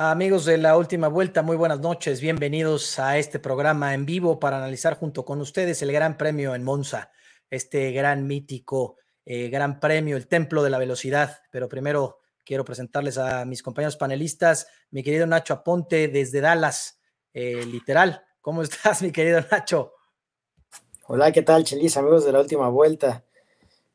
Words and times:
Amigos 0.00 0.44
de 0.44 0.58
la 0.58 0.76
última 0.76 1.08
vuelta, 1.08 1.42
muy 1.42 1.56
buenas 1.56 1.80
noches. 1.80 2.20
Bienvenidos 2.20 3.00
a 3.00 3.18
este 3.18 3.40
programa 3.40 3.94
en 3.94 4.06
vivo 4.06 4.38
para 4.38 4.58
analizar 4.58 4.96
junto 4.96 5.24
con 5.24 5.40
ustedes 5.40 5.82
el 5.82 5.90
Gran 5.90 6.16
Premio 6.16 6.54
en 6.54 6.62
Monza, 6.62 7.10
este 7.50 7.90
gran 7.90 8.24
mítico 8.28 8.94
eh, 9.24 9.48
Gran 9.48 9.80
Premio, 9.80 10.16
el 10.16 10.28
Templo 10.28 10.62
de 10.62 10.70
la 10.70 10.78
Velocidad. 10.78 11.40
Pero 11.50 11.68
primero 11.68 12.20
quiero 12.44 12.64
presentarles 12.64 13.18
a 13.18 13.44
mis 13.44 13.60
compañeros 13.60 13.96
panelistas, 13.96 14.68
mi 14.92 15.02
querido 15.02 15.26
Nacho 15.26 15.52
Aponte 15.52 16.06
desde 16.06 16.40
Dallas, 16.40 17.00
eh, 17.34 17.66
literal. 17.66 18.24
¿Cómo 18.40 18.62
estás, 18.62 19.02
mi 19.02 19.10
querido 19.10 19.40
Nacho? 19.50 19.94
Hola, 21.08 21.32
¿qué 21.32 21.42
tal, 21.42 21.64
Chelis, 21.64 21.96
amigos 21.96 22.24
de 22.24 22.30
la 22.30 22.38
última 22.38 22.68
vuelta? 22.68 23.24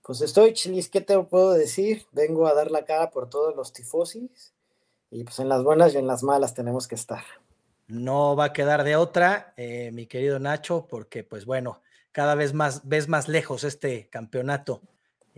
Pues 0.02 0.20
estoy, 0.20 0.52
Chelis, 0.52 0.90
¿qué 0.90 1.00
te 1.00 1.18
puedo 1.20 1.54
decir? 1.54 2.06
Vengo 2.12 2.46
a 2.46 2.54
dar 2.54 2.72
la 2.72 2.84
cara 2.84 3.10
por 3.10 3.30
todos 3.30 3.56
los 3.56 3.72
tifosis 3.72 4.53
y 5.14 5.24
pues 5.24 5.40
en 5.40 5.48
las 5.48 5.64
buenas 5.64 5.94
y 5.94 5.98
en 5.98 6.08
las 6.08 6.24
malas 6.24 6.56
tenemos 6.56 6.88
que 6.88 6.96
estar. 6.96 7.24
No 7.88 8.36
va 8.36 8.46
a 8.46 8.54
quedar 8.54 8.84
de 8.84 8.96
otra, 8.96 9.54
eh, 9.58 9.92
mi 9.94 10.08
querido 10.08 10.40
Nacho, 10.40 10.88
porque 10.90 11.24
pues 11.24 11.46
bueno, 11.46 11.82
cada 12.12 12.34
vez 12.34 12.54
más 12.54 12.88
ves 12.88 13.08
más 13.08 13.28
lejos 13.28 13.64
este 13.64 14.10
campeonato. 14.10 14.82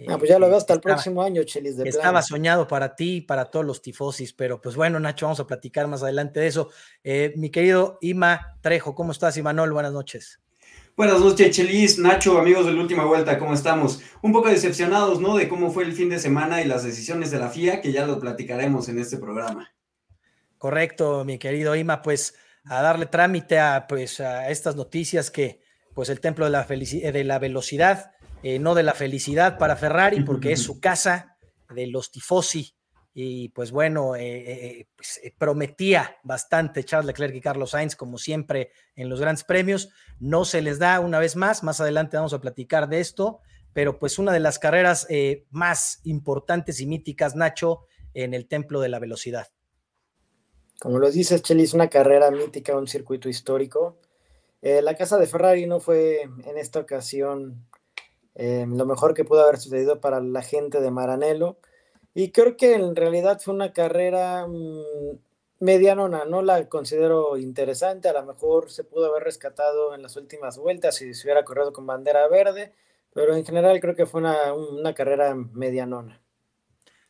ah, 0.08 0.18
pues 0.18 0.30
ya 0.30 0.40
lo 0.40 0.48
veo 0.48 0.58
hasta 0.58 0.74
el 0.74 0.80
próximo 0.80 1.22
año, 1.22 1.44
Chelis. 1.44 1.76
De 1.76 1.90
estaba 1.90 2.22
soñado 2.22 2.68
para 2.68 2.96
ti 2.96 3.18
y 3.18 3.22
para 3.22 3.52
todos 3.52 3.66
los 3.66 3.82
tifosis, 3.82 4.32
pero 4.32 4.62
pues 4.62 4.78
bueno, 4.78 4.98
Nacho, 5.00 5.26
vamos 5.26 5.42
a 5.42 5.48
platicar 5.48 5.88
más 5.88 6.04
adelante 6.04 6.40
de 6.40 6.48
eso. 6.48 6.70
Eh, 7.04 7.34
mi 7.36 7.50
querido 7.50 7.98
Ima 8.00 8.58
Trejo, 8.62 8.96
¿cómo 8.96 9.12
estás, 9.12 9.36
Imanol? 9.36 9.74
Buenas 9.74 9.92
noches. 9.92 10.40
Buenas 10.98 11.20
noches, 11.20 11.54
Chelis, 11.54 12.00
Nacho, 12.00 12.38
amigos 12.38 12.66
de 12.66 12.72
la 12.72 12.80
última 12.80 13.04
vuelta, 13.04 13.38
¿cómo 13.38 13.54
estamos? 13.54 14.02
Un 14.22 14.32
poco 14.32 14.48
decepcionados, 14.48 15.20
¿no? 15.20 15.36
De 15.36 15.50
cómo 15.50 15.70
fue 15.70 15.84
el 15.84 15.92
fin 15.92 16.08
de 16.08 16.20
semana 16.20 16.62
y 16.62 16.66
las 16.66 16.86
decisiones 16.86 17.32
de 17.32 17.40
la 17.40 17.50
FIA, 17.50 17.82
que 17.82 17.92
ya 17.92 18.08
lo 18.08 18.18
platicaremos 18.18 18.88
en 18.88 19.00
este 19.00 19.18
programa. 19.18 19.76
Correcto, 20.58 21.26
mi 21.26 21.38
querido 21.38 21.76
Ima, 21.76 22.02
pues 22.02 22.36
a 22.64 22.82
darle 22.82 23.08
trámite 23.08 23.60
a, 23.60 23.88
pues, 23.90 24.22
a 24.22 24.50
estas 24.50 24.78
noticias 24.78 25.32
que, 25.32 25.60
pues 25.94 26.08
el 26.08 26.22
templo 26.22 26.46
de 26.46 26.52
la, 26.52 26.64
de 26.64 27.24
la 27.26 27.40
velocidad, 27.40 28.14
eh, 28.42 28.58
no 28.60 28.74
de 28.74 28.84
la 28.84 28.94
felicidad 28.94 29.58
para 29.58 29.76
Ferrari, 29.76 30.24
porque 30.24 30.54
es 30.54 30.62
su 30.62 30.80
casa 30.80 31.36
de 31.72 31.88
los 31.88 32.10
tifosi, 32.10 32.74
y 33.18 33.48
pues 33.50 33.72
bueno, 33.72 34.18
eh, 34.18 34.24
eh, 34.26 34.88
pues, 34.94 35.22
eh, 35.24 35.34
prometía 35.38 36.18
bastante 36.24 36.84
Charles 36.84 37.08
Leclerc 37.08 37.34
y 37.34 37.40
Carlos 37.40 37.72
Sainz, 37.72 37.96
como 37.96 38.18
siempre 38.18 38.72
en 38.98 39.08
los 39.08 39.22
grandes 39.22 39.46
premios. 39.46 39.90
No 40.20 40.44
se 40.44 40.62
les 40.62 40.80
da 40.80 41.00
una 41.00 41.18
vez 41.18 41.38
más, 41.38 41.64
más 41.64 41.80
adelante 41.80 42.18
vamos 42.18 42.34
a 42.34 42.42
platicar 42.42 42.90
de 42.90 43.00
esto, 43.00 43.40
pero 43.72 44.00
pues 44.00 44.20
una 44.20 44.34
de 44.34 44.42
las 44.42 44.60
carreras 44.60 45.08
más 45.50 46.02
importantes 46.04 46.82
y 46.82 46.88
míticas, 46.88 47.38
Nacho, 47.38 47.86
en 48.14 48.34
el 48.34 48.50
Templo 48.50 48.82
de 48.82 48.90
la 48.90 49.00
Velocidad. 49.00 49.48
Como 50.82 51.00
lo 51.00 51.10
dices, 51.10 51.42
Chelis, 51.42 51.74
una 51.74 51.90
carrera 51.90 52.30
mítica, 52.32 52.76
un 52.76 52.88
circuito 52.88 53.30
histórico. 53.30 53.98
la 54.62 54.94
casa 54.96 55.18
de 55.18 55.28
Ferrari 55.28 55.68
no 55.68 55.80
fue 55.80 56.24
en 56.24 56.58
esta 56.58 56.82
ocasión 56.82 57.66
lo 58.36 58.86
mejor 58.86 59.14
que 59.14 59.24
pudo 59.24 59.42
haber 59.42 59.58
sucedido 59.58 60.02
para 60.02 60.20
la 60.20 60.42
gente 60.42 60.82
de 60.82 60.92
Maranello 60.92 61.60
y 62.18 62.32
creo 62.32 62.56
que 62.56 62.74
en 62.74 62.96
realidad 62.96 63.42
fue 63.42 63.54
una 63.54 63.74
carrera 63.74 64.48
mm, 64.48 65.20
medianona, 65.60 66.24
no 66.24 66.42
la 66.42 66.68
considero 66.70 67.38
interesante, 67.38 68.08
a 68.08 68.14
lo 68.14 68.26
mejor 68.26 68.72
se 68.72 68.86
pudo 68.86 69.08
haber 69.08 69.24
rescatado 69.24 69.94
en 69.94 70.02
las 70.02 70.16
últimas 70.16 70.58
vueltas 70.58 70.96
si 70.96 71.14
se 71.14 71.28
hubiera 71.28 71.44
corrido 71.44 71.74
con 71.74 71.86
bandera 71.86 72.26
verde, 72.30 72.72
pero 73.14 73.36
en 73.36 73.46
general 73.46 73.82
creo 73.82 73.96
que 73.96 74.06
fue 74.06 74.22
una, 74.22 74.94
carrera 74.94 75.36
medianona. 75.36 76.22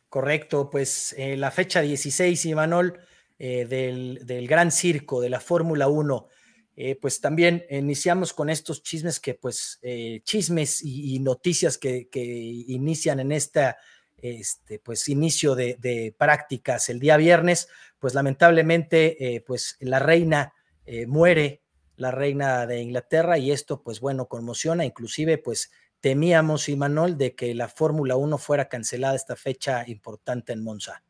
Correcto, 0.08 0.70
pues 0.70 1.14
eh, 1.16 1.36
la 1.36 1.52
fecha 1.52 1.82
16, 1.82 2.44
Imanol, 2.46 2.98
eh, 3.38 3.64
del, 3.64 4.48
Gran 4.48 4.72
Circo, 4.72 5.20
de 5.20 5.30
la 5.30 5.40
Fórmula 5.40 5.86
1, 5.86 6.28
eh, 6.74 6.96
pues 6.96 7.20
también 7.20 7.64
iniciamos 7.70 8.32
con 8.32 8.50
estos 8.50 8.82
chismes 8.82 9.20
que, 9.20 9.34
pues, 9.34 9.80
chismes 10.24 10.82
y, 10.82 11.18
noticias 11.20 11.78
que, 11.78 12.08
que, 12.08 12.24
inician 12.24 13.20
en 13.20 13.30
esta 13.32 13.76
este, 14.16 14.78
pues 14.78 15.08
inicio 15.08 15.54
de, 15.54 16.14
prácticas 16.18 16.88
el 16.88 17.00
día 17.00 17.16
viernes, 17.16 17.68
pues 17.98 18.14
lamentablemente, 18.14 19.36
eh, 19.36 19.40
pues 19.40 19.76
la 19.80 19.98
reina 19.98 20.54
eh, 20.84 21.06
muere, 21.06 21.62
la 21.96 22.10
reina 22.10 22.66
de 22.66 22.80
Inglaterra, 22.80 23.38
y 23.38 23.50
esto, 23.50 23.82
pues 23.82 24.00
bueno, 24.00 24.26
conmociona, 24.26 24.84
inclusive, 24.84 25.38
pues 25.38 25.70
temíamos, 26.00 26.68
Imanol, 26.68 27.16
de 27.16 27.34
que 27.34 27.54
la 27.54 27.68
Fórmula 27.68 28.16
1 28.16 28.38
fuera 28.38 28.68
cancelada 28.68 29.16
esta 29.16 29.36
fecha 29.36 29.84
importante 29.88 30.52
en 30.52 30.62
Monza. 30.62 31.02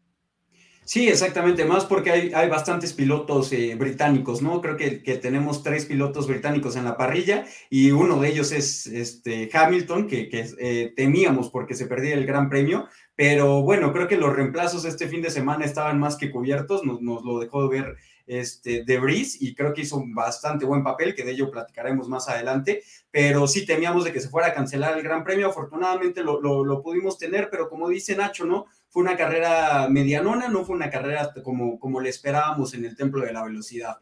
Sí, 0.87 1.09
exactamente, 1.09 1.65
más 1.65 1.85
porque 1.85 2.13
hay, 2.13 2.33
hay 2.33 2.49
bastantes 2.49 2.93
pilotos 2.93 3.53
eh, 3.53 3.75
británicos, 3.75 4.41
¿no? 4.41 4.61
Creo 4.61 4.77
que, 4.77 5.03
que, 5.03 5.17
tenemos 5.17 5.65
tres 5.65 5.85
pilotos 5.85 6.29
británicos 6.29 6.77
en 6.77 6.85
la 6.85 6.97
parrilla 6.97 7.45
y 7.69 7.91
uno 7.91 8.21
de 8.21 8.29
ellos 8.29 8.53
es 8.53 8.87
este 8.87 9.51
Hamilton, 9.53 10.07
que, 10.07 10.29
que 10.29 10.47
eh, 10.61 10.93
temíamos 10.95 11.51
porque 11.51 11.75
se 11.75 11.87
perdía 11.87 12.15
el 12.15 12.25
Gran 12.25 12.49
Premio, 12.49 12.87
pero 13.17 13.63
bueno, 13.63 13.93
creo 13.93 14.07
que 14.07 14.17
los 14.17 14.37
reemplazos 14.37 14.85
este 14.85 15.09
fin 15.09 15.23
de 15.23 15.31
semana 15.31 15.65
estaban 15.65 15.99
más 15.99 16.15
que 16.17 16.31
cubiertos, 16.31 16.85
nos, 16.85 17.03
nos 17.03 17.25
lo 17.25 17.41
dejó 17.41 17.69
de 17.69 17.81
ver 17.81 17.97
este, 18.29 18.85
de 18.85 19.27
y 19.41 19.55
creo 19.57 19.75
que 19.75 19.83
hizo 19.83 19.97
un 19.97 20.15
bastante 20.15 20.67
buen 20.67 20.85
papel, 20.85 21.17
que 21.17 21.25
de 21.25 21.33
ello 21.33 21.51
platicaremos 21.51 22.09
más 22.09 22.29
adelante, 22.29 22.85
pero 23.11 23.49
sí 23.49 23.67
temíamos 23.67 24.05
de 24.05 24.13
que 24.13 24.21
se 24.21 24.29
fuera 24.29 24.49
a 24.49 24.55
cancelar 24.55 24.97
el 24.97 25.03
Gran 25.03 25.25
Premio, 25.25 25.49
afortunadamente 25.49 26.23
lo, 26.23 26.41
lo, 26.41 26.65
lo 26.65 26.81
pudimos 26.81 27.19
tener, 27.19 27.49
pero 27.51 27.69
como 27.69 27.89
dice 27.89 28.15
Nacho, 28.15 28.45
¿no? 28.45 28.67
Fue 28.89 29.03
una 29.03 29.17
carrera 29.17 29.89
medianona, 29.91 30.49
no 30.49 30.65
fue 30.65 30.77
una 30.77 30.91
carrera 30.91 31.33
como, 31.43 31.79
como 31.79 32.01
le 32.01 32.09
esperábamos 32.09 32.75
en 32.75 32.85
el 32.85 32.97
Templo 32.97 33.25
de 33.25 33.33
la 33.33 33.45
Velocidad. 33.45 33.99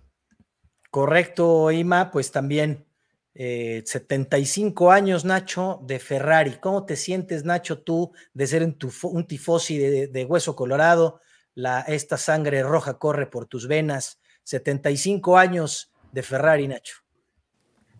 Correcto, 0.91 1.71
Ima, 1.73 2.11
pues 2.11 2.31
también 2.31 2.87
75 3.35 4.93
eh, 4.93 4.95
años, 4.95 5.25
Nacho, 5.25 5.81
de 5.83 5.99
Ferrari. 5.99 6.59
¿Cómo 6.61 6.87
te 6.87 6.95
sientes, 6.95 7.45
Nacho, 7.45 7.81
tú 7.83 8.13
de 8.33 8.47
ser 8.47 8.63
un, 8.63 8.79
un 9.03 9.27
tifosi 9.27 9.77
de, 9.79 10.25
hueso 10.25 10.55
colorado? 10.55 11.21
La, 11.55 11.81
esta 11.81 12.17
sangre 12.17 12.63
roja 12.63 12.99
corre 12.99 13.27
por 13.27 13.47
tus 13.47 13.67
venas. 13.67 14.21
75 14.45 15.37
años 15.37 15.93
de 16.13 16.23
Ferrari, 16.23 16.69
Nacho. 16.69 16.99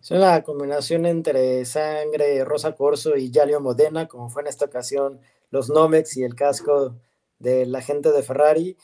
Es 0.01 0.11
una 0.11 0.41
combinación 0.43 1.05
entre 1.05 1.65
sangre 1.65 2.45
rosa 2.45 2.73
corso 2.75 3.17
y 3.17 3.31
Yalio 3.31 3.59
Modena, 3.59 4.07
como 4.07 4.29
fue 4.29 4.43
en 4.43 4.47
esta 4.47 4.65
ocasión 4.65 5.19
los 5.55 5.69
Nomex 5.69 6.17
y 6.17 6.23
el 6.25 6.35
casco 6.35 6.95
de 7.39 7.65
la 7.65 7.79
gente 7.79 8.11
de 8.11 8.23
Ferrari. 8.23 8.75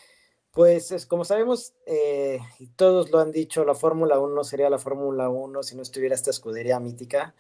Pues 0.52 0.94
es, 0.94 1.06
como 1.06 1.26
sabemos, 1.26 1.74
eh, 1.86 2.40
y 2.60 2.68
todos 2.68 3.12
lo 3.12 3.20
han 3.20 3.34
dicho, 3.34 3.66
la 3.66 3.76
Fórmula 3.76 4.20
1 4.20 4.34
no 4.34 4.44
sería 4.46 4.70
la 4.70 4.80
Fórmula 4.80 5.28
1 5.28 5.64
si 5.64 5.76
no 5.76 5.82
estuviera 5.82 6.16
esta 6.16 6.30
escudería 6.30 6.80
mítica. 6.80 7.36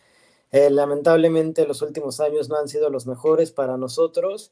Eh, 0.51 0.69
lamentablemente 0.69 1.65
los 1.65 1.81
últimos 1.81 2.19
años 2.19 2.49
no 2.49 2.57
han 2.57 2.67
sido 2.67 2.89
los 2.89 3.07
mejores 3.07 3.53
para 3.53 3.77
nosotros, 3.77 4.51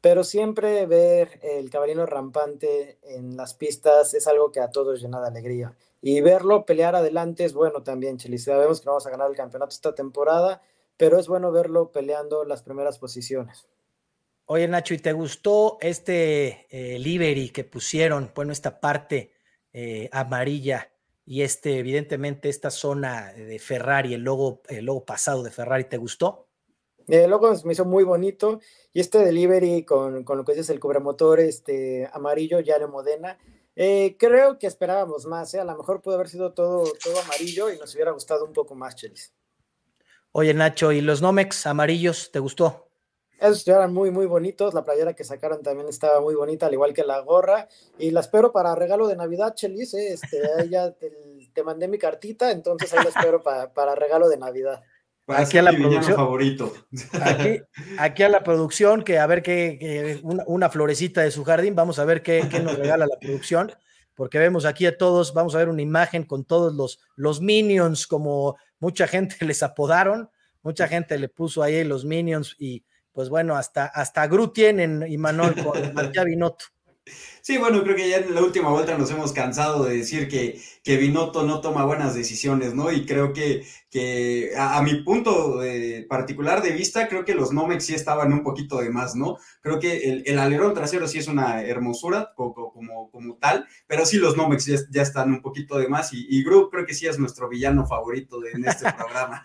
pero 0.00 0.22
siempre 0.22 0.86
ver 0.86 1.40
el 1.42 1.68
caballino 1.70 2.06
rampante 2.06 2.98
en 3.02 3.36
las 3.36 3.54
pistas 3.54 4.14
es 4.14 4.28
algo 4.28 4.52
que 4.52 4.60
a 4.60 4.70
todos 4.70 5.02
llena 5.02 5.20
de 5.20 5.26
alegría. 5.26 5.76
Y 6.00 6.20
verlo 6.20 6.64
pelear 6.66 6.94
adelante 6.94 7.44
es 7.44 7.52
bueno 7.52 7.82
también, 7.82 8.18
Chile. 8.18 8.38
Sabemos 8.38 8.80
que 8.80 8.86
no 8.86 8.92
vamos 8.92 9.06
a 9.08 9.10
ganar 9.10 9.28
el 9.28 9.36
campeonato 9.36 9.70
esta 9.74 9.94
temporada, 9.94 10.62
pero 10.96 11.18
es 11.18 11.26
bueno 11.26 11.50
verlo 11.50 11.90
peleando 11.90 12.44
las 12.44 12.62
primeras 12.62 12.98
posiciones. 13.00 13.66
Oye, 14.46 14.68
Nacho, 14.68 14.92
¿y 14.92 14.98
te 14.98 15.12
gustó 15.12 15.78
este 15.80 16.66
eh, 16.70 16.98
livery 16.98 17.48
que 17.48 17.64
pusieron? 17.64 18.30
Bueno, 18.34 18.52
esta 18.52 18.78
parte 18.78 19.32
eh, 19.72 20.08
amarilla 20.12 20.92
y 21.24 21.42
este, 21.42 21.78
evidentemente, 21.78 22.50
esta 22.50 22.70
zona 22.70 23.32
de 23.32 23.58
Ferrari, 23.58 24.12
el 24.12 24.20
logo, 24.20 24.60
el 24.68 24.84
logo 24.84 25.04
pasado 25.04 25.42
de 25.42 25.50
Ferrari, 25.50 25.84
¿te 25.84 25.96
gustó? 25.96 26.48
El 27.08 27.30
logo 27.30 27.50
me 27.64 27.72
hizo 27.72 27.86
muy 27.86 28.04
bonito 28.04 28.60
y 28.92 29.00
este 29.00 29.18
delivery 29.18 29.84
con, 29.84 30.24
con 30.24 30.36
lo 30.36 30.44
que 30.44 30.52
dices 30.52 30.70
el 30.70 30.80
cubremotor 30.80 31.40
este, 31.40 32.08
amarillo, 32.12 32.60
ya 32.60 32.78
de 32.78 32.86
Modena, 32.86 33.38
eh, 33.76 34.16
creo 34.18 34.58
que 34.58 34.66
esperábamos 34.66 35.26
más, 35.26 35.54
a 35.54 35.64
lo 35.64 35.76
mejor 35.76 36.00
pudo 36.00 36.14
haber 36.14 36.28
sido 36.28 36.52
todo, 36.52 36.84
todo 37.02 37.20
amarillo 37.20 37.70
y 37.70 37.78
nos 37.78 37.94
hubiera 37.94 38.12
gustado 38.12 38.44
un 38.44 38.52
poco 38.52 38.74
más, 38.74 38.94
Chelis. 38.94 39.32
Oye, 40.32 40.52
Nacho, 40.54 40.92
¿y 40.92 41.00
los 41.00 41.22
Nomex 41.22 41.66
amarillos, 41.66 42.30
te 42.30 42.38
gustó? 42.38 42.83
Esos 43.40 43.66
eran 43.66 43.92
muy, 43.92 44.10
muy 44.10 44.26
bonitos. 44.26 44.74
La 44.74 44.84
playera 44.84 45.14
que 45.14 45.24
sacaron 45.24 45.62
también 45.62 45.88
estaba 45.88 46.20
muy 46.20 46.34
bonita, 46.34 46.66
al 46.66 46.72
igual 46.72 46.94
que 46.94 47.04
la 47.04 47.20
gorra. 47.20 47.68
Y 47.98 48.10
la 48.10 48.20
espero 48.20 48.52
para 48.52 48.74
regalo 48.74 49.08
de 49.08 49.16
Navidad, 49.16 49.54
Chelis. 49.54 49.94
¿eh? 49.94 50.14
Este, 50.14 50.38
ya 50.70 50.92
te, 50.92 51.62
mandé 51.62 51.88
mi 51.88 51.98
cartita, 51.98 52.50
entonces 52.50 52.92
ahí 52.92 53.04
la 53.04 53.10
espero 53.10 53.42
para, 53.42 53.94
regalo 53.94 54.28
de 54.28 54.36
Navidad. 54.36 54.82
aquí 55.28 55.58
a 55.58 55.62
la 55.62 55.72
producción 55.72 56.16
favorito. 56.16 56.74
Aquí, 57.98 58.22
a 58.22 58.28
la 58.28 58.42
producción, 58.42 59.02
que 59.02 59.18
a 59.18 59.26
ver 59.26 59.42
qué, 59.42 60.20
una, 60.22 60.68
florecita 60.68 61.22
de 61.22 61.30
su 61.30 61.44
jardín, 61.44 61.74
vamos 61.74 61.98
a 61.98 62.04
ver 62.04 62.22
qué, 62.22 62.46
qué, 62.50 62.60
nos 62.60 62.76
regala 62.76 63.06
la 63.06 63.16
producción, 63.20 63.72
porque 64.14 64.38
vemos 64.38 64.64
aquí 64.64 64.86
a 64.86 64.96
todos, 64.96 65.32
vamos 65.32 65.54
a 65.54 65.58
ver 65.58 65.68
una 65.68 65.82
imagen 65.82 66.24
con 66.24 66.44
todos 66.44 66.74
los, 66.74 67.00
los 67.16 67.40
minions, 67.40 68.06
como 68.06 68.56
mucha 68.78 69.06
gente 69.06 69.36
les 69.44 69.62
apodaron, 69.62 70.30
mucha 70.62 70.88
gente 70.88 71.18
le 71.18 71.28
puso 71.28 71.62
ahí 71.62 71.84
los 71.84 72.04
minions 72.04 72.56
y 72.58 72.84
pues 73.14 73.28
bueno, 73.30 73.54
hasta, 73.54 73.86
hasta 73.86 74.26
Gru 74.26 74.52
tienen 74.52 75.04
y 75.08 75.16
Manuel 75.16 75.54
con 75.64 75.72
Matías 75.94 76.26
Binotto. 76.26 76.66
Sí, 77.46 77.58
bueno, 77.58 77.82
creo 77.82 77.94
que 77.94 78.08
ya 78.08 78.16
en 78.16 78.34
la 78.34 78.40
última 78.40 78.70
vuelta 78.70 78.96
nos 78.96 79.10
hemos 79.10 79.34
cansado 79.34 79.84
de 79.84 79.98
decir 79.98 80.28
que, 80.28 80.58
que 80.82 80.96
Binotto 80.96 81.42
no 81.42 81.60
toma 81.60 81.84
buenas 81.84 82.14
decisiones, 82.14 82.72
¿no? 82.72 82.90
Y 82.90 83.04
creo 83.04 83.34
que, 83.34 83.66
que 83.90 84.52
a, 84.56 84.80
mi 84.80 85.02
punto 85.02 85.60
particular 86.08 86.62
de 86.62 86.70
vista, 86.70 87.06
creo 87.06 87.26
que 87.26 87.34
los 87.34 87.52
Nomex 87.52 87.84
sí 87.84 87.94
estaban 87.94 88.32
un 88.32 88.42
poquito 88.42 88.78
de 88.78 88.88
más, 88.88 89.14
¿no? 89.14 89.36
Creo 89.60 89.78
que 89.78 90.22
el, 90.24 90.38
alerón 90.38 90.72
trasero 90.72 91.06
sí 91.06 91.18
es 91.18 91.28
una 91.28 91.62
hermosura 91.62 92.32
como, 92.34 92.72
como, 92.72 93.10
como 93.10 93.36
tal, 93.36 93.66
pero 93.86 94.06
sí 94.06 94.16
los 94.16 94.38
Nomex 94.38 94.88
ya, 94.90 95.02
están 95.02 95.30
un 95.30 95.42
poquito 95.42 95.76
de 95.76 95.86
más 95.86 96.14
y, 96.14 96.26
y 96.30 96.42
Group 96.42 96.70
creo 96.70 96.86
que 96.86 96.94
sí 96.94 97.06
es 97.06 97.18
nuestro 97.18 97.50
villano 97.50 97.86
favorito 97.86 98.40
de, 98.40 98.52
en 98.52 98.66
este 98.66 98.90
programa. 98.96 99.42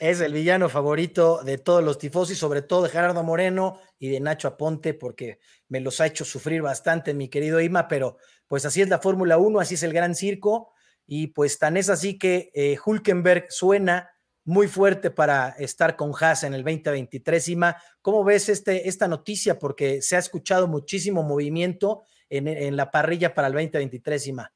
es 0.00 0.20
el 0.20 0.32
villano 0.32 0.70
favorito 0.70 1.42
de 1.44 1.58
todos 1.58 1.84
los 1.84 1.98
tifosis, 1.98 2.38
sobre 2.38 2.62
todo 2.62 2.84
de 2.84 2.88
Gerardo 2.88 3.22
Moreno 3.22 3.78
y 3.98 4.08
de 4.08 4.20
Nacho 4.20 4.48
Aponte, 4.48 4.94
porque 4.94 5.38
me 5.68 5.80
los 5.80 6.00
ha 6.00 6.06
hecho 6.06 6.24
sufrir 6.24 6.62
bastante, 6.62 7.14
mi 7.14 7.25
querido 7.28 7.60
Ima, 7.60 7.88
pero 7.88 8.16
pues 8.48 8.64
así 8.64 8.82
es 8.82 8.88
la 8.88 8.98
Fórmula 8.98 9.38
1, 9.38 9.60
así 9.60 9.74
es 9.74 9.82
el 9.82 9.92
gran 9.92 10.14
circo, 10.14 10.72
y 11.06 11.28
pues 11.28 11.58
tan 11.58 11.76
es 11.76 11.88
así 11.88 12.18
que 12.18 12.50
eh, 12.54 12.76
Hulkenberg 12.84 13.46
suena 13.50 14.10
muy 14.46 14.68
fuerte 14.68 15.10
para 15.10 15.50
estar 15.58 15.96
con 15.96 16.12
Haas 16.18 16.44
en 16.44 16.54
el 16.54 16.62
2023. 16.62 17.48
Ima, 17.48 17.76
¿cómo 18.00 18.24
ves 18.24 18.48
este, 18.48 18.88
esta 18.88 19.08
noticia? 19.08 19.58
Porque 19.58 20.00
se 20.00 20.16
ha 20.16 20.20
escuchado 20.20 20.68
muchísimo 20.68 21.24
movimiento 21.24 22.02
en, 22.30 22.76
la 22.76 22.90
parrilla 22.90 23.34
para 23.34 23.48
el 23.48 23.54
2023, 23.54 24.26
Ima. 24.28 24.52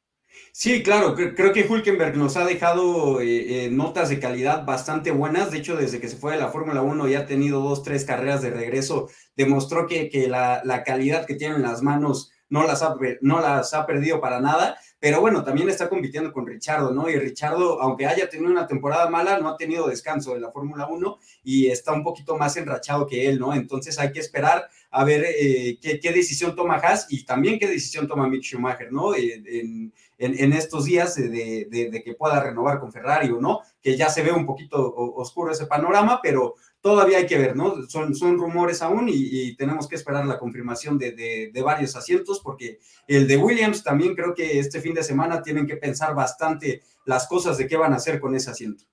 Sí, 0.53 0.83
claro, 0.83 1.15
creo 1.15 1.53
que 1.53 1.67
Hulkenberg 1.69 2.17
nos 2.17 2.37
ha 2.37 2.45
dejado 2.45 3.21
eh, 3.21 3.67
eh, 3.67 3.71
notas 3.71 4.09
de 4.09 4.21
calidad 4.21 4.65
bastante 4.65 5.11
buenas. 5.11 5.51
De 5.51 5.59
hecho, 5.59 5.77
desde 5.77 6.01
que 6.01 6.09
se 6.09 6.17
fue 6.17 6.33
de 6.33 6.39
la 6.39 6.51
Fórmula 6.51 6.83
1 6.83 7.09
ya 7.09 7.21
ha 7.21 7.27
tenido 7.27 7.61
dos, 7.61 7.83
tres 7.83 8.05
carreras 8.05 8.41
de 8.43 8.51
regreso. 8.51 9.09
Demostró 9.35 9.89
que, 9.89 10.09
la, 10.29 10.63
la, 10.65 10.85
calidad 10.85 11.27
que 11.27 11.35
tiene 11.35 11.57
en 11.57 11.63
las 11.63 11.83
manos 11.83 12.31
no 12.51 12.65
las, 12.65 12.83
ha, 12.83 12.97
no 13.23 13.41
las 13.41 13.73
ha 13.73 13.87
perdido 13.87 14.21
para 14.21 14.41
nada. 14.41 14.77
Pero 14.99 15.23
bueno, 15.23 15.43
también 15.43 15.71
está 15.71 15.89
compitiendo 15.89 16.31
con 16.31 16.47
Richardo, 16.47 16.93
¿no? 16.93 17.09
Y 17.09 17.19
Richardo, 17.19 17.81
aunque 17.81 18.07
haya 18.07 18.29
tenido 18.29 18.51
una 18.51 18.67
temporada 18.67 19.09
mala, 19.09 19.39
no 19.39 19.49
ha 19.49 19.57
tenido 19.57 19.89
descanso 19.89 20.37
en 20.37 20.43
la 20.43 20.53
Fórmula 20.53 20.87
1 20.89 21.19
y 21.43 21.69
está 21.69 21.93
un 21.93 22.05
poquito 22.05 22.37
más 22.37 22.59
enrachado 22.59 23.07
que 23.07 23.27
él, 23.27 23.39
¿no? 23.39 23.55
Entonces 23.55 23.99
hay 23.99 24.13
que 24.13 24.21
esperar 24.21 24.69
a 24.91 25.05
ver 25.05 25.25
eh, 25.27 25.79
qué, 25.81 26.13
decisión 26.13 26.55
toma 26.55 26.75
Haas 26.75 27.07
y 27.09 27.25
también 27.25 27.59
qué 27.59 27.67
decisión 27.67 28.07
toma 28.07 28.29
Mick 28.29 28.43
Schumacher, 28.43 28.93
¿no? 28.93 29.15
En, 29.15 29.93
en, 30.19 30.53
estos 30.53 30.85
días 30.85 31.15
de, 31.15 31.67
de, 31.71 32.03
que 32.05 32.15
pueda 32.15 32.43
renovar 32.43 32.79
con 32.79 32.93
Ferrari 32.93 33.31
o 33.31 33.41
no, 33.41 33.61
que 33.81 33.97
ya 33.97 34.11
se 34.11 34.23
ve 34.23 34.33
un 34.33 34.45
poquito 34.45 34.95
oscuro 34.95 35.51
ese 35.51 35.65
panorama, 35.65 36.21
pero 36.23 36.57
todavía 36.81 37.19
hay 37.19 37.27
que 37.27 37.39
ver, 37.39 37.57
¿no? 37.57 37.87
Son, 37.89 38.15
son 38.15 38.39
rumores 38.39 38.83
aún 38.83 39.07
y, 39.09 39.55
tenemos 39.57 39.87
que 39.89 39.97
esperar 39.97 40.25
la 40.27 40.39
confirmación 40.39 40.99
de, 40.99 41.13
de, 41.13 41.63
varios 41.63 41.95
asientos, 41.97 42.41
porque 42.41 42.79
el 43.07 43.29
de 43.29 43.37
Williams 43.37 43.83
también 43.83 44.15
creo 44.15 44.35
que 44.35 44.59
este 44.59 44.81
fin 44.81 44.95
de 44.95 45.03
semana 45.03 45.43
tienen 45.43 45.67
que 45.67 45.77
pensar 45.77 46.15
bastante 46.15 46.83
las 47.05 47.27
cosas 47.27 47.59
de 47.59 47.67
qué 47.67 47.77
van 47.77 47.93
a 47.93 47.97
hacer 47.97 48.21
con 48.21 48.35
ese 48.35 48.51
asiento. 48.51 48.85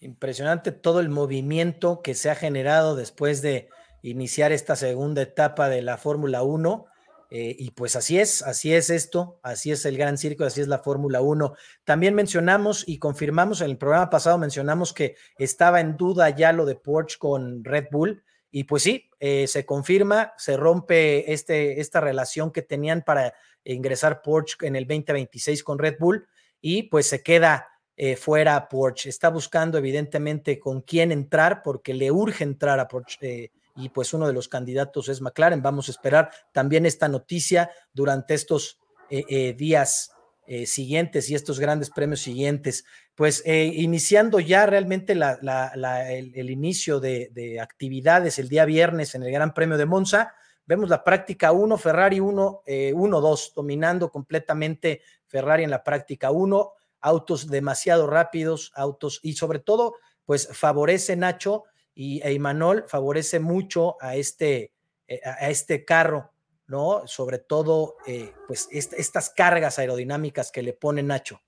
Impresionante 0.00 0.72
todo 0.72 1.00
el 1.00 1.08
movimiento 1.08 2.02
que 2.02 2.14
se 2.14 2.30
ha 2.30 2.34
generado 2.34 2.96
después 2.96 3.42
de 3.42 3.68
iniciar 4.02 4.52
esta 4.52 4.76
segunda 4.76 5.22
etapa 5.22 5.68
de 5.68 5.82
la 5.82 5.98
Fórmula 5.98 6.42
1. 6.42 6.86
Eh, 7.30 7.54
y 7.58 7.72
pues 7.72 7.94
así 7.94 8.18
es, 8.18 8.42
así 8.42 8.72
es 8.72 8.88
esto, 8.88 9.38
así 9.42 9.70
es 9.70 9.84
el 9.84 9.98
Gran 9.98 10.16
Circo, 10.16 10.44
así 10.44 10.60
es 10.60 10.68
la 10.68 10.78
Fórmula 10.78 11.20
1. 11.20 11.54
También 11.84 12.14
mencionamos 12.14 12.84
y 12.86 12.98
confirmamos 12.98 13.60
en 13.60 13.70
el 13.70 13.76
programa 13.76 14.08
pasado, 14.08 14.38
mencionamos 14.38 14.94
que 14.94 15.16
estaba 15.36 15.80
en 15.80 15.96
duda 15.96 16.30
ya 16.30 16.52
lo 16.52 16.64
de 16.64 16.76
Porsche 16.76 17.18
con 17.18 17.64
Red 17.64 17.86
Bull. 17.90 18.22
Y 18.50 18.64
pues 18.64 18.82
sí, 18.82 19.10
eh, 19.20 19.46
se 19.46 19.66
confirma, 19.66 20.32
se 20.38 20.56
rompe 20.56 21.32
este, 21.32 21.80
esta 21.80 22.00
relación 22.00 22.50
que 22.50 22.62
tenían 22.62 23.02
para 23.02 23.34
ingresar 23.62 24.22
Porsche 24.22 24.66
en 24.66 24.76
el 24.76 24.86
2026 24.86 25.62
con 25.62 25.78
Red 25.78 25.96
Bull 25.98 26.26
y 26.60 26.84
pues 26.84 27.08
se 27.08 27.22
queda 27.22 27.68
eh, 27.96 28.16
fuera 28.16 28.68
Porsche. 28.68 29.10
Está 29.10 29.28
buscando 29.28 29.76
evidentemente 29.76 30.58
con 30.58 30.80
quién 30.80 31.12
entrar 31.12 31.62
porque 31.62 31.92
le 31.92 32.10
urge 32.10 32.44
entrar 32.44 32.80
a 32.80 32.88
Porsche 32.88 33.52
y 33.78 33.90
pues 33.90 34.12
uno 34.12 34.26
de 34.26 34.32
los 34.32 34.48
candidatos 34.48 35.08
es 35.08 35.20
McLaren. 35.20 35.62
Vamos 35.62 35.88
a 35.88 35.92
esperar 35.92 36.30
también 36.52 36.84
esta 36.84 37.06
noticia 37.06 37.70
durante 37.92 38.34
estos 38.34 38.80
eh, 39.08 39.24
eh, 39.28 39.52
días 39.54 40.10
eh, 40.48 40.66
siguientes 40.66 41.30
y 41.30 41.36
estos 41.36 41.60
grandes 41.60 41.90
premios 41.90 42.20
siguientes. 42.20 42.84
Pues 43.14 43.42
iniciando 43.46 44.40
ya 44.40 44.66
realmente 44.66 45.12
el, 45.12 46.50
inicio 46.50 47.00
de, 47.00 47.58
actividades 47.60 48.38
el 48.38 48.48
día 48.48 48.64
viernes 48.64 49.14
en 49.14 49.22
el 49.22 49.32
Gran 49.32 49.54
Premio 49.54 49.76
de 49.76 49.86
Monza, 49.86 50.34
vemos 50.66 50.88
la 50.88 51.02
práctica 51.02 51.50
1, 51.50 51.78
Ferrari 51.78 52.20
1, 52.20 52.62
1-2, 52.66 53.54
dominando 53.54 54.10
completamente 54.10 55.02
Ferrari 55.26 55.64
en 55.64 55.70
la 55.70 55.82
práctica 55.82 56.30
1, 56.30 56.72
autos 57.00 57.48
demasiado 57.48 58.06
rápidos, 58.06 58.70
autos 58.76 59.18
y 59.22 59.32
sobre 59.32 59.58
todo, 59.58 59.96
pues 60.24 60.48
favorece 60.52 61.16
Nacho 61.16 61.64
y 62.00 62.24
Imanol 62.24 62.84
favorece 62.86 63.40
mucho 63.40 63.96
a 64.00 64.14
este, 64.14 64.70
eh, 65.08 65.20
a 65.24 65.50
este 65.50 65.84
carro, 65.84 66.30
¿no? 66.68 67.02
Sobre 67.08 67.38
todo, 67.38 67.96
eh, 68.06 68.32
pues 68.46 68.68
estas 68.70 69.30
cargas 69.30 69.80
aerodinámicas 69.80 70.52
que 70.52 70.62
le 70.62 70.74
pone 70.74 71.02
Nacho. 71.02 71.40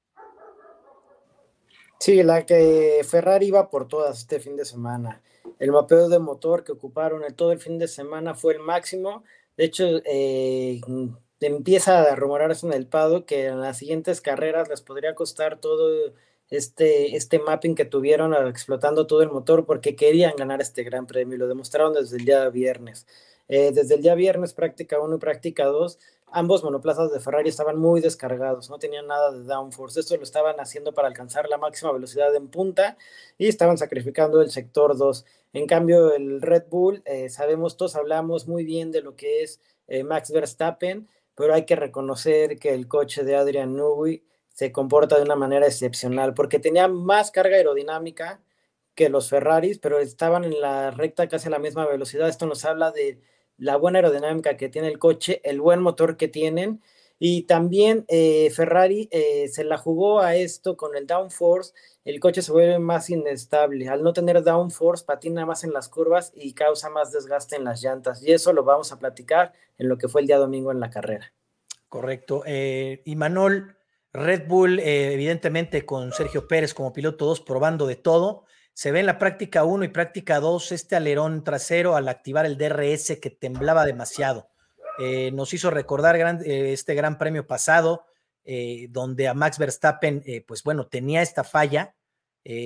Sí, 2.00 2.24
la 2.24 2.44
que 2.44 3.00
Ferrari 3.08 3.46
iba 3.46 3.70
por 3.70 3.86
todas 3.86 4.18
este 4.18 4.40
fin 4.40 4.56
de 4.56 4.64
semana. 4.64 5.22
El 5.60 5.70
mapeo 5.70 6.08
de 6.08 6.18
motor 6.18 6.64
que 6.64 6.72
ocuparon 6.72 7.22
el, 7.22 7.34
todo 7.34 7.52
el 7.52 7.60
fin 7.60 7.78
de 7.78 7.86
semana 7.86 8.34
fue 8.34 8.54
el 8.54 8.60
máximo. 8.60 9.22
De 9.56 9.66
hecho, 9.66 9.84
eh, 10.04 10.80
empieza 11.38 12.02
a 12.02 12.16
rumorarse 12.16 12.66
en 12.66 12.72
el 12.72 12.88
Pado 12.88 13.24
que 13.24 13.46
en 13.46 13.60
las 13.60 13.78
siguientes 13.78 14.20
carreras 14.20 14.68
les 14.68 14.82
podría 14.82 15.14
costar 15.14 15.60
todo 15.60 16.12
este, 16.50 17.16
este 17.16 17.38
mapping 17.38 17.74
que 17.74 17.84
tuvieron 17.84 18.34
explotando 18.48 19.06
todo 19.06 19.22
el 19.22 19.30
motor 19.30 19.64
porque 19.64 19.96
querían 19.96 20.34
ganar 20.36 20.60
este 20.60 20.82
gran 20.82 21.06
premio 21.06 21.36
y 21.36 21.38
lo 21.38 21.48
demostraron 21.48 21.94
desde 21.94 22.16
el 22.18 22.24
día 22.24 22.48
viernes. 22.48 23.06
Eh, 23.48 23.72
desde 23.72 23.96
el 23.96 24.02
día 24.02 24.14
viernes, 24.14 24.52
práctica 24.52 25.00
1 25.00 25.16
y 25.16 25.18
práctica 25.18 25.64
2, 25.66 25.98
ambos 26.32 26.62
monoplazas 26.62 27.12
de 27.12 27.20
Ferrari 27.20 27.48
estaban 27.48 27.78
muy 27.78 28.00
descargados, 28.00 28.70
no 28.70 28.78
tenían 28.78 29.06
nada 29.06 29.32
de 29.32 29.42
downforce. 29.44 30.00
Esto 30.00 30.16
lo 30.16 30.22
estaban 30.22 30.60
haciendo 30.60 30.94
para 30.94 31.08
alcanzar 31.08 31.48
la 31.48 31.58
máxima 31.58 31.92
velocidad 31.92 32.34
en 32.34 32.48
punta 32.48 32.96
y 33.38 33.48
estaban 33.48 33.78
sacrificando 33.78 34.40
el 34.40 34.50
sector 34.50 34.96
2. 34.96 35.24
En 35.52 35.66
cambio, 35.66 36.14
el 36.14 36.40
Red 36.40 36.64
Bull, 36.70 37.02
eh, 37.06 37.28
sabemos, 37.28 37.76
todos 37.76 37.96
hablamos 37.96 38.46
muy 38.46 38.64
bien 38.64 38.92
de 38.92 39.02
lo 39.02 39.16
que 39.16 39.42
es 39.42 39.60
eh, 39.88 40.04
Max 40.04 40.30
Verstappen, 40.30 41.08
pero 41.34 41.54
hay 41.54 41.64
que 41.64 41.74
reconocer 41.76 42.58
que 42.58 42.72
el 42.72 42.86
coche 42.86 43.24
de 43.24 43.34
Adrian 43.34 43.74
Newey 43.74 44.22
se 44.60 44.72
comporta 44.72 45.16
de 45.16 45.22
una 45.22 45.36
manera 45.36 45.66
excepcional, 45.66 46.34
porque 46.34 46.58
tenía 46.58 46.86
más 46.86 47.30
carga 47.30 47.56
aerodinámica 47.56 48.42
que 48.94 49.08
los 49.08 49.30
Ferraris, 49.30 49.78
pero 49.78 50.00
estaban 50.00 50.44
en 50.44 50.60
la 50.60 50.90
recta 50.90 51.28
casi 51.30 51.48
a 51.48 51.50
la 51.50 51.58
misma 51.58 51.86
velocidad. 51.86 52.28
Esto 52.28 52.44
nos 52.44 52.66
habla 52.66 52.90
de 52.90 53.22
la 53.56 53.76
buena 53.76 54.00
aerodinámica 54.00 54.58
que 54.58 54.68
tiene 54.68 54.88
el 54.88 54.98
coche, 54.98 55.40
el 55.44 55.62
buen 55.62 55.80
motor 55.80 56.18
que 56.18 56.28
tienen, 56.28 56.82
y 57.18 57.44
también 57.44 58.04
eh, 58.08 58.50
Ferrari 58.50 59.08
eh, 59.12 59.48
se 59.48 59.64
la 59.64 59.78
jugó 59.78 60.20
a 60.20 60.36
esto 60.36 60.76
con 60.76 60.94
el 60.94 61.06
downforce, 61.06 61.72
el 62.04 62.20
coche 62.20 62.42
se 62.42 62.52
vuelve 62.52 62.78
más 62.78 63.08
inestable. 63.08 63.88
Al 63.88 64.02
no 64.02 64.12
tener 64.12 64.42
downforce, 64.42 65.06
patina 65.06 65.46
más 65.46 65.64
en 65.64 65.72
las 65.72 65.88
curvas 65.88 66.32
y 66.34 66.52
causa 66.52 66.90
más 66.90 67.12
desgaste 67.12 67.56
en 67.56 67.64
las 67.64 67.80
llantas. 67.82 68.22
Y 68.22 68.32
eso 68.32 68.52
lo 68.52 68.64
vamos 68.64 68.92
a 68.92 68.98
platicar 68.98 69.54
en 69.78 69.88
lo 69.88 69.96
que 69.96 70.08
fue 70.08 70.20
el 70.20 70.26
día 70.26 70.36
domingo 70.36 70.70
en 70.70 70.80
la 70.80 70.90
carrera. 70.90 71.32
Correcto. 71.88 72.42
Eh, 72.44 73.00
y 73.06 73.16
Manol, 73.16 73.79
Red 74.12 74.48
Bull, 74.48 74.80
eh, 74.80 75.12
evidentemente 75.12 75.86
con 75.86 76.12
Sergio 76.12 76.48
Pérez 76.48 76.74
como 76.74 76.92
piloto 76.92 77.26
2 77.26 77.40
probando 77.42 77.86
de 77.86 77.96
todo. 77.96 78.44
Se 78.74 78.90
ve 78.90 79.00
en 79.00 79.06
la 79.06 79.18
práctica 79.18 79.64
1 79.64 79.84
y 79.84 79.88
práctica 79.88 80.40
2 80.40 80.72
este 80.72 80.96
alerón 80.96 81.44
trasero 81.44 81.96
al 81.96 82.08
activar 82.08 82.46
el 82.46 82.56
DRS 82.58 83.18
que 83.20 83.30
temblaba 83.30 83.84
demasiado. 83.84 84.48
Eh, 84.98 85.30
nos 85.32 85.54
hizo 85.54 85.70
recordar 85.70 86.16
eh, 86.16 86.72
este 86.72 86.94
gran 86.94 87.18
premio 87.18 87.46
pasado, 87.46 88.06
donde 88.88 89.28
a 89.28 89.34
Max 89.34 89.58
Verstappen, 89.58 90.24
pues 90.44 90.64
bueno, 90.64 90.88
tenía 90.88 91.22
esta 91.22 91.44
falla 91.44 91.94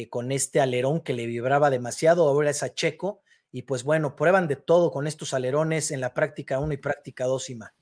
con 0.08 0.32
este 0.32 0.60
alerón 0.60 1.02
que 1.02 1.12
le 1.12 1.26
vibraba 1.26 1.68
demasiado, 1.68 2.26
ahora 2.26 2.48
es 2.48 2.62
a 2.62 2.72
Checo, 2.72 3.20
y 3.52 3.62
pues 3.62 3.84
bueno, 3.84 4.16
prueban 4.16 4.48
de 4.48 4.56
todo 4.56 4.90
con 4.90 5.06
estos 5.06 5.34
alerones 5.34 5.90
en 5.90 6.00
la 6.00 6.14
práctica 6.14 6.58
1 6.58 6.72
y 6.72 6.76
práctica 6.78 7.26
2 7.26 7.50
y 7.50 7.54
más. 7.56 7.72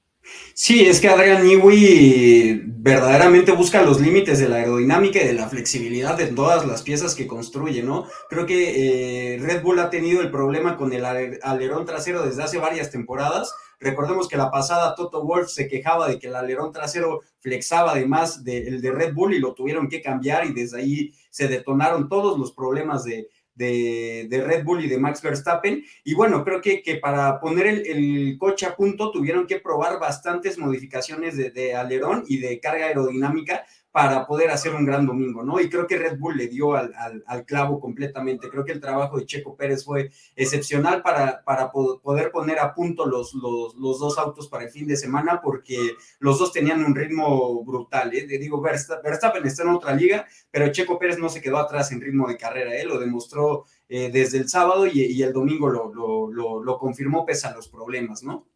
Sí, 0.55 0.87
es 0.87 1.01
que 1.01 1.09
Adrian 1.09 1.45
Newey 1.45 2.63
verdaderamente 2.67 3.53
busca 3.53 3.83
los 3.83 4.01
límites 4.01 4.39
de 4.39 4.49
la 4.49 4.57
aerodinámica 4.57 5.21
y 5.21 5.27
de 5.27 5.33
la 5.33 5.49
flexibilidad 5.49 6.17
de 6.17 6.27
todas 6.27 6.67
las 6.67 6.83
piezas 6.83 7.15
que 7.15 7.27
construye, 7.27 7.83
¿no? 7.83 8.07
Creo 8.29 8.47
que 8.47 9.35
eh, 9.35 9.39
Red 9.39 9.63
Bull 9.63 9.79
ha 9.81 9.91
tenido 9.91 10.21
el 10.21 10.31
problema 10.31 10.77
con 10.77 10.93
el 10.93 11.05
alerón 11.05 11.87
trasero 11.87 12.25
desde 12.25 12.43
hace 12.43 12.59
varias 12.59 12.91
temporadas. 12.91 13.55
Recordemos 13.81 14.29
que 14.29 14.37
la 14.37 14.51
pasada 14.51 14.95
Toto 14.95 15.25
Wolf 15.25 15.49
se 15.49 15.67
quejaba 15.69 16.09
de 16.09 16.19
que 16.19 16.29
el 16.29 16.37
alerón 16.37 16.73
trasero 16.73 17.23
flexaba 17.41 17.95
de 17.95 18.07
más 18.07 18.45
del 18.45 18.81
de 18.81 18.93
Red 18.93 19.15
Bull 19.15 19.35
y 19.35 19.41
lo 19.41 19.55
tuvieron 19.55 19.89
que 19.89 20.03
cambiar 20.03 20.47
y 20.47 20.53
desde 20.53 20.79
ahí 20.79 21.13
se 21.31 21.49
detonaron 21.49 22.09
todos 22.09 22.39
los 22.39 22.53
problemas 22.53 23.05
de, 23.05 23.29
de, 23.55 24.45
Red 24.47 24.65
Bull 24.65 24.85
y 24.85 24.89
de 24.89 24.99
Max 24.99 25.23
Verstappen. 25.23 25.85
Y 26.05 26.15
bueno, 26.15 26.45
creo 26.45 26.61
que, 26.61 26.83
que 26.83 26.97
para 26.97 27.41
poner 27.41 27.67
el, 27.67 28.37
coche 28.39 28.67
a 28.67 28.77
punto 28.77 29.11
tuvieron 29.11 29.47
que 29.47 29.61
probar 29.61 29.99
bastantes 29.99 30.59
modificaciones 30.59 31.37
de, 31.37 31.51
de 31.51 31.75
alerón 31.75 32.25
y 32.27 32.39
de 32.39 32.61
carga 32.61 32.87
aerodinámica 32.87 33.65
para 33.93 34.27
poder 34.27 34.51
hacer 34.51 34.75
un 34.75 34.87
gran 34.87 35.07
domingo, 35.07 35.45
¿no? 35.45 35.61
Y 35.61 35.69
creo 35.69 35.87
que 35.87 35.99
Red 35.99 36.19
Bull 36.19 36.39
le 36.39 36.49
dio 36.49 36.75
al, 36.75 37.45
clavo 37.47 37.79
completamente. 37.79 38.49
Creo 38.49 38.65
que 38.65 38.73
el 38.73 38.81
trabajo 38.81 39.19
de 39.19 39.27
Checo 39.27 39.55
Pérez 39.55 39.85
fue 39.85 40.11
excepcional 40.35 41.03
para, 41.03 41.45
para 41.45 41.71
poder 41.71 42.33
poner 42.33 42.59
a 42.59 42.75
punto 42.75 43.05
los, 43.05 43.35
los, 43.35 43.75
dos 43.77 44.19
autos 44.19 44.49
para 44.49 44.65
el 44.65 44.71
fin 44.71 44.87
de 44.87 44.97
semana, 44.97 45.43
porque 45.43 45.77
los 46.21 46.39
dos 46.39 46.53
tenían 46.53 46.83
un 46.83 46.95
ritmo 46.95 47.63
brutal. 47.65 48.15
¿eh? 48.15 48.27
Digo, 48.27 48.63
Verstappen 48.63 49.45
está 49.45 49.63
en 49.63 49.69
otra 49.69 49.95
liga, 49.95 50.27
pero 50.51 50.73
Checo 50.73 50.99
Pérez 50.99 51.19
no 51.19 51.29
se 51.29 51.43
quedó 51.43 51.59
atrás 51.59 51.93
en 51.93 52.01
ritmo 52.01 52.27
de 52.27 52.39
carrera, 52.39 52.75
¿eh? 52.75 52.87
lo 52.87 52.99
demostró 52.99 53.67
eh, 53.91 54.11
desde 54.11 54.39
el 54.39 54.49
sábado 54.49 54.87
y, 54.87 55.23
el 55.23 55.35
domingo 55.35 55.69
lo, 55.69 55.93
lo, 55.93 56.63
lo, 56.63 56.79
confirmó 56.79 57.27
pese 57.27 57.47
a 57.47 57.55
los 57.55 57.69
problemas, 57.69 58.23
¿no? 58.23 58.49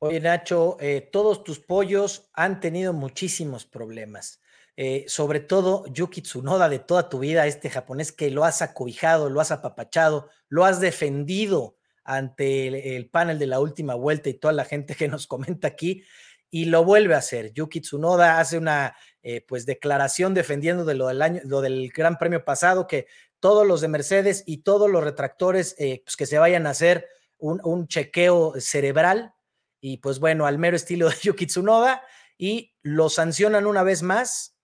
Oye, 0.00 0.18
Nacho, 0.18 0.76
eh, 0.80 1.08
todos 1.12 1.44
tus 1.44 1.60
pollos 1.60 2.28
han 2.34 2.60
tenido 2.60 2.92
muchísimos 2.92 3.64
problemas. 3.64 4.40
Eh, 4.78 5.06
sobre 5.08 5.40
todo 5.40 5.86
Yuki 5.86 6.20
Tsunoda 6.20 6.68
de 6.68 6.78
toda 6.78 7.08
tu 7.08 7.20
vida, 7.20 7.46
este 7.46 7.70
japonés 7.70 8.12
que 8.12 8.30
lo 8.30 8.44
has 8.44 8.60
acobijado, 8.60 9.30
lo 9.30 9.40
has 9.40 9.50
apapachado, 9.50 10.28
lo 10.48 10.66
has 10.66 10.80
defendido 10.80 11.76
ante 12.04 12.96
el, 12.96 13.08
panel 13.08 13.38
de 13.38 13.46
la 13.46 13.58
última 13.58 13.94
vuelta 13.94 14.28
y 14.28 14.34
toda 14.34 14.52
la 14.52 14.66
gente 14.66 14.94
que 14.94 15.08
nos 15.08 15.26
comenta 15.26 15.66
aquí, 15.66 16.04
y 16.50 16.66
lo 16.66 16.84
vuelve 16.84 17.14
a 17.14 17.18
hacer. 17.18 17.52
Yuki 17.54 17.80
Tsunoda 17.80 18.38
hace 18.38 18.58
una 18.58 18.94
eh, 19.22 19.44
pues 19.48 19.66
declaración 19.66 20.34
defendiendo 20.34 20.84
de 20.84 20.94
lo 20.94 21.08
del 21.08 21.22
año, 21.22 21.40
lo 21.44 21.62
del 21.62 21.90
Gran 21.90 22.18
Premio 22.18 22.44
pasado, 22.44 22.86
que 22.86 23.06
todos 23.40 23.66
los 23.66 23.80
de 23.80 23.88
Mercedes 23.88 24.44
y 24.46 24.58
todos 24.58 24.90
los 24.90 25.02
retractores 25.02 25.74
eh, 25.78 26.02
pues 26.04 26.16
que 26.16 26.26
se 26.26 26.38
vayan 26.38 26.66
a 26.66 26.70
hacer 26.70 27.08
un, 27.38 27.60
un 27.64 27.88
chequeo 27.88 28.54
cerebral 28.58 29.32
y 29.80 29.98
pues 29.98 30.20
bueno, 30.20 30.46
al 30.46 30.58
mero 30.58 30.76
estilo 30.76 31.08
de 31.08 31.16
Yuki 31.22 31.46
Tsunoda 31.46 32.02
y 32.38 32.74
lo 32.82 33.08
sancionan 33.08 33.66
una 33.66 33.82
vez 33.82 34.02
más 34.02 34.55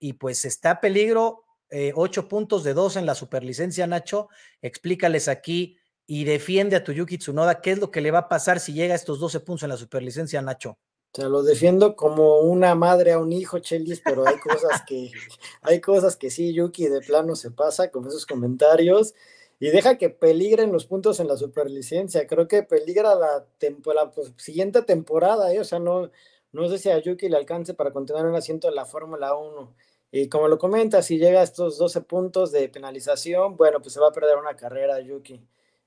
y 0.00 0.14
pues 0.14 0.44
está 0.44 0.80
peligro 0.80 1.44
eh, 1.70 1.92
ocho 1.94 2.26
puntos 2.26 2.64
de 2.64 2.74
dos 2.74 2.96
en 2.96 3.06
la 3.06 3.14
superlicencia, 3.14 3.86
Nacho. 3.86 4.28
Explícales 4.60 5.28
aquí 5.28 5.78
y 6.06 6.24
defiende 6.24 6.74
a 6.74 6.82
Tuyuki 6.82 7.18
Tsunoda 7.18 7.60
qué 7.60 7.70
es 7.70 7.78
lo 7.78 7.92
que 7.92 8.00
le 8.00 8.10
va 8.10 8.20
a 8.20 8.28
pasar 8.28 8.58
si 8.58 8.72
llega 8.72 8.94
a 8.94 8.96
estos 8.96 9.20
12 9.20 9.40
puntos 9.40 9.62
en 9.62 9.68
la 9.68 9.76
superlicencia, 9.76 10.42
Nacho. 10.42 10.78
Sea, 11.14 11.28
lo 11.28 11.42
defiendo 11.42 11.94
como 11.94 12.40
una 12.40 12.74
madre 12.74 13.12
a 13.12 13.18
un 13.18 13.32
hijo, 13.32 13.58
Chelis, 13.58 14.00
pero 14.04 14.26
hay 14.26 14.38
cosas 14.38 14.82
que, 14.86 15.10
hay 15.62 15.80
cosas 15.80 16.16
que 16.16 16.30
sí, 16.30 16.52
Yuki 16.52 16.88
de 16.88 17.00
plano 17.00 17.36
se 17.36 17.50
pasa 17.50 17.90
con 17.90 18.06
esos 18.06 18.26
comentarios 18.26 19.14
y 19.60 19.68
deja 19.70 19.98
que 19.98 20.10
peligren 20.10 20.72
los 20.72 20.86
puntos 20.86 21.20
en 21.20 21.28
la 21.28 21.36
superlicencia. 21.36 22.26
Creo 22.26 22.48
que 22.48 22.62
peligra 22.62 23.14
la, 23.14 23.46
la 23.94 24.10
pues, 24.10 24.32
siguiente 24.36 24.82
temporada, 24.82 25.52
¿eh? 25.52 25.60
o 25.60 25.64
sea, 25.64 25.78
no, 25.78 26.10
no 26.52 26.68
sé 26.68 26.78
si 26.78 26.90
a 26.90 26.98
Yuki 26.98 27.28
le 27.28 27.36
alcance 27.36 27.74
para 27.74 27.92
continuar 27.92 28.26
en 28.26 28.34
asiento 28.34 28.68
de 28.68 28.74
la 28.74 28.86
Fórmula 28.86 29.34
1. 29.34 29.74
Y 30.12 30.28
como 30.28 30.48
lo 30.48 30.58
comenta, 30.58 31.02
si 31.02 31.18
llega 31.18 31.40
a 31.40 31.44
estos 31.44 31.78
12 31.78 32.00
puntos 32.02 32.50
de 32.50 32.68
penalización, 32.68 33.56
bueno, 33.56 33.80
pues 33.80 33.94
se 33.94 34.00
va 34.00 34.08
a 34.08 34.12
perder 34.12 34.36
una 34.38 34.56
carrera, 34.56 35.00
Yuki. 35.00 35.40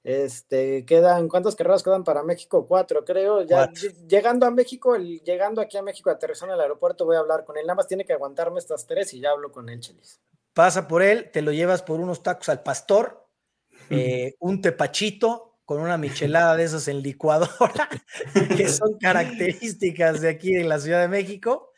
Este, 0.03 0.85
quedan, 0.85 1.29
¿cuántas 1.29 1.55
carreras 1.55 1.81
quedan 1.81 2.03
para 2.03 2.23
México? 2.23 2.65
Cuatro, 2.65 3.03
creo. 3.05 3.41
Ya 3.43 3.69
llegando 4.07 4.45
a 4.45 4.51
México, 4.51 4.95
llegando 4.97 5.61
aquí 5.61 5.77
a 5.77 5.81
México, 5.81 6.09
aterrizando 6.09 6.53
en 6.53 6.59
el 6.59 6.63
aeropuerto, 6.63 7.05
voy 7.05 7.15
a 7.15 7.19
hablar 7.19 7.45
con 7.45 7.57
él. 7.57 7.65
Nada 7.65 7.75
más 7.75 7.87
tiene 7.87 8.05
que 8.05 8.13
aguantarme 8.13 8.59
estas 8.59 8.85
tres 8.85 9.13
y 9.13 9.21
ya 9.21 9.31
hablo 9.31 9.51
con 9.51 9.69
él, 9.69 9.79
Chelis. 9.79 10.21
Pasa 10.53 10.87
por 10.87 11.01
él, 11.01 11.31
te 11.31 11.41
lo 11.41 11.51
llevas 11.51 11.81
por 11.81 11.99
unos 11.99 12.21
tacos 12.21 12.49
al 12.49 12.63
pastor, 12.63 13.27
eh, 13.89 14.35
un 14.39 14.61
tepachito 14.61 15.57
con 15.65 15.79
una 15.79 15.97
michelada 15.97 16.57
de 16.57 16.65
esas 16.65 16.89
en 16.89 17.01
licuadora, 17.01 17.89
que 18.57 18.67
son 18.69 18.93
características 18.99 20.21
de 20.21 20.29
aquí 20.29 20.55
en 20.55 20.69
la 20.69 20.79
Ciudad 20.79 21.01
de 21.01 21.07
México 21.07 21.72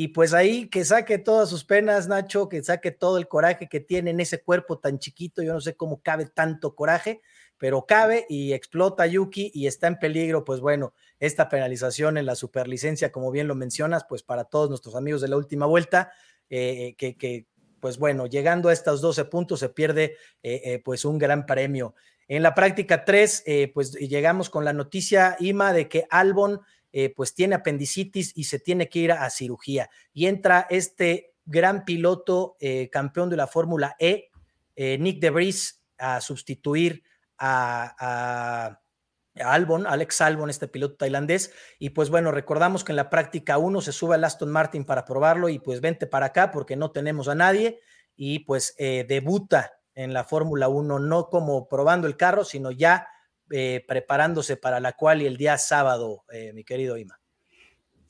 y 0.00 0.08
pues 0.08 0.32
ahí 0.32 0.70
que 0.70 0.82
saque 0.82 1.18
todas 1.18 1.50
sus 1.50 1.62
penas, 1.62 2.08
Nacho, 2.08 2.48
que 2.48 2.62
saque 2.62 2.90
todo 2.90 3.18
el 3.18 3.28
coraje 3.28 3.68
que 3.68 3.80
tiene 3.80 4.12
en 4.12 4.20
ese 4.20 4.42
cuerpo 4.42 4.78
tan 4.78 4.98
chiquito, 4.98 5.42
yo 5.42 5.52
no 5.52 5.60
sé 5.60 5.76
cómo 5.76 6.00
cabe 6.00 6.24
tanto 6.24 6.74
coraje, 6.74 7.20
pero 7.58 7.84
cabe 7.84 8.24
y 8.30 8.54
explota 8.54 9.06
Yuki 9.06 9.50
y 9.52 9.66
está 9.66 9.88
en 9.88 9.98
peligro, 9.98 10.42
pues 10.42 10.60
bueno, 10.60 10.94
esta 11.18 11.50
penalización 11.50 12.16
en 12.16 12.24
la 12.24 12.34
superlicencia, 12.34 13.12
como 13.12 13.30
bien 13.30 13.46
lo 13.46 13.54
mencionas, 13.54 14.06
pues 14.08 14.22
para 14.22 14.44
todos 14.44 14.70
nuestros 14.70 14.96
amigos 14.96 15.20
de 15.20 15.28
la 15.28 15.36
última 15.36 15.66
vuelta, 15.66 16.12
eh, 16.48 16.94
que, 16.96 17.46
pues 17.78 17.98
bueno, 17.98 18.26
llegando 18.26 18.70
a 18.70 18.72
estos 18.72 19.02
12 19.02 19.26
puntos 19.26 19.60
se 19.60 19.68
pierde 19.68 20.16
eh, 20.42 20.62
eh, 20.64 20.78
pues 20.82 21.04
un 21.04 21.18
gran 21.18 21.44
premio. 21.44 21.94
En 22.26 22.42
la 22.42 22.54
práctica 22.54 23.04
3, 23.04 23.44
pues 23.74 23.92
llegamos 23.92 24.48
con 24.48 24.64
la 24.64 24.72
noticia, 24.72 25.36
Ima, 25.40 25.74
de 25.74 25.90
que 25.90 26.06
Albon 26.08 26.62
eh, 26.92 27.12
pues 27.14 27.34
tiene 27.34 27.54
apendicitis 27.54 28.32
y 28.34 28.44
se 28.44 28.58
tiene 28.58 28.88
que 28.88 28.98
ir 28.98 29.12
a, 29.12 29.28
cirugía. 29.30 29.90
Y 30.12 30.26
entra 30.26 30.66
este 30.70 31.34
gran 31.44 31.84
piloto 31.84 32.56
eh, 32.60 32.90
campeón 32.90 33.30
de 33.30 33.36
la 33.36 33.46
Fórmula 33.46 33.96
E, 33.98 34.30
eh, 34.74 34.98
Nick 34.98 35.20
de 35.20 35.54
a 35.98 36.20
sustituir 36.20 37.02
a, 37.38 38.80
Albon, 39.36 39.86
Alex 39.86 40.20
Albon, 40.20 40.50
este 40.50 40.66
piloto 40.66 40.96
tailandés. 40.96 41.52
Y 41.78 41.90
pues 41.90 42.10
bueno, 42.10 42.32
recordamos 42.32 42.82
que 42.82 42.92
en 42.92 42.96
la 42.96 43.08
práctica 43.08 43.58
1 43.58 43.80
se 43.80 43.92
sube 43.92 44.16
al 44.16 44.24
Aston 44.24 44.50
Martin 44.50 44.84
para 44.84 45.04
probarlo 45.04 45.48
y 45.48 45.60
pues 45.60 45.80
vente 45.80 46.06
para 46.06 46.26
acá 46.26 46.50
porque 46.50 46.76
no 46.76 46.90
tenemos 46.90 47.28
a 47.28 47.34
nadie 47.34 47.80
y 48.16 48.40
pues 48.40 48.74
debuta 48.76 49.80
en 49.94 50.12
la 50.12 50.24
Fórmula 50.24 50.68
1, 50.68 50.98
no 50.98 51.30
como 51.30 51.68
probando 51.68 52.06
el 52.06 52.16
carro, 52.16 52.44
sino 52.44 52.70
ya 52.70 53.06
eh, 53.50 53.84
preparándose 53.86 54.56
para 54.56 54.80
la 54.80 54.92
cual 54.92 55.22
y 55.22 55.26
el 55.26 55.36
día 55.36 55.58
sábado, 55.58 56.24
eh, 56.32 56.52
mi 56.54 56.64
querido 56.64 56.96
Ima. 56.96 57.20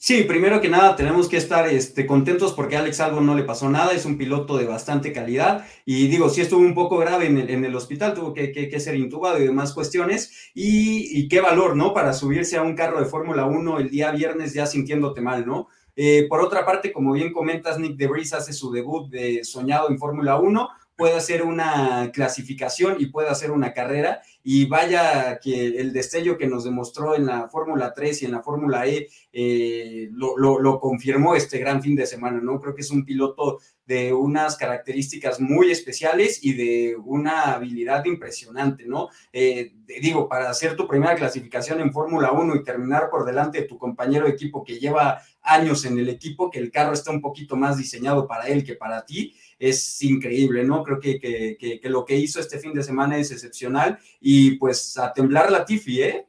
Sí, 0.02 0.24
primero 0.24 0.62
que 0.62 0.70
nada 0.70 0.96
tenemos 0.96 1.28
que 1.28 1.36
estar 1.36 1.68
este, 1.68 2.06
contentos 2.06 2.54
porque 2.54 2.74
a 2.74 2.78
Alex 2.78 3.00
Albon 3.00 3.26
no 3.26 3.34
le 3.34 3.42
pasó 3.42 3.68
nada, 3.68 3.92
es 3.92 4.06
un 4.06 4.16
piloto 4.16 4.56
de 4.56 4.64
bastante 4.64 5.12
calidad 5.12 5.66
y 5.84 6.08
digo, 6.08 6.30
sí 6.30 6.40
estuvo 6.40 6.60
un 6.60 6.72
poco 6.72 6.96
grave 6.96 7.26
en 7.26 7.64
el, 7.66 7.76
hospital, 7.76 8.14
tuvo 8.14 8.32
que, 8.32 8.50
que, 8.50 8.80
ser 8.80 8.94
intubado 8.94 9.38
y 9.38 9.44
demás 9.44 9.74
cuestiones 9.74 10.50
y, 10.54 11.28
qué 11.28 11.42
valor, 11.42 11.76
¿no? 11.76 11.92
Para 11.92 12.14
subirse 12.14 12.56
a 12.56 12.62
un 12.62 12.74
carro 12.74 12.98
de 12.98 13.04
Fórmula 13.04 13.44
1 13.44 13.78
el 13.78 13.90
día 13.90 14.10
viernes 14.10 14.54
ya 14.54 14.64
sintiéndote 14.64 15.20
mal, 15.20 15.44
¿no? 15.46 15.68
Eh, 15.94 16.24
por 16.30 16.40
otra 16.40 16.64
parte, 16.64 16.92
como 16.92 17.12
bien 17.12 17.30
comentas, 17.30 17.78
Nick 17.78 17.98
De 17.98 18.06
Vries 18.06 18.32
hace 18.32 18.54
su 18.54 18.72
debut 18.72 19.10
de 19.10 19.44
soñado 19.44 19.90
en 19.90 19.98
Fórmula 19.98 20.38
1, 20.38 20.66
puede 20.96 21.16
hacer 21.16 21.42
una 21.42 22.10
clasificación 22.12 22.96
y 22.98 23.06
puede 23.06 23.28
hacer 23.28 23.50
una 23.50 23.72
carrera. 23.72 24.22
Y 24.42 24.66
vaya 24.66 25.38
que 25.38 25.66
el 25.78 25.92
destello 25.92 26.38
que 26.38 26.46
nos 26.46 26.64
demostró 26.64 27.14
en 27.14 27.26
la 27.26 27.48
Fórmula 27.48 27.92
3 27.94 28.22
y 28.22 28.24
en 28.26 28.32
la 28.32 28.42
Fórmula 28.42 28.86
E 28.86 29.08
eh, 29.32 30.08
lo, 30.12 30.36
lo, 30.36 30.80
confirmó 30.80 31.34
este 31.34 31.58
gran 31.58 31.82
fin 31.82 31.94
de 31.94 32.06
semana, 32.06 32.40
¿no? 32.40 32.58
Creo 32.60 32.74
que 32.74 32.80
es 32.80 32.90
un 32.90 33.04
piloto 33.04 33.58
de 33.86 34.12
unas 34.12 34.56
características 34.56 35.40
muy 35.40 35.70
especiales 35.70 36.44
y 36.44 36.54
de 36.54 36.96
una 36.96 37.52
habilidad 37.54 38.04
impresionante, 38.04 38.86
¿no? 38.86 39.08
Eh, 39.32 39.72
digo, 40.00 40.28
para 40.28 40.48
hacer 40.48 40.76
tu 40.76 40.86
primera 40.86 41.16
clasificación 41.16 41.80
en 41.80 41.92
Fórmula 41.92 42.30
1 42.30 42.54
y 42.54 42.62
terminar 42.62 43.10
por 43.10 43.24
delante 43.24 43.62
de 43.62 43.66
tu 43.66 43.78
compañero 43.78 44.26
de 44.26 44.32
equipo 44.32 44.62
que 44.62 44.78
lleva 44.78 45.20
años 45.42 45.84
en 45.84 45.98
el 45.98 46.08
equipo, 46.08 46.50
que 46.50 46.60
el 46.60 46.70
carro 46.70 46.92
está 46.92 47.10
un 47.10 47.20
poquito 47.20 47.56
más 47.56 47.78
diseñado 47.78 48.26
para 48.28 48.46
él 48.46 48.64
que 48.64 48.76
para 48.76 49.04
ti, 49.04 49.34
es 49.60 50.02
increíble, 50.02 50.64
¿no? 50.64 50.82
Creo 50.82 50.98
que, 50.98 51.20
que, 51.20 51.80
lo 51.84 52.04
que 52.04 52.16
hizo 52.16 52.40
este 52.40 52.58
fin 52.58 52.72
de 52.72 52.82
semana 52.82 53.18
es 53.18 53.30
excepcional 53.30 53.98
y 54.18 54.52
pues 54.52 54.96
a 54.96 55.12
temblar 55.12 55.52
la 55.52 55.64
Tifi, 55.66 56.02
¿eh? 56.02 56.26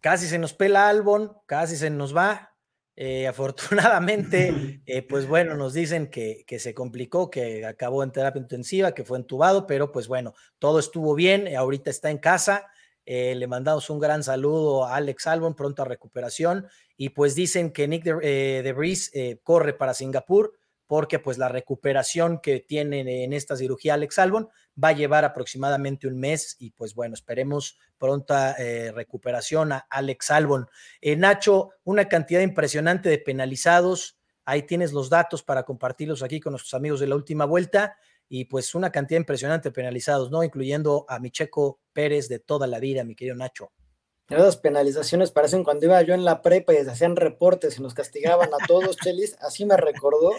Casi 0.00 0.26
se 0.26 0.38
nos 0.38 0.54
pela 0.54 0.88
Albon, 0.88 1.32
casi 1.46 1.76
se 1.76 1.90
nos 1.90 2.16
va. 2.16 2.56
Eh, 2.96 3.26
afortunadamente, 3.28 4.80
eh, 4.86 5.02
pues 5.02 5.28
bueno, 5.28 5.54
nos 5.54 5.74
dicen 5.74 6.08
que, 6.08 6.44
que, 6.46 6.58
se 6.58 6.72
complicó, 6.72 7.30
que 7.30 7.66
acabó 7.66 8.02
en 8.02 8.12
terapia 8.12 8.40
intensiva, 8.40 8.94
que 8.94 9.04
fue 9.04 9.18
entubado, 9.18 9.66
pero 9.66 9.92
pues 9.92 10.08
bueno, 10.08 10.32
todo 10.58 10.78
estuvo 10.78 11.14
bien, 11.14 11.54
ahorita 11.54 11.90
está 11.90 12.10
en 12.10 12.18
casa. 12.18 12.66
Eh, 13.04 13.34
le 13.34 13.46
mandamos 13.46 13.90
un 13.90 13.98
gran 13.98 14.22
saludo 14.22 14.86
a 14.86 14.96
Alex 14.96 15.26
Albon, 15.26 15.54
pronto 15.54 15.82
a 15.82 15.84
recuperación. 15.84 16.66
Y 16.96 17.10
pues 17.10 17.34
dicen 17.34 17.70
que 17.70 17.86
Nick 17.86 18.04
de, 18.04 18.62
de 18.62 19.40
corre 19.42 19.74
para 19.74 19.92
Singapur 19.92 20.54
porque 20.86 21.18
pues 21.18 21.38
la 21.38 21.48
recuperación 21.48 22.40
que 22.40 22.60
tiene 22.60 23.24
en 23.24 23.32
esta 23.32 23.56
cirugía 23.56 23.94
Alex 23.94 24.18
Albon 24.18 24.48
va 24.82 24.88
a 24.88 24.92
llevar 24.92 25.24
aproximadamente 25.24 26.06
un 26.06 26.18
mes 26.18 26.56
y 26.58 26.70
pues 26.70 26.94
bueno, 26.94 27.14
esperemos 27.14 27.78
pronta 27.98 28.54
eh, 28.58 28.92
recuperación 28.92 29.72
a 29.72 29.86
Alex 29.90 30.30
Albon. 30.30 30.68
Eh, 31.00 31.16
Nacho, 31.16 31.70
una 31.84 32.08
cantidad 32.08 32.40
impresionante 32.40 33.08
de 33.08 33.18
penalizados, 33.18 34.18
ahí 34.44 34.62
tienes 34.62 34.92
los 34.92 35.08
datos 35.08 35.42
para 35.42 35.62
compartirlos 35.62 36.22
aquí 36.22 36.40
con 36.40 36.52
nuestros 36.52 36.74
amigos 36.74 37.00
de 37.00 37.06
la 37.06 37.16
última 37.16 37.44
vuelta 37.44 37.96
y 38.28 38.46
pues 38.46 38.74
una 38.74 38.90
cantidad 38.90 39.20
impresionante 39.20 39.68
de 39.68 39.72
penalizados, 39.72 40.30
¿no? 40.30 40.42
Incluyendo 40.42 41.04
a 41.08 41.18
Micheco 41.18 41.80
Pérez 41.92 42.28
de 42.28 42.38
toda 42.38 42.66
la 42.66 42.78
vida, 42.78 43.04
mi 43.04 43.14
querido 43.14 43.36
Nacho. 43.36 43.72
Esas 44.30 44.56
penalizaciones 44.56 45.30
parecen 45.30 45.64
cuando 45.64 45.84
iba 45.84 46.00
yo 46.00 46.14
en 46.14 46.24
la 46.24 46.40
prepa 46.40 46.72
y 46.72 46.78
hacían 46.78 47.14
reportes 47.14 47.78
y 47.78 47.82
nos 47.82 47.92
castigaban 47.92 48.48
a 48.54 48.66
todos, 48.66 48.96
Chelis, 48.96 49.36
así 49.40 49.66
me 49.66 49.76
recordó. 49.76 50.32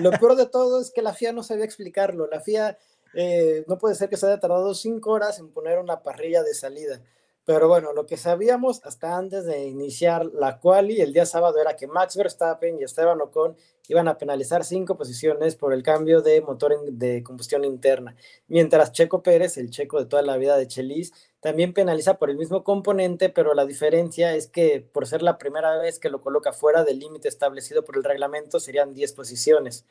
Lo 0.00 0.10
peor 0.10 0.34
de 0.34 0.46
todo 0.46 0.80
es 0.80 0.90
que 0.90 1.02
la 1.02 1.14
FIA 1.14 1.32
no 1.32 1.44
sabía 1.44 1.64
explicarlo. 1.64 2.26
La 2.26 2.40
FIA 2.40 2.76
eh, 3.14 3.64
no 3.68 3.78
puede 3.78 3.94
ser 3.94 4.08
que 4.08 4.16
se 4.16 4.26
haya 4.26 4.40
tardado 4.40 4.74
cinco 4.74 5.12
horas 5.12 5.38
en 5.38 5.50
poner 5.50 5.78
una 5.78 6.02
parrilla 6.02 6.42
de 6.42 6.52
salida. 6.52 7.00
Pero 7.48 7.66
bueno, 7.66 7.94
lo 7.94 8.04
que 8.04 8.18
sabíamos 8.18 8.84
hasta 8.84 9.16
antes 9.16 9.46
de 9.46 9.68
iniciar 9.68 10.26
la 10.34 10.60
quali 10.60 11.00
el 11.00 11.14
día 11.14 11.24
sábado 11.24 11.58
era 11.58 11.76
que 11.76 11.86
Max 11.86 12.14
Verstappen 12.14 12.78
y 12.78 12.84
Esteban 12.84 13.22
Ocon 13.22 13.56
iban 13.88 14.06
a 14.06 14.18
penalizar 14.18 14.66
cinco 14.66 14.98
posiciones 14.98 15.56
por 15.56 15.72
el 15.72 15.82
cambio 15.82 16.20
de 16.20 16.42
motor 16.42 16.78
de 16.84 17.22
combustión 17.22 17.64
interna, 17.64 18.14
mientras 18.48 18.92
Checo 18.92 19.22
Pérez, 19.22 19.56
el 19.56 19.70
checo 19.70 19.98
de 19.98 20.04
toda 20.04 20.20
la 20.20 20.36
vida 20.36 20.58
de 20.58 20.66
Chelis, 20.66 21.14
también 21.40 21.72
penaliza 21.72 22.18
por 22.18 22.28
el 22.28 22.36
mismo 22.36 22.64
componente, 22.64 23.30
pero 23.30 23.54
la 23.54 23.64
diferencia 23.64 24.34
es 24.34 24.46
que 24.46 24.86
por 24.92 25.06
ser 25.06 25.22
la 25.22 25.38
primera 25.38 25.78
vez 25.78 25.98
que 25.98 26.10
lo 26.10 26.20
coloca 26.20 26.52
fuera 26.52 26.84
del 26.84 26.98
límite 26.98 27.28
establecido 27.28 27.82
por 27.82 27.96
el 27.96 28.04
reglamento 28.04 28.60
serían 28.60 28.92
10 28.92 29.14
posiciones. 29.14 29.86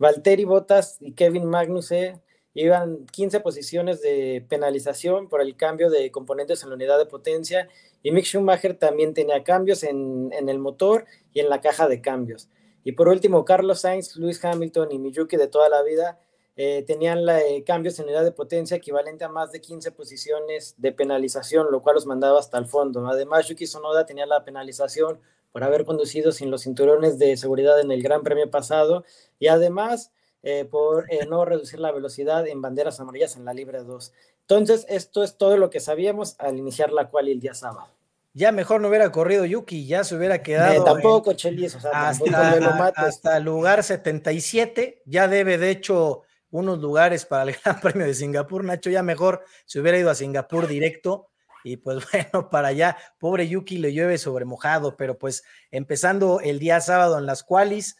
Valtteri 0.00 0.44
Bottas 0.44 0.96
y 0.98 1.12
Kevin 1.12 1.44
Magnussen 1.44 2.20
iban 2.64 3.06
15 3.06 3.40
posiciones 3.40 4.00
de 4.00 4.44
penalización 4.48 5.28
por 5.28 5.40
el 5.40 5.56
cambio 5.56 5.90
de 5.90 6.10
componentes 6.10 6.62
en 6.62 6.70
la 6.70 6.74
unidad 6.74 6.98
de 6.98 7.06
potencia 7.06 7.68
y 8.02 8.12
Mick 8.12 8.24
Schumacher 8.24 8.78
también 8.78 9.14
tenía 9.14 9.44
cambios 9.44 9.82
en, 9.82 10.32
el 10.32 10.58
motor 10.58 11.04
y 11.34 11.40
en 11.40 11.50
la 11.50 11.60
caja 11.60 11.86
de 11.86 12.00
cambios. 12.00 12.48
Y 12.82 12.92
por 12.92 13.08
último, 13.08 13.44
Carlos 13.44 13.80
Sainz, 13.80 14.16
Lewis 14.16 14.42
Hamilton 14.42 14.92
y 14.92 14.98
Miyuki 14.98 15.36
de 15.36 15.48
toda 15.48 15.68
la 15.68 15.82
vida 15.82 16.18
eh, 16.56 16.82
tenían 16.86 17.28
eh, 17.28 17.62
cambios 17.66 17.98
en 17.98 18.06
unidad 18.06 18.24
de 18.24 18.32
potencia 18.32 18.76
equivalente 18.76 19.24
a 19.24 19.28
más 19.28 19.52
de 19.52 19.60
15 19.60 19.92
posiciones 19.92 20.76
de 20.78 20.92
penalización, 20.92 21.70
lo 21.70 21.82
cual 21.82 21.96
los 21.96 22.06
mandaba 22.06 22.38
hasta 22.38 22.56
el 22.56 22.66
fondo. 22.66 23.06
Además, 23.06 23.48
Yuki 23.48 23.66
Sonoda 23.66 24.06
tenía 24.06 24.24
la 24.24 24.44
penalización 24.44 25.20
por 25.52 25.64
haber 25.64 25.84
conducido 25.84 26.32
sin 26.32 26.50
los 26.50 26.62
cinturones 26.62 27.18
de 27.18 27.36
seguridad 27.36 27.80
en 27.80 27.90
el 27.90 28.02
Gran 28.02 28.22
Premio 28.22 28.50
pasado 28.50 29.04
y 29.38 29.48
además 29.48 30.12
eh, 30.48 30.64
por 30.64 31.12
eh, 31.12 31.26
no 31.28 31.44
reducir 31.44 31.80
la 31.80 31.90
velocidad 31.90 32.46
en 32.46 32.62
banderas 32.62 33.00
amarillas 33.00 33.34
en 33.34 33.44
la 33.44 33.52
libre 33.52 33.82
2. 33.82 34.12
Entonces, 34.42 34.86
esto 34.88 35.24
es 35.24 35.36
todo 35.36 35.56
lo 35.56 35.70
que 35.70 35.80
sabíamos 35.80 36.36
al 36.38 36.56
iniciar 36.56 36.92
la 36.92 37.10
cual 37.10 37.26
el 37.26 37.40
día 37.40 37.52
sábado. 37.52 37.88
Ya 38.32 38.52
mejor 38.52 38.80
no 38.80 38.86
hubiera 38.86 39.10
corrido 39.10 39.44
Yuki, 39.44 39.88
ya 39.88 40.04
se 40.04 40.14
hubiera 40.14 40.44
quedado. 40.44 40.72
Eh, 40.72 40.84
tampoco, 40.84 41.32
Chelis, 41.32 41.74
o 41.74 41.80
sea, 41.80 42.10
hasta, 42.10 42.92
hasta 42.94 43.40
lugar 43.40 43.82
77, 43.82 45.02
ya 45.04 45.26
debe 45.26 45.58
de 45.58 45.70
hecho 45.70 46.22
unos 46.52 46.78
lugares 46.78 47.26
para 47.26 47.42
el 47.42 47.56
Gran 47.64 47.80
Premio 47.80 48.06
de 48.06 48.14
Singapur. 48.14 48.62
Nacho 48.62 48.88
ya 48.88 49.02
mejor 49.02 49.42
se 49.64 49.80
hubiera 49.80 49.98
ido 49.98 50.10
a 50.10 50.14
Singapur 50.14 50.68
directo. 50.68 51.26
Y 51.64 51.78
pues 51.78 52.04
bueno, 52.12 52.50
para 52.50 52.68
allá, 52.68 52.96
pobre 53.18 53.48
Yuki 53.48 53.78
le 53.78 53.92
llueve 53.92 54.16
sobre 54.16 54.44
mojado, 54.44 54.96
pero 54.96 55.18
pues 55.18 55.42
empezando 55.72 56.38
el 56.38 56.60
día 56.60 56.80
sábado 56.80 57.18
en 57.18 57.26
las 57.26 57.42
cuales 57.42 57.96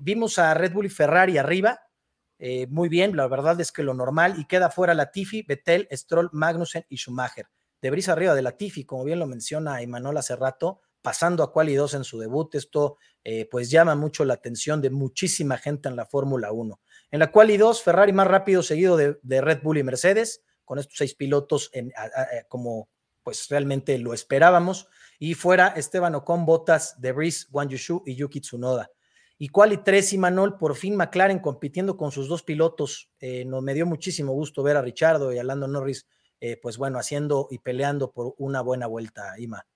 vimos 0.00 0.38
a 0.38 0.54
Red 0.54 0.72
Bull 0.72 0.86
y 0.86 0.88
Ferrari 0.88 1.36
arriba, 1.36 1.83
eh, 2.46 2.66
muy 2.66 2.90
bien, 2.90 3.16
la 3.16 3.26
verdad 3.26 3.58
es 3.62 3.72
que 3.72 3.82
lo 3.82 3.94
normal, 3.94 4.34
y 4.36 4.44
queda 4.44 4.68
fuera 4.68 4.92
Latifi, 4.92 5.40
Betel, 5.48 5.88
Stroll, 5.90 6.28
Magnussen 6.34 6.84
y 6.90 6.98
Schumacher. 6.98 7.46
De 7.80 7.90
brisa 7.90 8.12
arriba 8.12 8.34
de 8.34 8.42
Latifi, 8.42 8.84
como 8.84 9.02
bien 9.02 9.18
lo 9.18 9.26
menciona 9.26 9.80
Emanuel 9.80 10.18
hace 10.18 10.36
rato, 10.36 10.82
pasando 11.00 11.42
a 11.42 11.50
quali 11.50 11.74
2 11.74 11.94
en 11.94 12.04
su 12.04 12.18
debut, 12.18 12.54
esto 12.54 12.98
eh, 13.24 13.48
pues 13.50 13.70
llama 13.70 13.94
mucho 13.94 14.26
la 14.26 14.34
atención 14.34 14.82
de 14.82 14.90
muchísima 14.90 15.56
gente 15.56 15.88
en 15.88 15.96
la 15.96 16.04
Fórmula 16.04 16.52
1. 16.52 16.78
En 17.12 17.18
la 17.18 17.32
quali 17.32 17.56
2, 17.56 17.82
Ferrari 17.82 18.12
más 18.12 18.26
rápido 18.26 18.62
seguido 18.62 18.98
de, 18.98 19.40
Red 19.40 19.62
Bull 19.62 19.78
y 19.78 19.82
Mercedes, 19.82 20.42
con 20.66 20.78
estos 20.78 20.98
seis 20.98 21.14
pilotos 21.14 21.70
en, 21.72 21.94
como 22.48 22.90
pues 23.22 23.48
realmente 23.48 23.96
lo 23.96 24.12
esperábamos, 24.12 24.86
y 25.18 25.32
fuera 25.32 25.68
Esteban 25.68 26.14
Ocon, 26.14 26.44
Botas, 26.44 27.00
Debris, 27.00 27.48
Wang 27.50 27.70
Yushu 27.70 28.02
y 28.04 28.16
Yuki 28.16 28.42
Tsunoda. 28.42 28.90
Y 29.38 29.48
Quali 29.48 29.78
3 29.78 30.12
y 30.12 30.18
Manol, 30.18 30.58
por 30.58 30.76
fin 30.76 30.96
McLaren 30.96 31.40
compitiendo 31.40 31.96
con 31.96 32.12
sus 32.12 32.28
dos 32.28 32.42
pilotos. 32.42 33.10
Eh, 33.18 33.44
nos 33.44 33.62
me 33.62 33.74
dio 33.74 33.86
muchísimo 33.86 34.32
gusto 34.32 34.62
ver 34.62 34.76
a 34.76 34.82
Richardo 34.82 35.32
y 35.32 35.38
a 35.38 35.44
Lando 35.44 35.66
Norris, 35.66 36.06
eh, 36.40 36.58
pues 36.60 36.78
bueno, 36.78 36.98
haciendo 36.98 37.48
y 37.50 37.58
peleando 37.58 38.12
por 38.12 38.34
una 38.38 38.60
buena 38.60 38.86
vuelta, 38.86 39.34
Ima. 39.38 39.66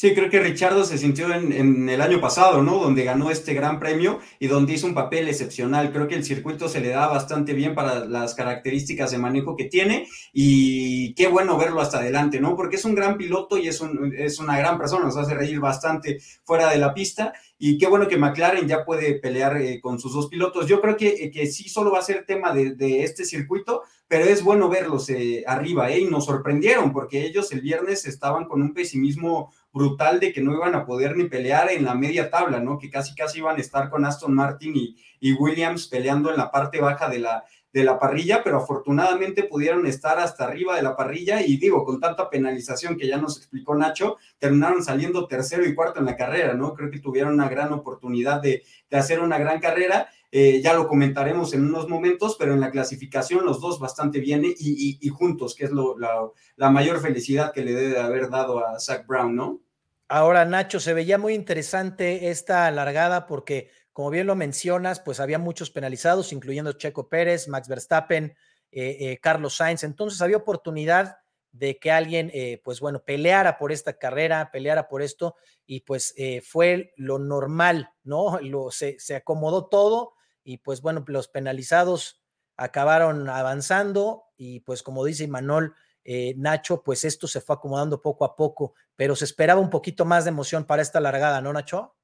Sí, 0.00 0.14
creo 0.14 0.30
que 0.30 0.40
Richardo 0.40 0.82
se 0.84 0.96
sintió 0.96 1.30
en, 1.30 1.86
el 1.86 2.00
año 2.00 2.22
pasado, 2.22 2.62
¿no? 2.62 2.78
Donde 2.78 3.04
ganó 3.04 3.30
este 3.30 3.52
gran 3.52 3.78
premio 3.78 4.18
y 4.38 4.46
donde 4.46 4.72
hizo 4.72 4.86
un 4.86 4.94
papel 4.94 5.28
excepcional. 5.28 5.92
Creo 5.92 6.08
que 6.08 6.14
el 6.14 6.24
circuito 6.24 6.70
se 6.70 6.80
le 6.80 6.88
da 6.88 7.06
bastante 7.06 7.52
bien 7.52 7.74
para 7.74 8.06
las 8.06 8.34
características 8.34 9.10
de 9.10 9.18
manejo 9.18 9.56
que 9.56 9.66
tiene 9.66 10.08
y 10.32 11.12
qué 11.16 11.28
bueno 11.28 11.58
verlo 11.58 11.82
hasta 11.82 11.98
adelante, 11.98 12.40
¿no? 12.40 12.56
Porque 12.56 12.76
es 12.76 12.86
un 12.86 12.94
gran 12.94 13.18
piloto 13.18 13.58
y 13.58 13.68
es, 13.68 13.82
un, 13.82 14.14
una 14.40 14.56
gran 14.56 14.78
persona, 14.78 15.04
nos 15.04 15.18
hace 15.18 15.34
reír 15.34 15.60
bastante 15.60 16.18
fuera 16.44 16.70
de 16.70 16.78
la 16.78 16.94
pista 16.94 17.34
y 17.58 17.76
qué 17.76 17.86
bueno 17.86 18.08
que 18.08 18.16
McLaren 18.16 18.66
ya 18.66 18.86
puede 18.86 19.16
pelear 19.16 19.58
eh, 19.58 19.82
con 19.82 20.00
sus 20.00 20.14
dos 20.14 20.28
pilotos. 20.28 20.66
Yo 20.66 20.80
creo 20.80 20.96
que, 20.96 21.30
que 21.30 21.46
sí 21.46 21.68
solo 21.68 21.92
va 21.92 21.98
a 21.98 22.02
ser 22.02 22.24
tema 22.24 22.54
de, 22.54 23.04
este 23.04 23.26
circuito, 23.26 23.82
pero 24.08 24.24
es 24.24 24.42
bueno 24.42 24.70
verlos 24.70 25.10
eh, 25.10 25.44
arriba, 25.46 25.90
¿eh? 25.90 26.00
Y 26.00 26.04
nos 26.06 26.24
sorprendieron 26.24 26.90
porque 26.90 27.22
ellos 27.22 27.52
el 27.52 27.60
viernes 27.60 28.06
estaban 28.06 28.46
con 28.46 28.62
un 28.62 28.72
pesimismo 28.72 29.52
brutal 29.72 30.18
de 30.20 30.32
que 30.32 30.40
no 30.40 30.52
iban 30.52 30.74
a 30.74 30.84
poder 30.84 31.16
ni 31.16 31.24
pelear 31.24 31.70
en 31.70 31.84
la 31.84 31.94
media 31.94 32.30
tabla, 32.30 32.60
¿no? 32.60 32.78
Que 32.78 32.90
casi 32.90 33.14
casi 33.14 33.38
iban 33.38 33.56
a 33.56 33.60
estar 33.60 33.88
con 33.90 34.04
Aston 34.04 34.34
Martin 34.34 34.74
y, 34.76 34.96
Williams 35.38 35.86
peleando 35.86 36.30
en 36.30 36.36
la 36.36 36.50
parte 36.50 36.80
baja 36.80 37.08
de 37.08 37.18
la, 37.18 37.44
de 37.72 37.84
la 37.84 37.98
parrilla, 37.98 38.42
pero 38.42 38.56
afortunadamente 38.56 39.44
pudieron 39.44 39.86
estar 39.86 40.18
hasta 40.18 40.44
arriba 40.44 40.74
de 40.74 40.82
la 40.82 40.96
parrilla 40.96 41.42
y 41.42 41.56
digo, 41.58 41.84
con 41.84 42.00
tanta 42.00 42.30
penalización 42.30 42.96
que 42.96 43.06
ya 43.06 43.18
nos 43.18 43.36
explicó 43.36 43.74
Nacho, 43.74 44.16
terminaron 44.38 44.82
saliendo 44.82 45.28
tercero 45.28 45.64
y 45.64 45.74
cuarto 45.74 46.00
en 46.00 46.06
la 46.06 46.16
carrera, 46.16 46.54
¿no? 46.54 46.74
Creo 46.74 46.90
que 46.90 46.98
tuvieron 46.98 47.34
una 47.34 47.48
gran 47.48 47.72
oportunidad 47.72 48.40
de, 48.40 48.62
de 48.88 48.96
hacer 48.96 49.20
una 49.20 49.38
gran 49.38 49.60
carrera 49.60 50.08
eh, 50.32 50.60
ya 50.62 50.74
lo 50.74 50.86
comentaremos 50.86 51.52
en 51.54 51.64
unos 51.64 51.88
momentos, 51.88 52.36
pero 52.38 52.54
en 52.54 52.60
la 52.60 52.70
clasificación 52.70 53.44
los 53.44 53.60
dos 53.60 53.80
bastante 53.80 54.20
bien 54.20 54.44
y, 54.44 55.08
juntos, 55.08 55.56
que 55.56 55.64
es 55.64 55.72
la, 55.72 56.70
mayor 56.70 57.00
felicidad 57.00 57.52
que 57.52 57.64
le 57.64 57.72
debe 57.72 57.98
haber 57.98 58.30
dado 58.30 58.64
a 58.64 58.78
Zach 58.78 59.06
Brown, 59.06 59.34
¿no? 59.34 59.60
Ahora, 60.08 60.44
Nacho, 60.44 60.78
se 60.78 60.94
veía 60.94 61.18
muy 61.18 61.34
interesante 61.34 62.30
esta 62.30 62.66
alargada 62.66 63.26
porque, 63.26 63.70
como 63.92 64.10
bien 64.10 64.28
lo 64.28 64.36
mencionas, 64.36 65.00
pues 65.00 65.18
había 65.18 65.38
muchos 65.38 65.70
penalizados, 65.70 66.32
incluyendo 66.32 66.72
Checo 66.74 67.08
Pérez, 67.08 67.48
Max 67.48 67.68
Verstappen, 67.68 68.36
eh, 68.70 68.96
eh, 69.00 69.18
Carlos 69.20 69.56
Sainz. 69.56 69.82
Entonces 69.82 70.20
había 70.22 70.36
oportunidad 70.36 71.18
de 71.52 71.78
que 71.80 71.90
alguien, 71.90 72.30
pues 72.62 72.78
bueno, 72.78 73.02
peleara 73.02 73.58
por 73.58 73.72
esta 73.72 73.98
carrera, 73.98 74.52
peleara 74.52 74.86
por 74.86 75.02
esto, 75.02 75.34
y 75.66 75.80
pues 75.80 76.14
fue 76.44 76.92
lo 76.96 77.18
normal, 77.18 77.90
¿no? 78.04 78.38
Lo, 78.40 78.70
se, 78.70 79.00
se 79.00 79.16
acomodó 79.16 79.66
todo 79.66 80.14
y 80.44 80.58
pues 80.58 80.80
bueno, 80.82 81.04
los 81.06 81.28
penalizados 81.28 82.20
acabaron 82.56 83.28
avanzando 83.28 84.24
y 84.36 84.60
pues 84.60 84.82
como 84.82 85.04
dice 85.04 85.24
Imanol, 85.24 85.74
eh, 86.04 86.34
Nacho, 86.36 86.82
pues 86.82 87.04
esto 87.04 87.26
se 87.26 87.40
fue 87.40 87.56
acomodando 87.56 88.00
poco 88.00 88.24
a 88.24 88.36
poco, 88.36 88.74
pero 88.96 89.16
se 89.16 89.24
esperaba 89.24 89.60
un 89.60 89.70
poquito 89.70 90.04
más 90.04 90.24
de 90.24 90.30
emoción 90.30 90.64
para 90.64 90.82
esta 90.82 91.00
largada, 91.00 91.40
¿no, 91.40 91.52
Nacho? 91.52 91.94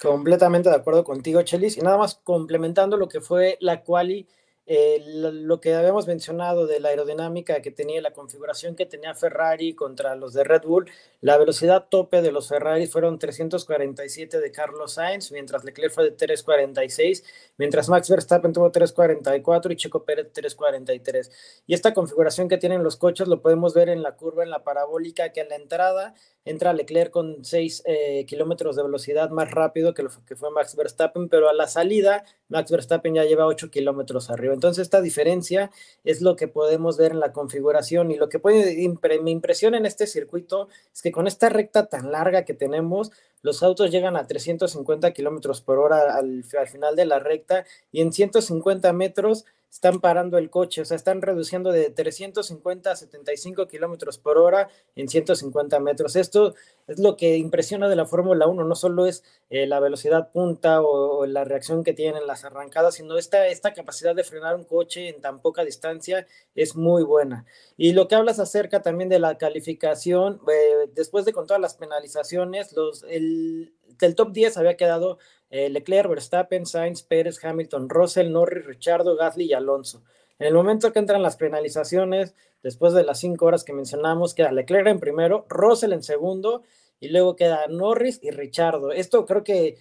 Completamente 0.00 0.68
de 0.68 0.76
acuerdo 0.76 1.04
contigo, 1.04 1.42
Chelis. 1.42 1.76
Y 1.76 1.80
nada 1.80 1.98
más 1.98 2.14
complementando 2.16 2.96
lo 2.96 3.08
que 3.08 3.20
fue 3.20 3.58
la 3.60 3.82
quali 3.82 4.28
eh, 4.70 5.02
lo, 5.14 5.62
que 5.62 5.74
habíamos 5.74 6.06
mencionado 6.06 6.66
de 6.66 6.78
la 6.78 6.90
aerodinámica 6.90 7.62
que 7.62 7.70
tenía, 7.70 8.02
la 8.02 8.12
configuración 8.12 8.76
que 8.76 8.84
tenía 8.84 9.14
Ferrari 9.14 9.74
contra 9.74 10.14
los 10.14 10.34
de 10.34 10.44
Red 10.44 10.64
Bull, 10.64 10.90
la 11.22 11.38
velocidad 11.38 11.86
tope 11.88 12.20
de 12.20 12.32
los 12.32 12.48
Ferrari 12.48 12.86
fueron 12.86 13.18
347 13.18 14.38
de 14.38 14.52
Carlos 14.52 14.92
Sainz, 14.92 15.32
mientras 15.32 15.64
Leclerc 15.64 15.90
fue 15.94 16.04
de 16.04 16.10
346, 16.10 17.24
mientras 17.56 17.88
Max 17.88 18.10
Verstappen 18.10 18.52
tuvo 18.52 18.70
344 18.70 19.72
y 19.72 19.76
Checo 19.76 20.04
Pérez 20.04 20.34
343. 20.34 21.62
Y 21.66 21.72
esta 21.72 21.94
configuración 21.94 22.50
que 22.50 22.58
tienen 22.58 22.82
los 22.82 22.98
coches 22.98 23.26
lo 23.26 23.40
podemos 23.40 23.72
ver 23.72 23.88
en 23.88 24.02
la 24.02 24.16
curva, 24.16 24.42
en 24.42 24.50
la 24.50 24.64
parabólica, 24.64 25.32
que 25.32 25.40
en 25.40 25.48
la 25.48 25.56
entrada 25.56 26.14
entra 26.48 26.72
Leclerc 26.72 27.10
con 27.10 27.44
6 27.44 27.82
eh, 27.84 28.24
kilómetros 28.26 28.76
de 28.76 28.82
velocidad 28.82 29.30
más 29.30 29.50
rápido 29.50 29.92
que 29.92 30.02
lo 30.02 30.10
que 30.26 30.34
fue 30.34 30.50
Max 30.50 30.74
Verstappen, 30.76 31.28
pero 31.28 31.48
a 31.48 31.52
la 31.52 31.66
salida 31.66 32.24
Max 32.48 32.70
Verstappen 32.70 33.14
ya 33.14 33.24
lleva 33.24 33.46
8 33.46 33.70
kilómetros 33.70 34.30
arriba. 34.30 34.54
Entonces 34.54 34.82
esta 34.82 35.02
diferencia 35.02 35.70
es 36.04 36.22
lo 36.22 36.36
que 36.36 36.48
podemos 36.48 36.96
ver 36.96 37.12
en 37.12 37.20
la 37.20 37.32
configuración 37.32 38.10
y 38.10 38.16
lo 38.16 38.28
que 38.28 38.38
puede, 38.38 38.76
me 39.22 39.30
impresiona 39.30 39.76
en 39.76 39.86
este 39.86 40.06
circuito 40.06 40.68
es 40.92 41.02
que 41.02 41.12
con 41.12 41.26
esta 41.26 41.50
recta 41.50 41.86
tan 41.86 42.10
larga 42.10 42.44
que 42.44 42.54
tenemos, 42.54 43.10
los 43.42 43.62
autos 43.62 43.90
llegan 43.90 44.16
a 44.16 44.26
350 44.26 45.12
kilómetros 45.12 45.60
por 45.60 45.78
hora 45.78 46.16
al, 46.16 46.44
al 46.58 46.68
final 46.68 46.96
de 46.96 47.04
la 47.04 47.18
recta 47.18 47.64
y 47.92 48.00
en 48.00 48.12
150 48.12 48.92
metros 48.92 49.44
están 49.70 50.00
parando 50.00 50.38
el 50.38 50.50
coche, 50.50 50.80
o 50.80 50.84
sea, 50.84 50.96
están 50.96 51.20
reduciendo 51.20 51.72
de 51.72 51.90
350 51.90 52.90
a 52.90 52.96
75 52.96 53.68
kilómetros 53.68 54.18
por 54.18 54.38
hora 54.38 54.68
en 54.96 55.08
150 55.08 55.78
metros. 55.80 56.16
Esto 56.16 56.54
es 56.86 56.98
lo 56.98 57.16
que 57.16 57.36
impresiona 57.36 57.88
de 57.88 57.96
la 57.96 58.06
Fórmula 58.06 58.46
1, 58.46 58.64
no 58.64 58.74
solo 58.74 59.06
es 59.06 59.22
eh, 59.50 59.66
la 59.66 59.78
velocidad 59.78 60.32
punta 60.32 60.80
o, 60.82 61.26
la 61.26 61.44
reacción 61.44 61.84
que 61.84 61.92
tienen 61.92 62.26
las 62.26 62.44
arrancadas, 62.44 62.94
sino 62.94 63.18
esta, 63.18 63.46
esta 63.46 63.74
capacidad 63.74 64.14
de 64.14 64.24
frenar 64.24 64.56
un 64.56 64.64
coche 64.64 65.08
en 65.08 65.20
tan 65.20 65.40
poca 65.40 65.64
distancia 65.64 66.26
es 66.54 66.74
muy 66.74 67.02
buena. 67.02 67.44
Y 67.76 67.92
lo 67.92 68.08
que 68.08 68.14
hablas 68.14 68.38
acerca 68.38 68.82
también 68.82 69.10
de 69.10 69.18
la 69.18 69.36
calificación, 69.36 70.40
eh, 70.50 70.90
después 70.94 71.24
de 71.24 71.32
con 71.32 71.46
todas 71.46 71.60
las 71.60 71.74
penalizaciones, 71.74 72.72
los, 72.72 73.04
el, 73.08 73.74
del 73.98 74.14
top 74.14 74.32
10 74.32 74.56
había 74.56 74.76
quedado 74.76 75.18
eh, 75.50 75.68
Leclerc, 75.68 76.08
Verstappen, 76.08 76.66
Sainz, 76.66 77.02
Pérez, 77.02 77.42
Hamilton, 77.44 77.88
Russell, 77.88 78.30
Norris, 78.30 78.66
Richardo, 78.66 79.16
Gasly 79.16 79.46
y 79.46 79.52
Alonso. 79.54 80.02
En 80.38 80.46
el 80.46 80.54
momento 80.54 80.92
que 80.92 80.98
entran 80.98 81.22
las 81.22 81.36
penalizaciones, 81.36 82.34
después 82.62 82.92
de 82.92 83.04
las 83.04 83.18
cinco 83.18 83.46
horas 83.46 83.64
que 83.64 83.72
mencionamos, 83.72 84.34
queda 84.34 84.52
Leclerc 84.52 84.86
en 84.86 85.00
primero, 85.00 85.46
Russell 85.48 85.92
en 85.92 86.02
segundo, 86.02 86.62
y 87.00 87.08
luego 87.08 87.36
queda 87.36 87.66
Norris 87.68 88.20
y 88.22 88.30
Richardo. 88.30 88.92
Esto 88.92 89.24
creo 89.26 89.44
que, 89.44 89.78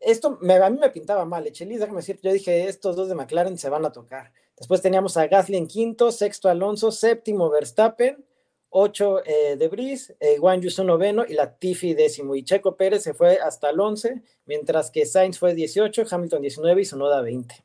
esto 0.00 0.38
me, 0.40 0.54
a 0.54 0.70
mí 0.70 0.78
me 0.78 0.90
pintaba 0.90 1.24
mal, 1.24 1.46
Echelis, 1.46 1.80
déjame 1.80 1.98
decir, 1.98 2.18
yo 2.22 2.32
dije, 2.32 2.68
estos 2.68 2.96
dos 2.96 3.08
de 3.08 3.14
McLaren 3.14 3.58
se 3.58 3.70
van 3.70 3.84
a 3.84 3.92
tocar. 3.92 4.32
Después 4.56 4.80
teníamos 4.80 5.16
a 5.16 5.26
Gasly 5.26 5.56
en 5.56 5.66
quinto, 5.66 6.12
sexto 6.12 6.48
Alonso, 6.48 6.90
séptimo 6.90 7.50
Verstappen, 7.50 8.24
8 8.78 9.22
eh, 9.24 9.56
de 9.56 9.68
Brice, 9.68 10.18
eh, 10.20 10.36
Juan 10.36 10.60
noveno 10.84 11.24
y 11.26 11.32
la 11.32 11.56
Tiffy 11.56 11.94
décimo. 11.94 12.34
Y 12.34 12.44
Checo 12.44 12.76
Pérez 12.76 13.04
se 13.04 13.14
fue 13.14 13.38
hasta 13.38 13.70
el 13.70 13.80
11, 13.80 14.22
mientras 14.44 14.90
que 14.90 15.06
Sainz 15.06 15.38
fue 15.38 15.54
18, 15.54 16.04
Hamilton 16.10 16.42
19 16.42 16.82
y 16.82 16.84
Sonoda 16.84 17.22
20. 17.22 17.64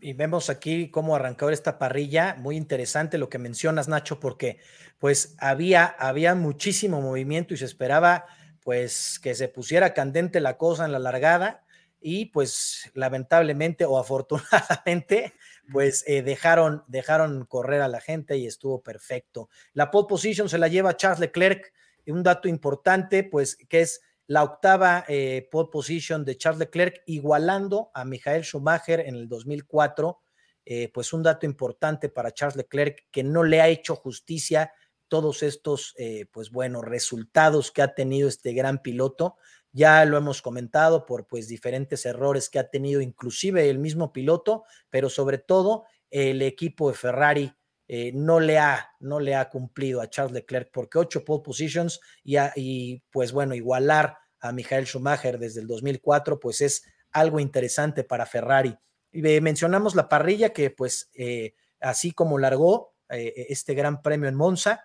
Y 0.00 0.14
vemos 0.14 0.50
aquí 0.50 0.90
cómo 0.90 1.14
arrancó 1.14 1.50
esta 1.50 1.78
parrilla, 1.78 2.34
muy 2.34 2.56
interesante 2.56 3.16
lo 3.16 3.28
que 3.28 3.38
mencionas, 3.38 3.86
Nacho, 3.86 4.18
porque 4.18 4.58
pues 4.98 5.36
había, 5.38 5.84
había 5.84 6.34
muchísimo 6.34 7.00
movimiento 7.00 7.54
y 7.54 7.58
se 7.58 7.66
esperaba 7.66 8.26
pues 8.64 9.20
que 9.20 9.36
se 9.36 9.46
pusiera 9.46 9.94
candente 9.94 10.40
la 10.40 10.58
cosa 10.58 10.84
en 10.84 10.90
la 10.90 10.98
largada 10.98 11.64
y 12.00 12.26
pues 12.26 12.90
lamentablemente 12.94 13.84
o 13.84 13.98
afortunadamente 14.00 15.32
pues 15.72 16.04
eh, 16.06 16.22
dejaron, 16.22 16.84
dejaron 16.86 17.46
correr 17.46 17.80
a 17.80 17.88
la 17.88 18.00
gente 18.00 18.36
y 18.36 18.46
estuvo 18.46 18.82
perfecto. 18.82 19.48
La 19.72 19.90
pole 19.90 20.06
position 20.08 20.48
se 20.48 20.58
la 20.58 20.68
lleva 20.68 20.96
Charles 20.96 21.20
Leclerc, 21.20 21.72
un 22.06 22.22
dato 22.22 22.48
importante, 22.48 23.24
pues 23.24 23.56
que 23.68 23.80
es 23.80 24.02
la 24.26 24.42
octava 24.42 25.04
eh, 25.08 25.48
pole 25.50 25.70
position 25.72 26.24
de 26.24 26.36
Charles 26.36 26.60
Leclerc, 26.60 27.02
igualando 27.06 27.90
a 27.94 28.04
Michael 28.04 28.44
Schumacher 28.44 29.00
en 29.00 29.14
el 29.16 29.28
2004. 29.28 30.20
Eh, 30.64 30.90
pues 30.94 31.12
un 31.12 31.24
dato 31.24 31.44
importante 31.44 32.08
para 32.08 32.30
Charles 32.30 32.56
Leclerc 32.56 33.06
que 33.10 33.24
no 33.24 33.42
le 33.42 33.60
ha 33.60 33.68
hecho 33.68 33.96
justicia 33.96 34.72
todos 35.08 35.42
estos, 35.42 35.94
pues 36.30 36.50
bueno, 36.50 36.80
resultados 36.80 37.70
que 37.70 37.82
ha 37.82 37.94
tenido 37.94 38.28
este 38.28 38.54
gran 38.54 38.80
piloto. 38.80 39.36
Ya 39.72 40.04
lo 40.04 40.18
hemos 40.18 40.42
comentado 40.42 41.06
por 41.06 41.26
pues 41.26 41.48
diferentes 41.48 42.04
errores 42.04 42.50
que 42.50 42.58
ha 42.58 42.68
tenido 42.68 43.00
inclusive 43.00 43.70
el 43.70 43.78
mismo 43.78 44.12
piloto, 44.12 44.64
pero 44.90 45.08
sobre 45.08 45.38
todo 45.38 45.84
el 46.10 46.42
equipo 46.42 46.90
de 46.90 46.94
Ferrari 46.94 47.54
eh, 47.88 48.12
no, 48.14 48.38
le 48.38 48.58
ha, 48.58 48.90
no 49.00 49.18
le 49.18 49.34
ha 49.34 49.48
cumplido 49.48 50.02
a 50.02 50.10
Charles 50.10 50.32
Leclerc 50.34 50.70
porque 50.72 50.98
ocho 50.98 51.24
pole 51.24 51.42
positions 51.42 52.00
y, 52.22 53.02
pues 53.10 53.32
bueno, 53.32 53.54
igualar 53.54 54.18
a 54.40 54.52
Michael 54.52 54.86
Schumacher 54.86 55.38
desde 55.38 55.62
el 55.62 55.66
2004 55.66 56.38
pues 56.38 56.60
es 56.60 56.84
algo 57.10 57.40
interesante 57.40 58.04
para 58.04 58.26
Ferrari. 58.26 58.76
Y 59.10 59.22
mencionamos 59.40 59.94
la 59.94 60.08
parrilla 60.08 60.52
que 60.52 60.70
pues 60.70 61.10
eh, 61.14 61.54
así 61.80 62.12
como 62.12 62.38
largó 62.38 62.94
eh, 63.08 63.46
este 63.48 63.74
gran 63.74 64.02
premio 64.02 64.28
en 64.28 64.34
Monza 64.34 64.84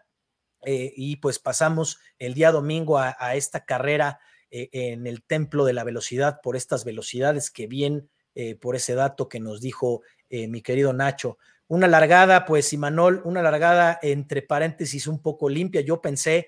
y 0.70 1.16
pues 1.18 1.40
pasamos 1.40 2.00
el 2.20 2.34
día 2.34 2.52
domingo 2.52 2.98
a 2.98 3.36
esta 3.36 3.64
carrera 3.64 4.20
eh, 4.50 4.70
en 4.72 5.08
el 5.08 5.24
templo 5.24 5.66
de 5.66 5.74
la 5.74 5.84
velocidad 5.84 6.40
por 6.42 6.56
estas 6.56 6.86
velocidades 6.86 7.52
que 7.52 7.68
bien 7.68 8.10
eh, 8.36 8.56
por 8.56 8.76
ese 8.76 8.96
dato 8.96 9.28
que 9.28 9.40
nos 9.40 9.62
dijo 9.62 10.02
eh, 10.30 10.48
mi 10.48 10.62
querido 10.62 10.94
Nacho. 10.94 11.38
Una 11.68 11.88
largada, 11.88 12.46
pues, 12.46 12.72
Imanol, 12.72 13.22
una 13.26 13.42
largada 13.42 14.00
entre 14.02 14.42
paréntesis 14.42 15.08
un 15.08 15.22
poco 15.22 15.50
limpia. 15.50 15.82
Yo 15.82 16.02
pensé, 16.02 16.48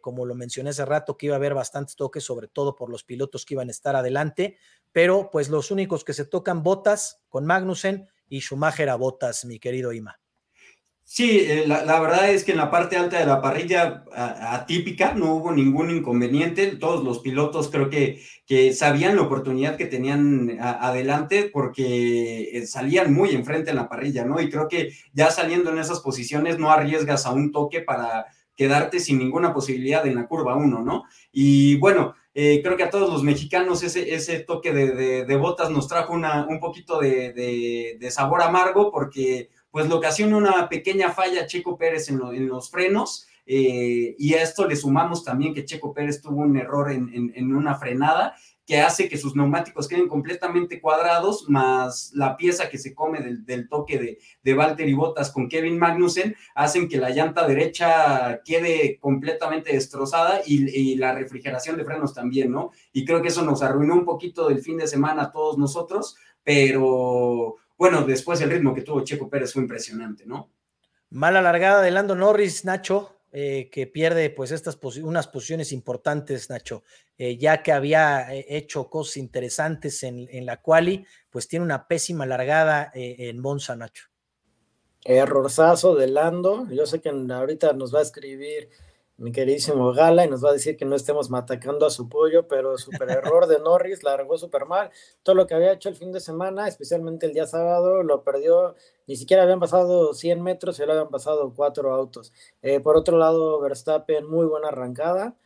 como 0.00 0.24
lo 0.24 0.36
mencioné 0.36 0.70
hace 0.70 0.84
rato, 0.84 1.16
que 1.16 1.26
iba 1.26 1.34
a 1.34 1.38
haber 1.38 1.54
bastantes 1.54 1.96
toques, 1.96 2.22
sobre 2.22 2.46
todo 2.46 2.76
por 2.76 2.88
los 2.88 3.02
pilotos 3.02 3.44
que 3.44 3.54
iban 3.54 3.66
a 3.66 3.72
estar 3.72 3.96
adelante, 3.96 4.56
pero 4.92 5.30
pues 5.32 5.48
los 5.48 5.72
únicos 5.72 6.04
que 6.04 6.12
se 6.12 6.24
tocan 6.24 6.62
botas 6.62 7.24
con 7.28 7.44
Magnussen 7.44 8.08
y 8.28 8.40
Schumacher 8.40 8.88
a 8.88 8.94
botas, 8.94 9.44
mi 9.44 9.58
querido 9.58 9.92
Ima. 9.92 10.20
Sí, 11.06 11.40
eh, 11.40 11.64
la, 11.66 12.00
verdad 12.00 12.30
es 12.30 12.44
que 12.44 12.52
en 12.52 12.58
la 12.58 12.70
parte 12.70 12.96
alta 12.96 13.18
de 13.18 13.26
la 13.26 13.42
parrilla 13.42 14.04
atípica 14.14 15.12
no 15.12 15.34
hubo 15.34 15.52
ningún 15.52 15.90
inconveniente. 15.90 16.76
Todos 16.76 17.04
los 17.04 17.18
pilotos 17.18 17.68
creo 17.70 17.90
que, 17.90 18.22
que 18.46 18.72
sabían 18.72 19.16
la 19.16 19.22
oportunidad 19.22 19.76
que 19.76 19.84
tenían 19.84 20.58
adelante 20.60 21.50
porque 21.52 22.56
eh, 22.58 22.66
salían 22.66 23.12
muy 23.12 23.30
enfrente 23.30 23.70
en 23.70 23.76
la 23.76 23.88
parrilla, 23.88 24.24
¿no? 24.24 24.40
Y 24.40 24.48
creo 24.48 24.66
que 24.66 24.92
ya 25.12 25.30
saliendo 25.30 25.70
en 25.70 25.78
esas 25.78 26.00
posiciones 26.00 26.58
no 26.58 26.70
arriesgas 26.70 27.26
a 27.26 27.32
un 27.32 27.52
toque 27.52 27.82
para 27.82 28.24
quedarte 28.56 28.98
sin 28.98 29.18
ninguna 29.18 29.52
posibilidad 29.52 30.06
en 30.06 30.14
la 30.14 30.26
curva 30.26 30.56
1, 30.56 30.82
¿no? 30.82 31.04
Y 31.32 31.76
bueno, 31.76 32.14
eh, 32.32 32.60
creo 32.62 32.76
que 32.78 32.84
a 32.84 32.90
todos 32.90 33.12
los 33.12 33.22
mexicanos 33.22 33.82
ese, 33.82 34.14
ese 34.14 34.40
toque 34.40 34.72
de, 34.72 35.36
botas 35.36 35.70
nos 35.70 35.86
trajo 35.86 36.14
una, 36.14 36.46
un 36.48 36.60
poquito 36.60 36.98
de, 36.98 37.32
de 37.98 38.10
sabor 38.10 38.42
amargo 38.42 38.90
porque 38.90 39.50
pues 39.74 39.88
le 39.88 39.94
ocasiona 39.94 40.36
una 40.36 40.68
pequeña 40.68 41.10
falla 41.10 41.48
Checo 41.48 41.76
Pérez 41.76 42.08
en, 42.08 42.20
los 42.46 42.70
frenos. 42.70 43.26
Eh, 43.44 44.14
y 44.16 44.34
a 44.34 44.42
esto 44.44 44.68
le 44.68 44.76
sumamos 44.76 45.24
también 45.24 45.52
que 45.52 45.64
Checo 45.64 45.92
Pérez 45.92 46.22
tuvo 46.22 46.42
un 46.42 46.56
error 46.56 46.92
en, 46.92 47.56
una 47.56 47.74
frenada 47.74 48.36
que 48.64 48.80
hace 48.80 49.08
que 49.08 49.18
sus 49.18 49.34
neumáticos 49.34 49.88
queden 49.88 50.06
completamente 50.06 50.80
cuadrados, 50.80 51.48
más 51.48 52.12
la 52.14 52.36
pieza 52.36 52.70
que 52.70 52.78
se 52.78 52.94
come 52.94 53.18
del, 53.20 53.68
toque 53.68 53.98
de, 53.98 54.18
de 54.44 54.54
Valtteri 54.54 54.94
Bottas 54.94 55.32
con 55.32 55.48
Kevin 55.48 55.76
Magnussen, 55.76 56.36
hacen 56.54 56.88
que 56.88 56.98
la 56.98 57.10
llanta 57.10 57.44
derecha 57.44 58.42
quede 58.44 59.00
completamente 59.00 59.72
destrozada 59.72 60.40
y, 60.46 60.70
y, 60.70 60.94
la 60.94 61.16
refrigeración 61.16 61.76
de 61.76 61.84
frenos 61.84 62.14
también, 62.14 62.52
¿no? 62.52 62.70
Y 62.92 63.04
creo 63.04 63.22
que 63.22 63.28
eso 63.28 63.42
nos 63.42 63.60
arruinó 63.60 63.94
un 63.94 64.04
poquito 64.04 64.48
del 64.48 64.60
fin 64.60 64.76
de 64.76 64.86
semana 64.86 65.24
a 65.24 65.32
todos 65.32 65.58
nosotros, 65.58 66.14
pero 66.44 67.56
bueno, 67.76 68.02
después 68.02 68.40
el 68.40 68.50
ritmo 68.50 68.74
que 68.74 68.82
tuvo 68.82 69.02
Checo 69.02 69.28
Pérez 69.28 69.52
fue 69.52 69.62
impresionante, 69.62 70.24
¿no? 70.26 70.50
Mala 71.10 71.42
largada 71.42 71.82
de 71.82 71.90
Lando 71.90 72.14
Norris, 72.14 72.64
Nacho, 72.64 73.14
eh, 73.32 73.68
que 73.70 73.86
pierde 73.86 74.30
pues 74.30 74.52
estas 74.52 74.78
unas 75.02 75.26
posiciones 75.26 75.72
importantes, 75.72 76.50
Nacho, 76.50 76.84
eh, 77.18 77.36
ya 77.36 77.62
que 77.62 77.72
había 77.72 78.32
eh, 78.34 78.46
hecho 78.48 78.88
cosas 78.88 79.16
interesantes 79.16 80.02
en, 80.04 80.28
en, 80.30 80.46
la 80.46 80.62
quali, 80.62 81.04
pues 81.30 81.48
tiene 81.48 81.64
una 81.64 81.88
pésima 81.88 82.26
largada 82.26 82.92
en 82.94 83.40
Monza, 83.40 83.74
Nacho. 83.74 84.04
Errorzazo 85.04 85.94
de 85.96 86.06
Lando, 86.06 86.68
yo 86.70 86.86
sé 86.86 87.00
que 87.00 87.10
ahorita 87.10 87.72
nos 87.72 87.94
va 87.94 87.98
a 87.98 88.02
escribir 88.02 88.70
mi 89.16 89.30
queridísimo 89.32 89.92
Gala 89.92 90.24
y 90.24 90.28
nos 90.28 90.44
va 90.44 90.50
a 90.50 90.54
decir 90.54 90.76
que 90.76 90.84
no 90.84 90.96
estemos 90.96 91.30
matacando 91.30 91.86
a 91.86 91.90
su 91.90 92.08
pollo, 92.08 92.48
pero 92.48 92.76
super 92.78 93.10
error 93.10 93.46
de 93.46 93.58
Norris, 93.60 94.02
largó 94.02 94.36
súper 94.38 94.66
mal. 94.66 94.90
Todo 95.22 95.36
lo 95.36 95.46
que 95.46 95.54
había 95.54 95.72
hecho 95.72 95.88
el 95.88 95.96
fin 95.96 96.12
de 96.12 96.20
semana, 96.20 96.66
especialmente 96.66 97.26
el 97.26 97.32
día 97.32 97.46
sábado, 97.46 98.02
lo 98.02 98.24
perdió. 98.24 98.74
Ni 99.06 99.16
siquiera 99.16 99.44
habían 99.44 99.60
pasado 99.60 100.14
100 100.14 100.42
metros, 100.42 100.78
y 100.80 100.86
lo 100.86 100.92
habían 100.92 101.10
pasado 101.10 101.52
cuatro 101.54 101.94
autos. 101.94 102.32
Eh, 102.62 102.80
por 102.80 102.96
otro 102.96 103.18
lado, 103.18 103.60
Verstappen, 103.60 104.26
muy 104.28 104.46
buena 104.46 104.68
arrancada. 104.68 105.36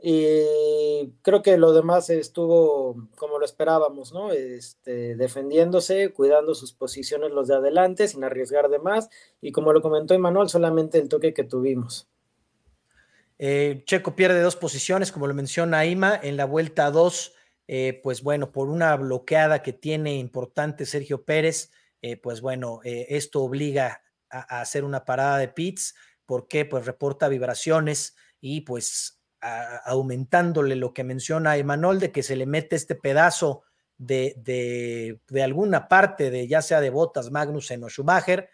Y 0.00 1.10
creo 1.22 1.42
que 1.42 1.56
lo 1.56 1.72
demás 1.72 2.08
estuvo 2.10 3.08
como 3.16 3.38
lo 3.38 3.44
esperábamos, 3.44 4.12
¿no? 4.12 4.30
Este, 4.32 5.16
defendiéndose, 5.16 6.12
cuidando 6.12 6.54
sus 6.54 6.72
posiciones 6.72 7.32
los 7.32 7.48
de 7.48 7.56
adelante, 7.56 8.06
sin 8.06 8.22
arriesgar 8.24 8.68
de 8.68 8.78
más. 8.78 9.08
Y 9.40 9.52
como 9.52 9.72
lo 9.72 9.82
comentó 9.82 10.14
Emanuel, 10.14 10.48
solamente 10.48 10.98
el 10.98 11.08
toque 11.08 11.34
que 11.34 11.44
tuvimos. 11.44 12.08
Eh, 13.38 13.84
Checo 13.86 14.16
pierde 14.16 14.40
dos 14.40 14.56
posiciones, 14.56 15.12
como 15.12 15.28
lo 15.28 15.34
menciona 15.34 15.86
Ima, 15.86 16.18
en 16.20 16.36
la 16.36 16.44
vuelta 16.44 16.90
2, 16.90 17.34
eh, 17.68 18.00
pues 18.02 18.22
bueno, 18.22 18.50
por 18.50 18.68
una 18.68 18.96
bloqueada 18.96 19.62
que 19.62 19.72
tiene 19.72 20.16
importante 20.16 20.86
Sergio 20.86 21.24
Pérez, 21.24 21.70
eh, 22.02 22.16
pues 22.16 22.40
bueno, 22.40 22.80
esto 22.84 23.42
obliga 23.42 24.02
a, 24.30 24.60
hacer 24.60 24.84
una 24.84 25.04
parada 25.04 25.38
de 25.38 25.48
pits, 25.48 25.94
porque 26.26 26.64
pues 26.64 26.86
reporta 26.86 27.28
vibraciones 27.28 28.16
y 28.40 28.62
pues 28.62 29.20
aumentándole 29.84 30.74
lo 30.74 30.92
que 30.92 31.04
menciona 31.04 31.56
Emanuel 31.56 32.00
de 32.00 32.10
que 32.10 32.24
se 32.24 32.34
le 32.34 32.44
mete 32.44 32.74
este 32.74 32.96
pedazo 32.96 33.62
de, 33.96 34.34
de, 34.36 35.20
de 35.28 35.42
alguna 35.44 35.86
parte 35.86 36.30
de 36.30 36.48
ya 36.48 36.60
sea 36.60 36.80
de 36.80 36.90
botas 36.90 37.30
Magnussen 37.30 37.84
o 37.84 37.88
Schumacher, 37.88 38.50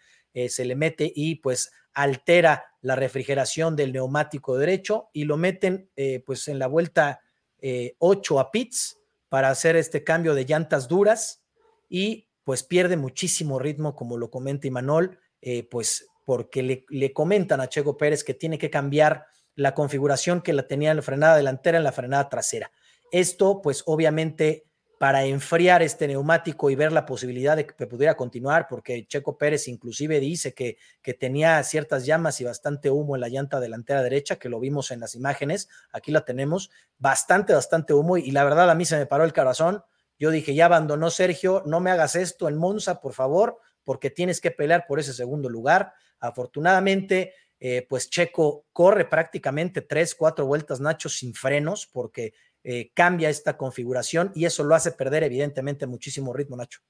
se 0.47 0.65
le 0.65 0.75
mete 0.75 1.11
y 1.15 1.35
pues 1.35 1.71
altera 1.95 2.65
la 2.81 2.95
refrigeración 2.95 3.75
del 3.75 3.93
neumático 3.93 4.57
derecho 4.57 5.09
y 5.13 5.23
lo 5.23 5.37
meten 5.37 5.89
eh, 5.95 6.21
pues 6.25 6.47
en 6.47 6.59
la 6.59 6.67
vuelta 6.67 7.21
8 7.61 8.35
eh, 8.35 8.39
a 8.39 8.51
pits 8.51 8.99
para 9.29 9.49
hacer 9.49 9.75
este 9.75 10.03
cambio 10.03 10.35
de 10.35 10.45
llantas 10.45 10.87
duras 10.87 11.43
y 11.89 12.27
pues 12.43 12.61
pierde 12.63 12.95
muchísimo 12.95 13.57
ritmo 13.57 13.95
como 13.95 14.17
lo 14.17 14.29
comenta 14.29 14.67
Imanol, 14.67 15.19
eh, 15.41 15.63
pues 15.63 16.07
porque 16.25 16.61
le, 16.61 16.85
le, 16.89 17.11
comentan 17.11 17.59
a 17.59 17.69
Checo 17.69 17.97
Pérez 17.97 18.23
que 18.23 18.33
tiene 18.33 18.57
que 18.57 18.69
cambiar 18.69 19.25
la 19.55 19.73
configuración 19.73 20.41
que 20.41 20.53
la 20.53 20.67
tenía 20.67 20.91
en 20.91 20.97
la 20.97 21.03
frenada 21.03 21.37
delantera 21.37 21.77
en 21.77 21.83
la 21.83 21.91
frenada 21.91 22.29
trasera. 22.29 22.71
Esto 23.11 23.61
pues 23.61 23.83
obviamente 23.85 24.65
para 24.99 25.25
enfriar 25.25 25.81
este 25.81 26.07
neumático 26.07 26.69
y 26.69 26.75
ver 26.75 26.91
la 26.91 27.05
posibilidad 27.05 27.55
de 27.57 27.65
que 27.65 27.87
pudiera 27.87 28.15
continuar, 28.15 28.67
porque 28.69 29.05
Checo 29.07 29.37
Pérez 29.37 29.67
inclusive 29.67 30.19
dice 30.19 30.53
que, 30.53 30.77
que 31.01 31.13
tenía 31.13 31.61
ciertas 31.63 32.05
llamas 32.05 32.39
y 32.41 32.43
bastante 32.43 32.89
humo 32.89 33.15
en 33.15 33.21
la 33.21 33.29
llanta 33.29 33.59
delantera 33.59 34.01
derecha, 34.01 34.37
que 34.37 34.49
lo 34.49 34.59
vimos 34.59 34.91
en 34.91 34.99
las 34.99 35.15
imágenes, 35.15 35.69
aquí 35.91 36.11
la 36.11 36.25
tenemos, 36.25 36.71
bastante, 36.97 37.53
bastante 37.53 37.93
humo, 37.93 38.17
y 38.17 38.31
la 38.31 38.43
verdad 38.43 38.69
a 38.69 38.75
mí 38.75 38.85
se 38.85 38.97
me 38.97 39.05
paró 39.05 39.23
el 39.23 39.33
corazón, 39.33 39.83
yo 40.17 40.31
dije, 40.31 40.55
ya 40.55 40.65
abandonó 40.65 41.09
Sergio, 41.09 41.63
no 41.65 41.81
me 41.81 41.91
hagas 41.91 42.15
esto 42.15 42.47
en 42.47 42.57
Monza, 42.57 43.01
por 43.01 43.13
favor, 43.13 43.59
porque 43.83 44.09
tienes 44.09 44.39
que 44.39 44.51
pelear 44.51 44.85
por 44.87 44.99
ese 44.99 45.13
segundo 45.13 45.49
lugar. 45.49 45.93
Afortunadamente, 46.19 47.33
eh, 47.59 47.85
pues 47.89 48.09
Checo 48.09 48.65
corre 48.71 49.05
prácticamente 49.05 49.81
tres, 49.81 50.15
cuatro 50.15 50.45
vueltas, 50.45 50.79
Nacho, 50.79 51.09
sin 51.09 51.33
frenos, 51.33 51.87
porque 51.91 52.33
eh, 52.65 52.91
cambia 52.93 53.29
esta 53.29 53.55
configuración 53.55 54.31
y 54.35 54.43
eso 54.43 54.65
lo 54.65 54.75
hace 54.75 54.91
perder 54.91 55.23
evidentemente 55.23 55.87
muchísimo 55.87 56.33
ritmo, 56.33 56.57
Nacho 56.57 56.81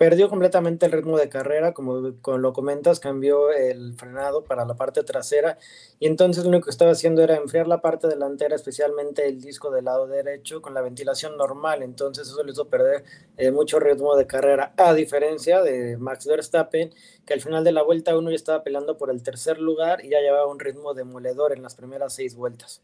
perdió 0.00 0.30
completamente 0.30 0.86
el 0.86 0.92
ritmo 0.92 1.18
de 1.18 1.28
carrera, 1.28 1.74
como, 1.74 1.96
lo 2.38 2.52
comentas, 2.54 3.00
cambió 3.00 3.52
el 3.52 3.92
frenado 3.98 4.44
para 4.44 4.64
la 4.64 4.74
parte 4.74 5.02
trasera 5.02 5.58
y 5.98 6.06
entonces 6.06 6.42
lo 6.42 6.48
único 6.48 6.64
que 6.64 6.70
estaba 6.70 6.92
haciendo 6.92 7.22
era 7.22 7.36
enfriar 7.36 7.68
la 7.68 7.82
parte 7.82 8.08
delantera, 8.08 8.56
especialmente 8.56 9.28
el 9.28 9.42
disco 9.42 9.70
del 9.70 9.84
lado 9.84 10.06
derecho, 10.06 10.62
con 10.62 10.72
la 10.72 10.80
ventilación 10.80 11.36
normal, 11.36 11.82
entonces 11.82 12.28
eso 12.28 12.42
le 12.42 12.52
hizo 12.52 12.70
perder 12.70 13.04
eh, 13.36 13.50
mucho 13.50 13.78
ritmo 13.78 14.16
de 14.16 14.26
carrera, 14.26 14.72
a 14.78 14.94
diferencia 14.94 15.62
de 15.62 15.98
Max 15.98 16.26
Verstappen, 16.26 16.94
que 17.26 17.34
al 17.34 17.42
final 17.42 17.62
de 17.62 17.72
la 17.72 17.82
vuelta 17.82 18.16
uno 18.16 18.30
ya 18.30 18.36
estaba 18.36 18.62
peleando 18.64 18.96
por 18.96 19.10
el 19.10 19.22
tercer 19.22 19.58
lugar 19.58 20.02
y 20.02 20.08
ya 20.08 20.20
llevaba 20.20 20.46
un 20.46 20.60
ritmo 20.60 20.94
demoledor 20.94 21.52
en 21.52 21.62
las 21.62 21.74
primeras 21.74 22.14
seis 22.14 22.34
vueltas. 22.34 22.82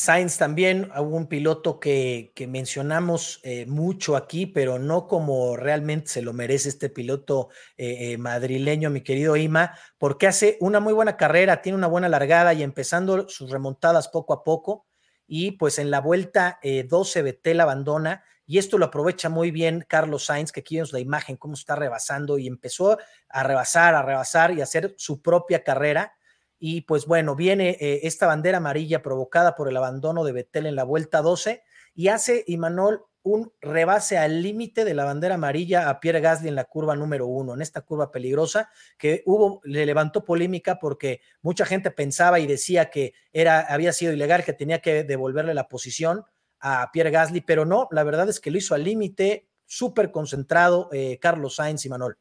Sainz 0.00 0.38
también, 0.38 0.92
hubo 0.96 1.16
un 1.16 1.26
piloto 1.26 1.80
que, 1.80 2.32
mencionamos 2.48 3.40
eh, 3.42 3.66
mucho 3.66 4.14
aquí, 4.14 4.46
pero 4.46 4.78
no 4.78 5.08
como 5.08 5.56
realmente 5.56 6.06
se 6.06 6.22
lo 6.22 6.32
merece 6.32 6.68
este 6.68 6.88
piloto 6.88 7.48
eh, 7.76 8.12
eh, 8.12 8.16
madrileño, 8.16 8.90
mi 8.90 9.00
querido 9.00 9.34
Ima, 9.34 9.76
porque 9.98 10.28
hace 10.28 10.56
una 10.60 10.78
muy 10.78 10.92
buena 10.92 11.16
carrera, 11.16 11.62
tiene 11.62 11.76
una 11.76 11.88
buena 11.88 12.08
largada 12.08 12.54
y 12.54 12.62
empezando 12.62 13.28
sus 13.28 13.50
remontadas 13.50 14.06
poco 14.06 14.34
a 14.34 14.44
poco. 14.44 14.86
Y 15.26 15.52
pues 15.52 15.80
en 15.80 15.90
la 15.90 16.00
vuelta 16.00 16.60
12 16.62 17.22
Betel 17.22 17.58
abandona 17.58 18.22
y 18.46 18.58
esto 18.58 18.78
lo 18.78 18.84
aprovecha 18.84 19.28
muy 19.28 19.50
bien 19.50 19.84
Carlos 19.88 20.26
Sainz, 20.26 20.52
que 20.52 20.60
aquí 20.60 20.76
vemos 20.76 20.92
la 20.92 21.00
imagen, 21.00 21.36
cómo 21.36 21.54
está 21.54 21.74
rebasando 21.74 22.38
y 22.38 22.46
empezó 22.46 22.96
a 23.28 23.42
rebasar, 23.42 23.96
a 23.96 24.02
rebasar 24.02 24.52
y 24.52 24.60
a 24.60 24.62
hacer 24.62 24.94
su 24.96 25.20
propia 25.20 25.64
carrera 25.64 26.14
y 26.58 26.82
pues 26.82 27.06
bueno, 27.06 27.36
viene 27.36 27.76
eh, 27.80 28.00
esta 28.02 28.26
bandera 28.26 28.58
amarilla 28.58 29.02
provocada 29.02 29.54
por 29.54 29.68
el 29.68 29.76
abandono 29.76 30.24
de 30.24 30.32
Betel 30.32 30.66
en 30.66 30.76
la 30.76 30.84
vuelta 30.84 31.22
12 31.22 31.62
y 31.94 32.08
hace 32.08 32.44
Imanol 32.46 33.04
un 33.22 33.52
rebase 33.60 34.16
al 34.16 34.42
límite 34.42 34.84
de 34.84 34.94
la 34.94 35.04
bandera 35.04 35.34
amarilla 35.34 35.90
a 35.90 36.00
Pierre 36.00 36.20
Gasly 36.20 36.48
en 36.48 36.54
la 36.54 36.64
curva 36.64 36.96
número 36.96 37.26
uno, 37.26 37.54
en 37.54 37.62
esta 37.62 37.82
curva 37.82 38.10
peligrosa 38.10 38.70
que 38.96 39.22
hubo, 39.26 39.60
le 39.64 39.84
levantó 39.84 40.24
polémica 40.24 40.78
porque 40.78 41.20
mucha 41.42 41.66
gente 41.66 41.90
pensaba 41.90 42.40
y 42.40 42.46
decía 42.46 42.90
que 42.90 43.12
era, 43.32 43.60
había 43.60 43.92
sido 43.92 44.12
ilegal, 44.12 44.44
que 44.44 44.52
tenía 44.52 44.80
que 44.80 45.04
devolverle 45.04 45.54
la 45.54 45.68
posición 45.68 46.24
a 46.60 46.90
Pierre 46.92 47.10
Gasly, 47.10 47.42
pero 47.42 47.64
no, 47.64 47.88
la 47.90 48.02
verdad 48.02 48.28
es 48.28 48.40
que 48.40 48.50
lo 48.50 48.58
hizo 48.58 48.74
al 48.74 48.84
límite, 48.84 49.48
súper 49.66 50.10
concentrado 50.10 50.88
eh, 50.92 51.18
Carlos 51.20 51.56
Sainz 51.56 51.84
y 51.84 51.88
Manol. 51.88 52.18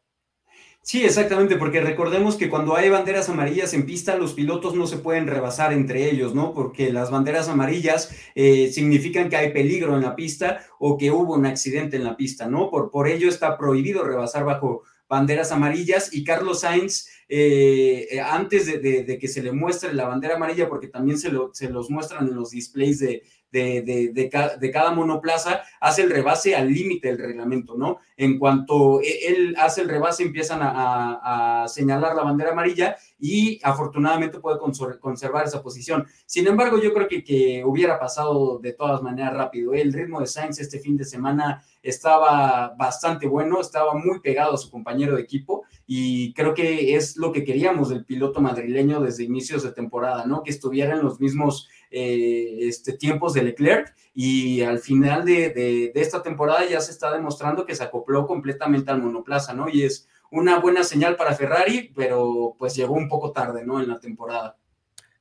Sí, 0.87 1.03
exactamente, 1.03 1.57
porque 1.57 1.81
recordemos 1.81 2.37
que 2.37 2.49
cuando 2.49 2.77
hay 2.77 2.87
banderas 2.87 3.27
amarillas 3.27 3.73
en 3.73 3.85
pista, 3.85 4.15
los 4.15 4.33
pilotos 4.33 4.73
no 4.73 4.87
se 4.87 4.95
pueden 4.95 5.27
rebasar 5.27 5.73
entre 5.73 6.09
ellos, 6.09 6.33
¿no? 6.33 6.53
Porque 6.53 6.93
las 6.93 7.11
banderas 7.11 7.49
amarillas 7.49 8.09
eh, 8.35 8.71
significan 8.71 9.27
que 9.27 9.35
hay 9.35 9.51
peligro 9.51 9.97
en 9.97 10.03
la 10.03 10.15
pista 10.15 10.61
o 10.79 10.97
que 10.97 11.11
hubo 11.11 11.33
un 11.33 11.45
accidente 11.45 11.97
en 11.97 12.05
la 12.05 12.15
pista, 12.15 12.47
¿no? 12.47 12.69
Por, 12.69 12.89
por 12.89 13.09
ello 13.09 13.27
está 13.27 13.57
prohibido 13.57 14.05
rebasar 14.05 14.45
bajo 14.45 14.83
banderas 15.09 15.51
amarillas 15.51 16.13
y 16.13 16.23
Carlos 16.23 16.61
Sainz, 16.61 17.09
eh, 17.27 18.07
eh, 18.09 18.21
antes 18.21 18.67
de, 18.67 19.17
que 19.19 19.27
se 19.27 19.43
le 19.43 19.51
muestre 19.51 19.93
la 19.93 20.07
bandera 20.07 20.35
amarilla, 20.35 20.69
porque 20.69 20.87
también 20.87 21.17
se, 21.17 21.29
lo, 21.29 21.53
se 21.53 21.69
los 21.69 21.89
muestran 21.89 22.29
en 22.29 22.35
los 22.35 22.51
displays 22.51 22.99
de, 22.99 23.23
de, 23.51 24.11
de, 24.13 24.71
cada 24.71 24.91
monoplaza, 24.91 25.61
hace 25.79 26.03
el 26.03 26.09
rebase 26.09 26.55
al 26.55 26.71
límite 26.71 27.07
del 27.07 27.17
reglamento, 27.17 27.75
¿no? 27.77 27.99
En 28.15 28.37
cuanto 28.37 29.01
e, 29.01 29.27
él 29.27 29.55
hace 29.57 29.81
el 29.81 29.89
rebase, 29.89 30.23
empiezan 30.23 30.59
a, 30.61 31.65
señalar 31.67 32.15
la 32.15 32.23
bandera 32.23 32.51
amarilla 32.51 32.95
y 33.19 33.59
afortunadamente 33.63 34.39
puede 34.39 34.59
conservar 34.99 35.45
esa 35.45 35.61
posición. 35.61 36.05
Sin 36.25 36.47
embargo, 36.47 36.79
yo 36.81 36.93
creo 36.93 37.07
que, 37.07 37.23
que 37.23 37.63
hubiera 37.65 37.99
pasado 37.99 38.59
de 38.59 38.73
todas 38.73 39.01
maneras 39.01 39.33
rápido. 39.33 39.73
El 39.73 39.91
ritmo 39.93 40.19
de 40.19 40.27
Sainz 40.27 40.59
este 40.59 40.79
fin 40.79 40.97
de 40.97 41.05
semana 41.05 41.63
estaba 41.81 42.73
bastante 42.77 43.27
bueno, 43.27 43.61
estaba 43.61 43.93
muy 43.93 44.19
pegado 44.19 44.53
a 44.53 44.57
su 44.57 44.69
compañero 44.69 45.15
de 45.15 45.21
equipo 45.21 45.63
y 45.89 46.33
creo 46.33 46.53
que 46.53 46.95
es 46.95 47.15
lo 47.15 47.31
que 47.31 47.45
queríamos 47.45 47.87
del 47.87 48.03
piloto 48.03 48.41
madrileño 48.41 48.99
desde 48.99 49.23
inicios 49.23 49.63
de 49.63 49.71
temporada, 49.71 50.25
¿no? 50.25 50.43
Que 50.43 50.51
estuviera 50.51 50.93
en 50.93 51.01
los 51.01 51.21
mismos 51.21 51.69
eh, 51.89 52.57
este, 52.59 52.91
tiempos 52.91 53.33
de 53.33 53.43
Leclerc 53.43 53.95
y 54.13 54.61
al 54.63 54.79
final 54.79 55.23
de, 55.23 55.93
esta 55.95 56.21
temporada 56.21 56.67
ya 56.67 56.81
se 56.81 56.91
está 56.91 57.13
demostrando 57.13 57.65
que 57.65 57.73
se 57.73 57.83
acopló 57.83 58.27
completamente 58.27 58.91
al 58.91 59.01
monoplaza, 59.01 59.53
¿no? 59.53 59.69
Y 59.69 59.83
es 59.83 60.09
una 60.29 60.59
buena 60.59 60.83
señal 60.83 61.15
para 61.15 61.33
Ferrari, 61.33 61.93
pero 61.95 62.55
pues 62.59 62.75
llegó 62.75 62.93
un 62.93 63.07
poco 63.07 63.31
tarde, 63.31 63.65
¿no? 63.65 63.81
En 63.81 63.87
la 63.87 64.01
temporada. 64.01 64.57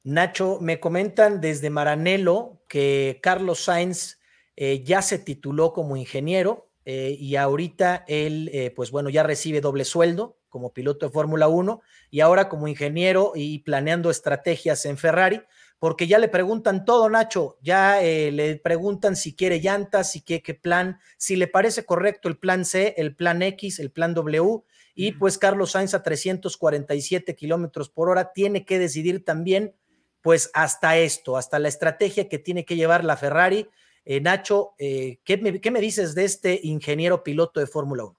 Nacho, 0.03 0.59
me 0.61 0.81
comentan 0.81 1.41
desde 1.41 1.71
Maranelo 1.71 2.61
que 2.67 3.21
Carlos 3.23 3.61
Sainz 3.61 4.19
eh, 4.57 4.83
ya 4.83 5.01
se 5.01 5.21
tituló 5.21 5.73
como 5.73 5.97
ingeniero 5.97 6.71
eh, 6.85 7.17
y 7.17 7.37
ahorita 7.37 8.05
él, 8.09 8.73
pues 8.75 8.91
bueno, 8.91 9.11
ya 9.11 9.23
recibe 9.23 9.61
doble 9.61 9.85
sueldo 9.85 10.39
como 10.57 10.73
piloto 10.73 11.05
de 11.05 11.12
Fórmula 11.12 11.49
1 11.49 11.83
y 12.11 12.21
ahora 12.21 12.49
como 12.49 12.66
ingeniero 12.66 13.33
y 13.35 13.59
planeando 13.59 14.09
estrategias 14.09 14.87
en 14.87 14.97
Ferrari 14.97 15.42
porque 15.79 16.07
ya 16.07 16.19
le 16.19 16.29
preguntan 16.29 16.87
todo, 16.87 17.11
Nacho, 17.11 17.59
ya 17.61 18.03
eh, 18.03 18.33
le 18.33 18.57
preguntan 18.57 19.14
si 19.14 19.35
quiere 19.35 19.61
llantas, 19.61 20.11
si 20.11 20.23
quiere 20.23 20.42
qué 20.42 20.55
plan, 20.55 20.99
si 21.19 21.37
le 21.37 21.49
parece 21.49 21.85
correcto 21.85 22.29
el 22.29 22.38
plan 22.38 22.64
C, 22.64 22.95
el 22.97 23.14
plan 23.14 23.42
X, 23.42 23.79
el 23.79 23.90
plan 23.90 24.14
W, 24.14 24.62
y 24.95 25.12
pues 25.12 25.37
Carlos 25.37 25.73
Sainz 25.73 25.92
a 25.92 26.03
347 26.03 27.37
kilómetros 27.37 27.90
por 27.90 28.09
hora 28.09 28.33
tiene 28.33 28.64
que 28.64 28.79
decidir 28.79 29.23
también, 29.23 29.75
pues 30.23 30.51
hasta 30.55 30.97
esto, 30.97 31.37
hasta 31.37 31.59
la 31.59 31.69
estrategia 31.69 32.31
que 32.31 32.38
tiene 32.38 32.64
que 32.64 32.77
llevar 32.77 33.05
la 33.05 33.19
Ferrari. 33.19 33.69
Eh, 34.07 34.23
Nacho, 34.23 34.73
eh, 34.79 35.19
¿qué, 35.25 35.37
me, 35.37 35.61
¿qué 35.61 35.71
me 35.71 35.81
dices 35.81 36.14
de 36.14 36.25
este 36.25 36.59
ingeniero 36.62 37.23
piloto 37.23 37.61
de 37.61 37.66
Fórmula 37.66 38.05
1? 38.05 38.16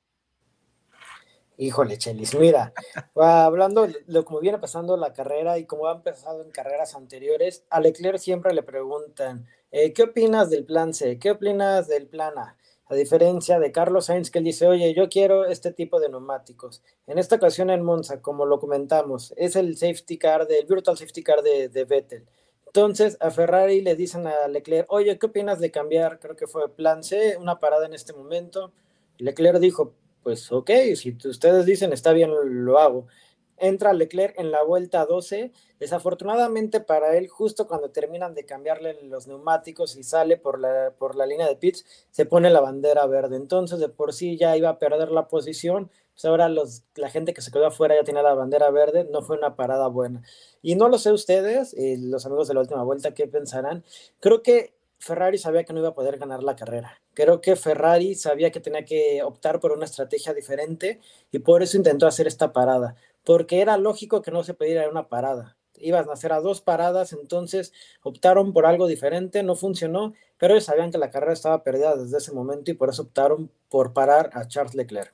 Híjole, 1.60 1.98
Chelis, 1.98 2.36
mira, 2.36 2.72
hablando 3.16 3.88
de 3.88 3.96
lo 4.06 4.24
como 4.26 4.40
viene 4.40 4.60
pasando 4.60 4.96
la 4.96 5.12
carrera 5.14 5.58
y 5.58 5.66
como 5.66 5.88
ha 5.88 5.94
empezado 5.94 6.44
en 6.44 6.52
carreras 6.52 6.94
anteriores, 6.94 7.64
a 7.72 7.80
Leclerc 7.80 8.20
siempre 8.20 8.54
le 8.54 8.62
preguntan, 8.62 9.48
eh, 9.72 9.92
¿qué 9.92 10.04
opinas 10.04 10.52
del 10.52 10.66
plan 10.66 10.94
C? 10.94 11.18
¿Qué 11.18 11.32
opinas 11.32 11.88
del 11.88 12.06
plan 12.06 12.38
A? 12.38 12.58
A 12.86 12.94
diferencia 12.94 13.60
de 13.60 13.72
Carlos 13.72 14.06
Sainz, 14.06 14.30
que 14.30 14.38
él 14.38 14.46
dice, 14.46 14.68
oye, 14.68 14.94
yo 14.94 15.10
quiero 15.10 15.46
este 15.46 15.74
tipo 15.74 16.00
de 16.00 16.10
neumáticos. 16.10 16.84
En 17.08 17.18
esta 17.18 17.38
ocasión 17.38 17.72
en 17.72 17.82
Monza, 17.82 18.22
como 18.22 18.46
lo 18.46 18.60
comentamos, 18.60 19.34
es 19.36 19.56
el 19.56 19.76
safety 19.78 20.20
car, 20.20 20.46
del 20.48 20.68
virtual 20.68 20.96
safety 20.96 21.24
car 21.24 21.42
de, 21.42 21.70
de 21.70 21.86
Vettel. 21.86 22.28
Entonces 22.68 23.18
a 23.20 23.32
Ferrari 23.32 23.82
le 23.82 23.96
dicen 23.96 24.28
a 24.28 24.48
Leclerc, 24.48 24.86
oye, 24.92 25.18
¿qué 25.18 25.26
opinas 25.26 25.60
de 25.60 25.72
cambiar? 25.72 26.20
Creo 26.20 26.36
que 26.36 26.46
fue 26.46 26.70
plan 26.70 27.04
C, 27.04 27.36
una 27.36 27.60
parada 27.60 27.88
en 27.88 27.96
este 27.96 28.14
momento. 28.14 28.72
Leclerc 29.18 29.58
dijo, 29.58 29.96
pues 30.28 30.52
ok, 30.52 30.70
si 30.96 31.16
ustedes 31.24 31.66
dicen 31.66 31.94
está 31.94 32.12
bien, 32.12 32.32
lo 32.66 32.80
hago. 32.80 33.08
Entra 33.56 33.94
Leclerc 33.94 34.38
en 34.38 34.52
la 34.52 34.62
vuelta 34.62 35.06
12, 35.06 35.54
desafortunadamente 35.80 36.82
para 36.82 37.16
él, 37.16 37.30
justo 37.30 37.66
cuando 37.66 37.92
terminan 37.92 38.36
de 38.36 38.46
cambiarle 38.46 39.02
los 39.04 39.28
neumáticos 39.28 39.96
y 39.96 40.04
sale 40.04 40.36
por 40.36 40.60
la, 40.60 40.92
por 41.00 41.16
la 41.16 41.26
línea 41.26 41.48
de 41.48 41.56
pits, 41.56 41.86
se 42.12 42.26
pone 42.26 42.50
la 42.50 42.60
bandera 42.60 43.08
verde. 43.08 43.38
Entonces, 43.38 43.80
de 43.80 43.88
por 43.88 44.12
sí 44.12 44.36
ya 44.36 44.58
iba 44.58 44.68
a 44.68 44.80
perder 44.80 45.12
la 45.12 45.30
posición, 45.30 45.90
pues 46.12 46.26
ahora 46.26 46.50
los, 46.50 46.84
la 46.96 47.10
gente 47.10 47.34
que 47.34 47.42
se 47.42 47.50
quedó 47.50 47.68
afuera 47.68 47.96
ya 47.96 48.04
tenía 48.04 48.22
la 48.22 48.34
bandera 48.34 48.70
verde, 48.70 49.08
no 49.10 49.22
fue 49.22 49.38
una 49.38 49.56
parada 49.56 49.88
buena. 49.88 50.24
Y 50.62 50.76
no 50.76 50.90
lo 50.90 50.98
sé 50.98 51.14
ustedes, 51.14 51.74
eh, 51.76 51.96
los 51.98 52.26
amigos 52.26 52.50
de 52.50 52.54
la 52.54 52.60
última 52.60 52.84
vuelta, 52.84 53.14
¿qué 53.14 53.28
pensarán? 53.28 53.86
Creo 54.20 54.44
que 54.44 54.77
Ferrari 55.00 55.38
sabía 55.38 55.64
que 55.64 55.74
no 55.74 55.80
iba 55.80 55.90
a 55.90 55.94
poder 55.94 56.18
ganar 56.18 56.44
la 56.44 56.56
carrera. 56.56 57.00
Creo 57.14 57.42
que 57.42 57.56
Ferrari 57.56 58.16
sabía 58.16 58.52
que 58.52 58.60
tenía 58.60 58.86
que 58.86 59.22
optar 59.24 59.60
por 59.60 59.72
una 59.72 59.86
estrategia 59.86 60.34
diferente 60.34 61.00
y 61.32 61.40
por 61.40 61.64
eso 61.64 61.78
intentó 61.78 62.08
hacer 62.08 62.28
esta 62.28 62.54
parada, 62.54 62.96
porque 63.24 63.62
era 63.62 63.78
lógico 63.78 64.22
que 64.22 64.32
no 64.32 64.44
se 64.44 64.54
pudiera 64.54 64.90
una 64.90 65.08
parada. 65.08 65.58
Iban 65.80 66.10
a 66.10 66.14
hacer 66.14 66.34
a 66.34 66.42
dos 66.42 66.62
paradas, 66.62 67.14
entonces 67.14 67.72
optaron 68.02 68.52
por 68.52 68.66
algo 68.66 68.88
diferente, 68.88 69.44
no 69.44 69.56
funcionó, 69.56 70.14
pero 70.38 70.54
ellos 70.54 70.66
sabían 70.66 70.92
que 70.92 70.98
la 70.98 71.12
carrera 71.12 71.34
estaba 71.34 71.64
perdida 71.64 71.96
desde 71.96 72.18
ese 72.18 72.32
momento 72.32 72.72
y 72.72 72.74
por 72.74 72.90
eso 72.90 73.04
optaron 73.04 73.52
por 73.70 73.94
parar 73.94 74.32
a 74.34 74.48
Charles 74.48 74.74
Leclerc. 74.74 75.14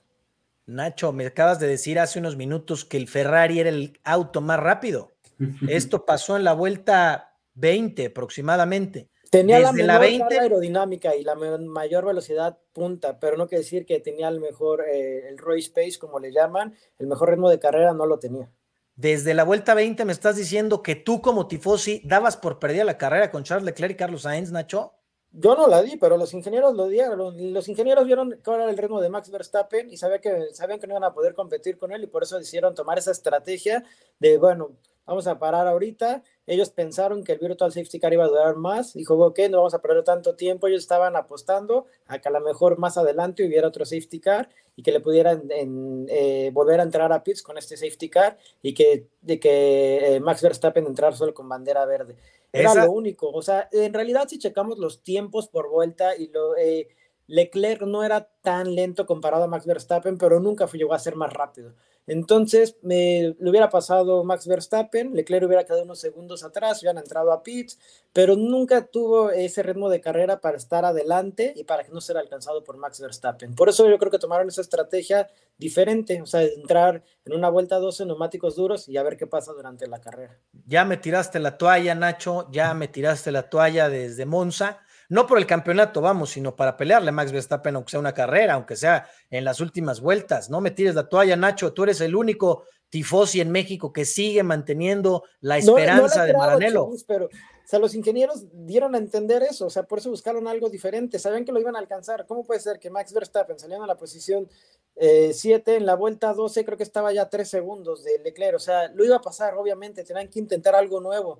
Nacho, 0.65 1.12
me 1.12 1.26
acabas 1.26 1.60
de 1.60 1.67
decir 1.67 2.00
hace 2.00 2.19
unos 2.19 2.38
minutos 2.38 2.86
que 2.86 2.96
el 2.96 3.10
Ferrari 3.10 3.60
era 3.60 3.69
el 3.69 4.00
auto 4.06 4.39
más 4.39 4.60
rápido. 4.60 5.12
Esto 5.67 6.06
pasó 6.06 6.38
en 6.38 6.46
la 6.46 6.54
vuelta 6.54 7.38
20 7.56 8.06
aproximadamente. 8.06 9.10
Tenía 9.34 9.60
la 9.60 9.72
menor 9.74 10.04
aerodinámica 10.04 11.15
y 11.15 11.24
la 11.24 11.34
mayor 11.34 12.06
velocidad 12.06 12.60
punta, 12.72 13.19
pero 13.19 13.36
no 13.36 13.48
quiere 13.48 13.63
decir 13.63 13.84
que 13.84 14.00
tenía 14.00 14.28
el 14.28 14.39
mejor, 14.39 14.86
eh, 14.88 15.28
el 15.28 15.39
race 15.39 15.72
pace, 15.74 15.98
como 15.98 16.19
le 16.19 16.32
llaman, 16.32 16.76
el 17.00 17.08
mejor 17.08 17.32
ritmo 17.32 17.50
de 17.50 17.58
carrera 17.58 17.96
no 17.96 18.06
lo 18.06 18.19
tenía. 18.19 18.52
Desde 18.96 19.34
la 19.34 19.43
vuelta 19.43 19.74
20 19.74 20.06
me 20.06 20.13
estás 20.13 20.36
diciendo 20.36 20.84
que 20.84 20.96
tú 20.96 21.19
como 21.19 21.48
tifosi 21.48 22.04
dabas 22.06 22.38
por 22.38 22.60
perdida 22.60 22.84
la 22.84 23.00
carrera 23.00 23.32
con 23.32 23.43
Charles 23.43 23.65
Leclerc 23.65 23.93
y 23.93 23.98
Carlos 23.98 24.22
Sainz, 24.22 24.52
Nacho. 24.52 24.93
Yo 25.36 25.56
no 25.56 25.67
la 25.67 25.82
di, 25.82 25.98
pero 25.98 26.15
los 26.15 26.32
ingenieros 26.36 26.76
lo 26.76 26.88
dieron. 26.88 27.54
Los 27.54 27.67
ingenieros 27.67 28.06
vieron 28.06 28.39
cuál 28.46 28.62
era 28.62 28.69
el 28.69 28.78
ritmo 28.78 29.02
de 29.02 29.10
Max 29.10 29.32
Verstappen 29.32 29.89
y 29.91 29.98
sabían 29.98 30.22
que, 30.22 30.54
sabían 30.54 30.80
que 30.80 30.86
no 30.86 30.93
iban 30.93 31.04
a 31.04 31.13
poder 31.13 31.34
competir 31.34 31.78
con 31.80 31.91
él 31.91 32.04
y 32.04 32.08
por 32.08 32.22
eso 32.22 32.38
decidieron 32.38 32.76
tomar 32.76 33.00
esa 33.00 33.10
estrategia 33.10 33.84
de, 34.19 34.38
bueno, 34.38 34.74
vamos 35.08 35.26
a 35.26 35.39
parar 35.39 35.67
ahorita. 35.67 36.22
Ellos 36.46 36.69
pensaron 36.69 37.24
que 37.24 37.32
el 37.32 37.39
Virtual 37.39 37.72
Safety 37.72 38.00
Car 38.00 38.13
iba 38.13 38.26
a 38.26 38.28
durar 38.28 38.58
más. 38.58 38.93
Dijo, 38.93 39.15
ok, 39.15 39.39
no 39.50 39.58
vamos 39.58 39.74
a 39.74 39.82
perder 39.82 40.04
tanto 40.04 40.36
tiempo. 40.36 40.67
Ellos 40.67 40.82
estaban 40.82 41.15
apostando 41.15 41.88
a 42.06 42.19
que 42.19 42.30
a 42.30 42.32
lo 42.32 42.41
mejor 42.41 42.78
más 42.78 42.98
adelante 43.00 43.43
hubiera 43.43 43.67
otro 43.67 43.86
Safety 43.86 44.19
Car 44.19 44.50
y 44.76 44.84
que 44.84 44.91
le 44.91 45.00
pudieran 45.00 45.50
eh, 45.50 46.52
volver 46.54 46.80
a 46.80 46.84
entrar 46.84 47.12
a 47.12 47.24
pits 47.24 47.41
con 47.41 47.58
este 47.58 47.76
Safety 47.76 48.10
Car 48.10 48.38
y 48.62 48.76
que, 48.76 49.08
de 49.22 49.39
que 49.39 50.15
eh, 50.15 50.19
Max 50.19 50.43
Verstappen 50.43 50.86
entrar 50.86 51.15
solo 51.15 51.34
con 51.34 51.50
bandera 51.50 51.86
verde. 51.86 52.15
Era 52.53 52.85
lo 52.85 52.91
único. 52.91 53.29
O 53.31 53.41
sea, 53.41 53.67
en 53.71 53.93
realidad 53.93 54.27
si 54.29 54.37
checamos 54.37 54.77
los 54.77 55.03
tiempos 55.03 55.47
por 55.47 55.69
vuelta 55.69 56.15
y 56.15 56.27
lo... 56.27 56.55
Eh, 56.55 56.87
Leclerc 57.27 57.81
no 57.83 58.03
era 58.03 58.29
tan 58.41 58.75
lento 58.75 59.05
comparado 59.05 59.45
a 59.45 59.47
Max 59.47 59.65
Verstappen, 59.65 60.17
pero 60.17 60.39
nunca 60.39 60.67
llegó 60.67 60.93
a 60.93 60.99
ser 60.99 61.15
más 61.15 61.31
rápido. 61.31 61.73
Entonces, 62.05 62.75
me, 62.81 63.35
le 63.39 63.49
hubiera 63.49 63.69
pasado 63.69 64.23
Max 64.23 64.47
Verstappen, 64.47 65.13
Leclerc 65.13 65.45
hubiera 65.45 65.63
quedado 65.63 65.83
unos 65.83 65.99
segundos 65.99 66.43
atrás, 66.43 66.81
hubieran 66.81 66.97
entrado 66.97 67.31
a 67.31 67.43
pits, 67.43 67.79
pero 68.11 68.35
nunca 68.35 68.85
tuvo 68.85 69.31
ese 69.31 69.63
ritmo 69.63 69.89
de 69.89 70.01
carrera 70.01 70.41
para 70.41 70.57
estar 70.57 70.85
adelante 70.85 71.53
y 71.55 71.63
para 71.63 71.83
que 71.83 71.91
no 71.91 72.01
sea 72.01 72.19
alcanzado 72.19 72.63
por 72.63 72.77
Max 72.77 72.99
Verstappen. 72.99 73.55
Por 73.55 73.69
eso 73.69 73.89
yo 73.89 73.97
creo 73.97 74.11
que 74.11 74.19
tomaron 74.19 74.47
esa 74.49 74.61
estrategia 74.61 75.29
diferente, 75.57 76.21
o 76.21 76.25
sea, 76.25 76.41
entrar 76.41 77.03
en 77.25 77.33
una 77.33 77.49
vuelta 77.49 77.77
12 77.77 78.05
neumáticos 78.05 78.55
duros 78.55 78.89
y 78.89 78.97
a 78.97 79.03
ver 79.03 79.17
qué 79.17 79.27
pasa 79.27 79.53
durante 79.53 79.87
la 79.87 80.01
carrera. 80.01 80.37
Ya 80.65 80.83
me 80.83 80.97
tiraste 80.97 81.39
la 81.39 81.57
toalla, 81.57 81.95
Nacho, 81.95 82.49
ya 82.51 82.73
me 82.73 82.87
tiraste 82.87 83.31
la 83.31 83.49
toalla 83.49 83.89
desde 83.89 84.25
Monza 84.25 84.81
no 85.13 85.28
por 85.28 85.38
el 85.38 85.45
campeonato, 85.45 86.02
vamos, 86.02 86.32
sino 86.32 86.56
para 86.56 86.76
pelearle 86.76 87.10
a 87.10 87.12
Max 87.12 87.32
Verstappen, 87.32 87.76
aunque 87.76 87.91
sea 87.91 87.99
una 87.99 88.15
carrera, 88.15 88.56
aunque 88.56 88.76
sea 88.76 89.08
en 89.30 89.45
las 89.45 89.60
últimas 89.60 90.02
vueltas. 90.02 90.49
No 90.49 90.60
me 90.60 90.71
tires 90.71 90.95
la 90.95 91.08
toalla, 91.08 91.36
Nacho, 91.36 91.71
tú 91.71 91.84
eres 91.84 92.02
el 92.02 92.15
único 92.15 92.65
tifosi 92.89 93.39
en 93.39 93.52
México 93.52 93.93
que 93.93 94.06
sigue 94.06 94.41
manteniendo 94.41 95.23
la 95.39 95.60
esperanza 95.60 96.26
de 96.26 96.34
Maranello. 96.34 96.89
pero, 97.06 97.28
o 97.28 97.30
sea, 97.63 97.78
los 97.78 97.93
ingenieros 97.93 98.45
dieron 98.65 98.95
a 98.95 98.97
entender 98.97 99.43
eso, 99.43 99.67
o 99.67 99.69
sea, 99.69 99.84
por 99.84 99.99
eso 99.99 100.10
buscaron 100.10 100.47
algo 100.47 100.67
diferente, 100.67 101.19
sabían 101.19 101.45
que 101.45 101.52
lo 101.52 101.60
iban 101.60 101.76
a 101.76 101.80
alcanzar. 101.80 102.26
¿Cómo 102.26 102.43
puede 102.43 102.60
ser 102.60 102.80
que 102.80 102.89
Max 102.89 103.13
Verstappen 103.13 103.60
saliendo 103.60 103.84
a 103.84 103.88
la 103.88 103.97
posición 103.97 104.49
7 104.95 105.73
eh, 105.73 105.76
en 105.78 105.86
la 105.86 105.93
vuelta 105.93 106.34
12, 106.34 106.65
creo 106.65 106.78
que 106.78 106.84
estaba 106.84 107.13
ya 107.13 107.30
3 107.30 107.47
segundos 107.47 108.04
de 108.04 108.17
Leclerc, 108.17 108.56
o 108.56 108.60
sea, 108.60 108.88
lo 108.88 109.06
iba 109.06 109.17
a 109.17 109.21
pasar, 109.21 109.54
obviamente, 109.54 110.04
tenían 110.04 110.28
que 110.28 110.39
intentar 110.39 110.73
algo 110.73 110.99
nuevo. 110.99 111.39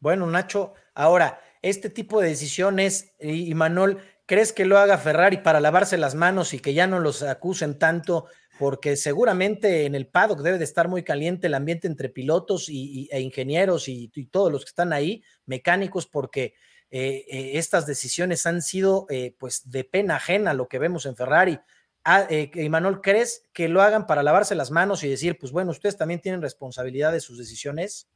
Bueno, 0.00 0.26
Nacho, 0.26 0.74
ahora, 0.94 1.40
este 1.64 1.88
tipo 1.88 2.20
de 2.20 2.28
decisiones, 2.28 3.14
y, 3.18 3.54
Manuel, 3.54 3.96
¿crees 4.26 4.52
que 4.52 4.66
lo 4.66 4.78
haga 4.78 4.98
Ferrari 4.98 5.38
para 5.38 5.60
lavarse 5.60 5.96
las 5.96 6.14
manos 6.14 6.52
y 6.52 6.58
que 6.58 6.74
ya 6.74 6.86
no 6.86 7.00
los 7.00 7.22
acusen 7.22 7.78
tanto? 7.78 8.26
Porque 8.58 8.96
seguramente 8.96 9.86
en 9.86 9.94
el 9.94 10.06
paddock 10.06 10.42
debe 10.42 10.58
de 10.58 10.64
estar 10.64 10.88
muy 10.88 11.02
caliente 11.02 11.46
el 11.46 11.54
ambiente 11.54 11.88
entre 11.88 12.10
pilotos 12.10 12.68
y, 12.68 13.08
e 13.10 13.20
ingenieros 13.20 13.88
y, 13.88 14.08
todos 14.30 14.52
los 14.52 14.62
que 14.62 14.68
están 14.68 14.92
ahí, 14.92 15.24
mecánicos, 15.46 16.06
porque 16.06 16.52
eh, 16.90 17.24
eh, 17.28 17.52
estas 17.54 17.86
decisiones 17.86 18.44
han 18.44 18.60
sido 18.60 19.06
eh, 19.08 19.34
pues 19.38 19.70
de 19.70 19.84
pena 19.84 20.16
ajena 20.16 20.52
lo 20.52 20.68
que 20.68 20.78
vemos 20.78 21.06
en 21.06 21.16
Ferrari. 21.16 21.58
Ah, 22.04 22.28
Manuel, 22.68 23.00
¿crees 23.00 23.48
que 23.54 23.68
lo 23.68 23.80
hagan 23.80 24.06
para 24.06 24.22
lavarse 24.22 24.54
las 24.54 24.70
manos 24.70 25.02
y 25.02 25.08
decir, 25.08 25.38
pues 25.38 25.50
bueno, 25.50 25.70
ustedes 25.70 25.96
también 25.96 26.20
tienen 26.20 26.42
responsabilidad 26.42 27.10
de 27.12 27.20
sus 27.20 27.38
decisiones? 27.38 28.10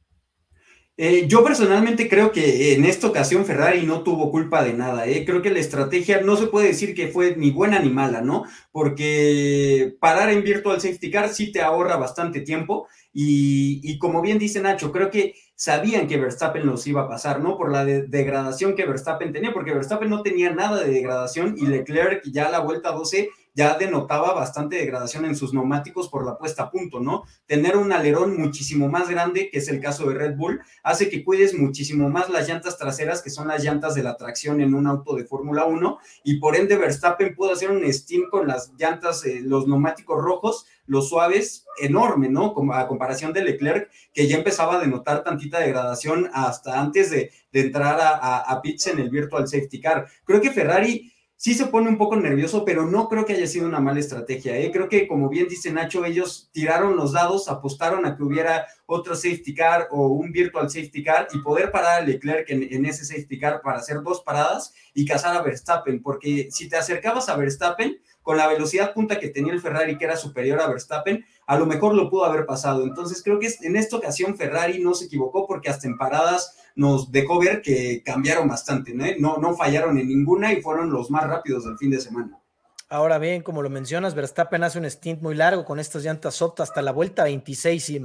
Eh, 1.01 1.27
yo 1.29 1.45
personalmente 1.45 2.09
creo 2.09 2.33
que 2.33 2.73
en 2.73 2.83
esta 2.83 3.07
ocasión 3.07 3.45
Ferrari 3.45 3.85
no 3.85 4.03
tuvo 4.03 4.29
culpa 4.31 4.65
de 4.65 4.73
nada. 4.73 5.07
¿eh? 5.07 5.23
Creo 5.23 5.41
que 5.41 5.49
la 5.49 5.59
estrategia 5.59 6.19
no 6.19 6.35
se 6.35 6.47
puede 6.47 6.67
decir 6.67 6.93
que 6.93 7.07
fue 7.07 7.37
ni 7.37 7.51
buena 7.51 7.79
ni 7.79 7.89
mala, 7.89 8.19
¿no? 8.19 8.43
Porque 8.73 9.95
parar 10.01 10.29
en 10.29 10.43
Virtual 10.43 10.81
Safety 10.81 11.09
Car 11.09 11.29
sí 11.29 11.53
te 11.53 11.61
ahorra 11.61 11.95
bastante 11.95 12.41
tiempo. 12.41 12.89
Y, 13.13 13.79
y 13.81 13.97
como 13.97 14.21
bien 14.21 14.39
dice 14.39 14.59
Nacho, 14.59 14.91
creo 14.91 15.09
que 15.09 15.35
sabían 15.55 16.05
que 16.05 16.17
Verstappen 16.17 16.65
los 16.65 16.85
iba 16.85 17.03
a 17.03 17.07
pasar, 17.07 17.39
¿no? 17.39 17.57
Por 17.57 17.71
la 17.71 17.85
degradación 17.85 18.75
que 18.75 18.85
Verstappen 18.85 19.31
tenía, 19.31 19.53
porque 19.53 19.73
Verstappen 19.73 20.09
no 20.09 20.21
tenía 20.21 20.51
nada 20.51 20.83
de 20.83 20.91
degradación 20.91 21.55
y 21.57 21.65
Leclerc 21.65 22.23
ya 22.29 22.47
a 22.47 22.51
la 22.51 22.59
vuelta 22.59 22.91
12 22.91 23.29
ya 23.53 23.77
denotaba 23.77 24.33
bastante 24.33 24.77
degradación 24.77 25.25
en 25.25 25.35
sus 25.35 25.53
neumáticos 25.53 26.07
por 26.07 26.25
la 26.25 26.37
puesta 26.37 26.63
a 26.63 26.71
punto, 26.71 26.99
¿no? 26.99 27.23
Tener 27.45 27.77
un 27.77 27.91
alerón 27.91 28.37
muchísimo 28.37 28.87
más 28.87 29.09
grande, 29.09 29.49
que 29.49 29.59
es 29.59 29.67
el 29.67 29.81
caso 29.81 30.07
de 30.07 30.15
Red 30.15 30.35
Bull, 30.35 30.61
hace 30.83 31.09
que 31.09 31.23
cuides 31.23 31.57
muchísimo 31.57 32.09
más 32.09 32.29
las 32.29 32.47
llantas 32.47 32.77
traseras, 32.77 33.21
que 33.21 33.29
son 33.29 33.47
las 33.47 33.63
llantas 33.63 33.95
de 33.95 34.03
la 34.03 34.17
tracción 34.17 34.61
en 34.61 34.73
un 34.73 34.87
auto 34.87 35.15
de 35.15 35.25
Fórmula 35.25 35.65
1, 35.65 35.97
y 36.23 36.39
por 36.39 36.55
ende 36.55 36.77
Verstappen 36.77 37.35
pudo 37.35 37.53
hacer 37.53 37.71
un 37.71 37.91
steam 37.91 38.29
con 38.29 38.47
las 38.47 38.71
llantas, 38.77 39.25
eh, 39.25 39.41
los 39.43 39.67
neumáticos 39.67 40.23
rojos, 40.23 40.65
los 40.85 41.09
suaves, 41.09 41.65
enorme, 41.79 42.29
¿no? 42.29 42.55
A 42.73 42.87
comparación 42.87 43.33
de 43.33 43.43
Leclerc, 43.43 43.89
que 44.13 44.27
ya 44.27 44.37
empezaba 44.37 44.75
a 44.75 44.79
denotar 44.79 45.23
tantita 45.23 45.59
degradación 45.59 46.29
hasta 46.33 46.79
antes 46.79 47.11
de, 47.11 47.31
entrar 47.51 47.99
a, 47.99 48.09
a, 48.15 48.37
a 48.39 48.61
pits 48.61 48.87
en 48.87 48.99
el 48.99 49.09
Virtual 49.09 49.47
Safety 49.47 49.81
Car. 49.81 50.07
Creo 50.23 50.39
que 50.39 50.51
Ferrari 50.51 51.11
sí 51.39 51.53
se 51.53 51.67
pone 51.67 51.87
un 51.87 51.97
poco 51.97 52.17
nervioso, 52.17 52.65
pero 52.65 52.85
no 52.85 53.07
creo 53.07 53.25
que 53.25 53.31
haya 53.31 53.47
sido 53.47 53.65
una 53.65 53.79
mala 53.79 54.01
estrategia. 54.01 54.57
¿eh? 54.57 54.71
Creo 54.73 54.89
que, 54.89 55.07
como 55.07 55.29
bien 55.29 55.47
dice 55.47 55.71
Nacho, 55.71 56.03
ellos 56.03 56.49
tiraron 56.51 56.97
los 56.97 57.13
dados, 57.13 57.47
apostaron 57.47 58.05
a 58.05 58.17
que 58.17 58.23
hubiera 58.23 58.67
otro 58.85 59.15
safety 59.15 59.55
car 59.55 59.87
o 59.89 60.07
un 60.07 60.33
virtual 60.33 60.69
safety 60.69 61.01
car 61.01 61.29
y 61.31 61.39
poder 61.39 61.71
parar 61.71 62.01
a 62.01 62.05
Leclerc 62.05 62.49
en, 62.49 62.67
en 62.69 62.85
ese 62.85 63.05
safety 63.05 63.39
car 63.39 63.61
para 63.61 63.77
hacer 63.77 64.01
dos 64.03 64.21
paradas 64.21 64.73
y 64.93 65.05
cazar 65.05 65.33
a 65.33 65.41
Verstappen, 65.41 66.01
porque 66.03 66.49
si 66.51 66.67
te 66.67 66.75
acercabas 66.75 67.29
a 67.29 67.37
Verstappen, 67.37 67.97
con 68.21 68.37
la 68.37 68.47
velocidad 68.47 68.93
punta 68.93 69.17
que 69.17 69.29
tenía 69.29 69.53
el 69.53 69.61
Ferrari, 69.61 69.97
que 69.97 70.05
era 70.05 70.17
superior 70.17 70.59
a 70.59 70.67
Verstappen, 70.67 71.25
a 71.47 71.57
lo 71.57 71.65
mejor 71.65 71.95
lo 71.95 72.09
pudo 72.09 72.25
haber 72.25 72.45
pasado. 72.45 72.83
Entonces 72.83 73.23
creo 73.23 73.39
que 73.39 73.49
en 73.61 73.75
esta 73.75 73.95
ocasión 73.95 74.37
Ferrari 74.37 74.83
no 74.83 74.93
se 74.93 75.05
equivocó 75.05 75.47
porque 75.47 75.69
hasta 75.69 75.87
en 75.87 75.97
paradas 75.97 76.55
nos 76.79 77.11
dejó 77.11 77.39
ver 77.39 77.61
que 77.61 78.01
cambiaron 78.05 78.47
bastante, 78.47 78.93
¿no? 78.93 79.05
No, 79.19 79.37
no 79.37 79.53
fallaron 79.53 79.97
en 79.97 80.07
ninguna 80.07 80.53
y 80.53 80.61
fueron 80.61 80.89
los 80.91 81.11
más 81.11 81.27
rápidos 81.27 81.65
del 81.65 81.77
fin 81.77 81.91
de 81.91 81.99
semana. 81.99 82.39
Ahora 82.87 83.17
bien, 83.17 83.43
como 83.43 83.61
lo 83.61 83.69
mencionas, 83.69 84.15
Verstappen 84.15 84.63
hace 84.63 84.79
un 84.79 84.89
stint 84.89 85.21
muy 85.21 85.35
largo 85.35 85.65
con 85.65 85.77
estas 85.77 86.03
llantas 86.05 86.35
soft 86.35 86.61
hasta 86.61 86.81
la 86.81 86.93
vuelta 86.93 87.25
26, 87.25 87.99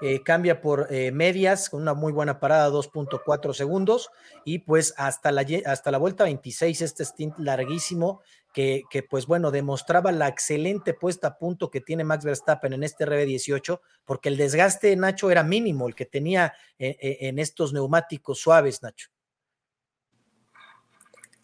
eh, 0.00 0.22
cambia 0.22 0.60
por 0.60 0.86
eh, 0.90 1.10
medias 1.10 1.68
con 1.68 1.82
una 1.82 1.94
muy 1.94 2.12
buena 2.12 2.38
parada, 2.38 2.70
2.4 2.70 3.52
segundos, 3.52 4.10
y 4.44 4.60
pues 4.60 4.94
hasta 4.96 5.32
la, 5.32 5.44
hasta 5.66 5.90
la 5.90 5.98
vuelta 5.98 6.22
26, 6.22 6.82
este 6.82 7.04
stint 7.04 7.36
larguísimo, 7.38 8.22
que, 8.54 9.06
pues 9.10 9.26
bueno, 9.26 9.50
demostraba 9.50 10.12
la 10.12 10.28
excelente 10.28 10.94
puesta 10.94 11.28
a 11.28 11.38
punto 11.38 11.70
que 11.70 11.80
tiene 11.80 12.04
Max 12.04 12.24
Verstappen 12.24 12.72
en 12.72 12.84
este 12.84 13.04
RB18, 13.04 13.80
porque 14.04 14.28
el 14.28 14.36
desgaste, 14.36 14.94
Nacho, 14.94 15.30
era 15.30 15.42
mínimo, 15.42 15.88
el 15.88 15.94
que 15.94 16.06
tenía 16.06 16.54
eh, 16.78 16.96
en 17.00 17.40
estos 17.40 17.72
neumáticos 17.72 18.38
suaves, 18.38 18.82
Nacho. 18.82 19.10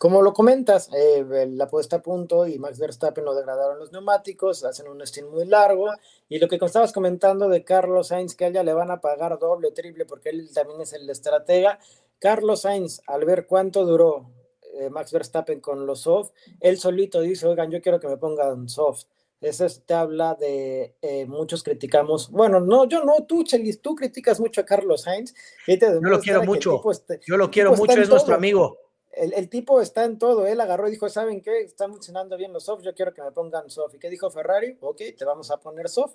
Como 0.01 0.23
lo 0.23 0.33
comentas, 0.33 0.89
eh, 0.95 1.47
la 1.51 1.69
puesta 1.69 1.97
a 1.97 2.03
punto 2.03 2.47
y 2.47 2.59
Max 2.59 2.79
Verstappen 2.79 3.23
lo 3.23 3.35
degradaron 3.35 3.79
los 3.79 3.93
neumáticos, 3.93 4.65
hacen 4.65 4.89
un 4.89 5.07
stint 5.07 5.29
muy 5.29 5.45
largo. 5.45 5.91
Y 6.27 6.39
lo 6.39 6.49
que 6.49 6.57
estabas 6.57 6.95
comentando 6.95 7.51
de 7.51 7.65
Carlos 7.65 8.09
Sainz, 8.09 8.35
que 8.35 8.47
a 8.47 8.49
ella 8.49 8.63
le 8.63 8.73
van 8.73 8.91
a 8.91 9.03
pagar 9.03 9.39
doble 9.39 9.73
triple 9.73 10.07
porque 10.07 10.31
él 10.31 10.49
también 10.55 10.81
es 10.81 10.95
el 10.95 11.11
estratega. 11.11 11.79
Carlos 12.19 12.63
Sainz, 12.63 13.03
al 13.07 13.27
ver 13.27 13.47
cuánto 13.47 13.85
duró 13.85 14.31
eh, 14.75 14.91
Max 14.91 15.13
Verstappen 15.13 15.61
con 15.61 15.87
los 15.87 16.01
soft, 16.01 16.33
él 16.61 16.79
solito 16.79 17.21
dice: 17.21 17.47
Oigan, 17.47 17.71
yo 17.71 17.81
quiero 17.81 18.01
que 18.01 18.09
me 18.09 18.17
pongan 18.17 18.69
soft. 18.69 19.05
Eso 19.41 19.67
te 19.87 19.95
habla 19.95 20.35
de 20.35 20.97
eh, 21.01 21.25
muchos 21.25 21.63
criticamos. 21.63 22.31
Bueno, 22.31 22.61
no, 22.61 22.87
yo 22.87 23.03
no, 23.05 23.25
tú, 23.27 23.43
Chelis, 23.43 23.81
tú 23.81 23.95
criticas 23.95 24.39
mucho 24.39 24.61
a 24.61 24.67
Carlos 24.67 25.03
Sainz. 25.03 25.35
yo 25.67 26.01
lo 26.01 26.21
quiero 26.21 26.43
mucho. 26.45 26.83
yo 27.27 27.37
lo 27.39 27.51
quiero 27.51 27.75
mucho, 27.75 28.01
es 28.01 28.09
nuestro 28.11 28.35
amigo 28.35 28.77
el, 29.13 29.49
tipo 29.49 29.81
está 29.81 30.05
en 30.05 30.19
todo, 30.19 30.47
él 30.47 30.61
agarró 30.61 30.89
y 30.89 30.93
dijo, 30.93 31.09
¿saben 31.09 31.41
qué? 31.41 31.61
Están 31.61 31.93
funcionando 31.93 32.37
bien 32.37 32.53
los 32.53 32.65
soft, 32.65 32.83
yo 32.83 32.95
quiero 32.95 33.13
que 33.13 33.23
me 33.23 33.33
pongan 33.33 33.69
soft. 33.69 33.95
¿Y 33.95 33.99
qué 33.99 34.09
dijo 34.09 34.31
Ferrari? 34.31 34.77
Ok, 34.81 35.03
te 35.17 35.25
vamos 35.25 35.51
a 35.51 35.59
poner 35.59 35.89
soft. 35.89 36.15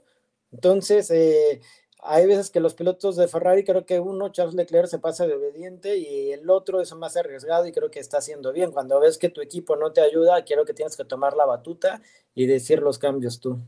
Entonces, 0.51 1.11
eh, 1.11 1.61
hay 2.05 2.27
veces 2.27 2.49
que 2.49 2.59
los 2.59 2.73
pilotos 2.73 3.15
de 3.15 3.27
Ferrari, 3.27 3.63
creo 3.63 3.85
que 3.85 3.99
uno, 3.99 4.29
Charles 4.29 4.55
Leclerc, 4.55 4.87
se 4.87 4.99
pasa 4.99 5.27
de 5.27 5.33
obediente 5.33 5.97
y 5.97 6.31
el 6.31 6.49
otro 6.49 6.81
es 6.81 6.93
más 6.93 7.17
arriesgado 7.17 7.65
y 7.65 7.71
creo 7.71 7.89
que 7.91 7.99
está 7.99 8.19
haciendo 8.19 8.53
bien. 8.53 8.71
Cuando 8.71 8.99
ves 8.99 9.17
que 9.17 9.29
tu 9.29 9.41
equipo 9.41 9.75
no 9.75 9.91
te 9.91 10.01
ayuda, 10.01 10.43
quiero 10.43 10.65
que 10.65 10.73
tienes 10.73 10.95
que 10.95 11.05
tomar 11.05 11.35
la 11.35 11.45
batuta 11.45 12.01
y 12.33 12.45
decir 12.45 12.79
los 12.79 12.99
cambios 12.99 13.39
tú. 13.39 13.59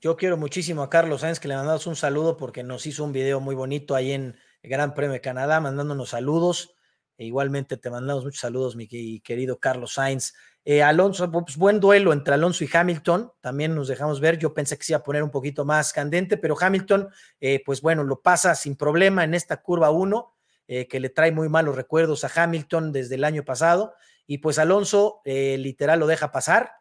Yo 0.00 0.16
quiero 0.16 0.36
muchísimo 0.36 0.82
a 0.82 0.90
Carlos 0.90 1.22
Sáenz 1.22 1.40
que 1.40 1.48
le 1.48 1.56
mandamos 1.56 1.86
un 1.86 1.96
saludo 1.96 2.36
porque 2.36 2.62
nos 2.62 2.86
hizo 2.86 3.04
un 3.04 3.12
video 3.12 3.40
muy 3.40 3.54
bonito 3.54 3.94
ahí 3.94 4.12
en 4.12 4.36
Gran 4.62 4.94
Premio 4.94 5.12
de 5.12 5.20
Canadá, 5.20 5.60
mandándonos 5.60 6.10
saludos. 6.10 6.74
E 7.16 7.24
igualmente 7.24 7.76
te 7.76 7.90
mandamos 7.90 8.24
muchos 8.24 8.40
saludos, 8.40 8.76
mi 8.76 8.88
querido 8.88 9.58
Carlos 9.58 9.94
Sainz. 9.94 10.34
Eh, 10.64 10.82
Alonso, 10.82 11.30
pues 11.30 11.56
buen 11.56 11.78
duelo 11.78 12.12
entre 12.12 12.34
Alonso 12.34 12.64
y 12.64 12.70
Hamilton, 12.72 13.32
también 13.40 13.74
nos 13.74 13.88
dejamos 13.88 14.20
ver. 14.20 14.38
Yo 14.38 14.54
pensé 14.54 14.78
que 14.78 14.84
se 14.84 14.92
iba 14.92 14.98
a 14.98 15.02
poner 15.02 15.22
un 15.22 15.30
poquito 15.30 15.64
más 15.64 15.92
candente, 15.92 16.36
pero 16.36 16.56
Hamilton, 16.58 17.08
eh, 17.40 17.62
pues 17.64 17.82
bueno, 17.82 18.02
lo 18.02 18.22
pasa 18.22 18.54
sin 18.54 18.76
problema 18.76 19.24
en 19.24 19.34
esta 19.34 19.60
curva 19.62 19.90
1. 19.90 20.32
eh, 20.66 20.88
que 20.88 20.98
le 20.98 21.10
trae 21.10 21.30
muy 21.30 21.50
malos 21.50 21.76
recuerdos 21.76 22.24
a 22.24 22.42
Hamilton 22.42 22.90
desde 22.90 23.16
el 23.16 23.24
año 23.24 23.44
pasado. 23.44 23.94
Y 24.26 24.38
pues 24.38 24.58
Alonso 24.58 25.20
literal 25.26 26.00
lo 26.00 26.06
deja 26.06 26.32
pasar, 26.32 26.72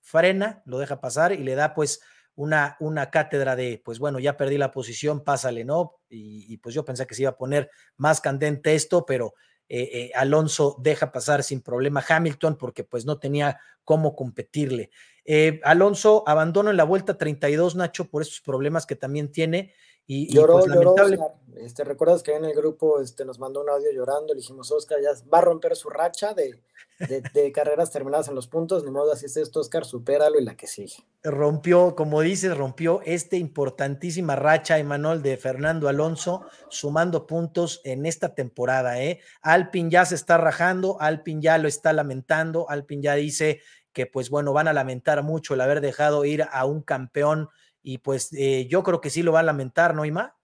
frena, 0.00 0.62
lo 0.64 0.78
deja 0.78 1.00
pasar 1.00 1.32
y 1.32 1.38
le 1.38 1.56
da 1.56 1.74
pues 1.74 2.00
una, 2.38 2.76
una 2.78 3.10
cátedra 3.10 3.56
de, 3.56 3.82
pues 3.84 3.98
bueno, 3.98 4.20
ya 4.20 4.36
perdí 4.36 4.58
la 4.58 4.70
posición, 4.70 5.24
pásale, 5.24 5.64
¿no? 5.64 5.96
Y, 6.08 6.56
pues 6.58 6.72
yo 6.72 6.84
pensé 6.84 7.04
que 7.04 7.16
se 7.16 7.22
iba 7.22 7.32
a 7.32 7.36
poner 7.36 7.68
más 7.96 8.20
candente 8.20 8.76
esto, 8.76 9.04
pero 9.04 9.34
Alonso 10.14 10.76
deja 10.80 11.12
pasar 11.12 11.42
sin 11.42 11.60
problema 11.60 12.04
Hamilton 12.06 12.56
porque 12.56 12.84
pues 12.84 13.04
no 13.04 13.18
tenía 13.18 13.58
cómo 13.84 14.14
competirle. 14.14 14.90
Alonso 15.62 16.24
abandona 16.26 16.70
en 16.70 16.76
la 16.76 16.84
vuelta 16.84 17.18
32, 17.18 17.76
Nacho, 17.76 18.08
por 18.08 18.22
estos 18.22 18.40
problemas 18.40 18.86
que 18.86 18.96
también 18.96 19.30
tiene 19.30 19.72
y, 20.10 20.34
lloró, 20.34 20.60
pues, 20.60 20.72
lloró 20.72 20.94
Este, 21.56 21.84
¿Recuerdas 21.84 22.22
que 22.22 22.34
en 22.34 22.46
el 22.46 22.54
grupo 22.54 22.98
este, 22.98 23.26
nos 23.26 23.38
mandó 23.38 23.60
un 23.60 23.68
audio 23.68 23.92
llorando? 23.92 24.32
Le 24.32 24.40
dijimos, 24.40 24.72
Oscar, 24.72 24.98
ya 25.02 25.10
va 25.32 25.38
a 25.38 25.42
romper 25.42 25.76
su 25.76 25.90
racha 25.90 26.32
de, 26.32 26.62
de, 27.34 27.52
carreras 27.52 27.90
terminadas 27.90 28.26
en 28.28 28.34
los 28.34 28.48
puntos. 28.48 28.84
Ni 28.84 28.90
modo, 28.90 29.12
así 29.12 29.26
es 29.26 29.36
esto, 29.36 29.60
Oscar, 29.60 29.84
supéralo 29.84 30.40
y 30.40 30.44
la 30.46 30.56
que 30.56 30.66
sigue. 30.66 30.94
Rompió, 31.22 31.94
como 31.94 32.22
dices, 32.22 32.56
rompió 32.56 33.02
esta 33.04 33.36
importantísima 33.36 34.34
racha, 34.34 34.78
Emanuel, 34.78 35.20
de 35.20 35.36
Fernando 35.36 35.90
Alonso, 35.90 36.46
sumando 36.70 37.26
puntos 37.26 37.82
en 37.84 38.06
esta 38.06 38.34
temporada. 38.34 39.02
¿eh? 39.02 39.20
Alpin 39.42 39.90
ya 39.90 40.06
se 40.06 40.14
está 40.14 40.38
rajando, 40.38 40.98
Alpin 41.02 41.42
ya 41.42 41.58
lo 41.58 41.68
está 41.68 41.92
lamentando, 41.92 42.70
Alpin 42.70 43.02
ya 43.02 43.14
dice 43.14 43.60
que, 43.92 44.06
pues 44.06 44.30
bueno, 44.30 44.54
van 44.54 44.68
a 44.68 44.72
lamentar 44.72 45.22
mucho 45.22 45.52
el 45.52 45.60
haber 45.60 45.82
dejado 45.82 46.24
ir 46.24 46.46
a 46.50 46.64
un 46.64 46.80
campeón 46.80 47.50
y 47.82 47.98
pues 47.98 48.32
eh, 48.32 48.66
yo 48.68 48.82
creo 48.82 49.00
que 49.00 49.10
sí 49.10 49.22
lo 49.22 49.32
va 49.32 49.40
a 49.40 49.44
lamentar, 49.44 49.94
¿no, 49.94 50.04
Ima? 50.04 50.36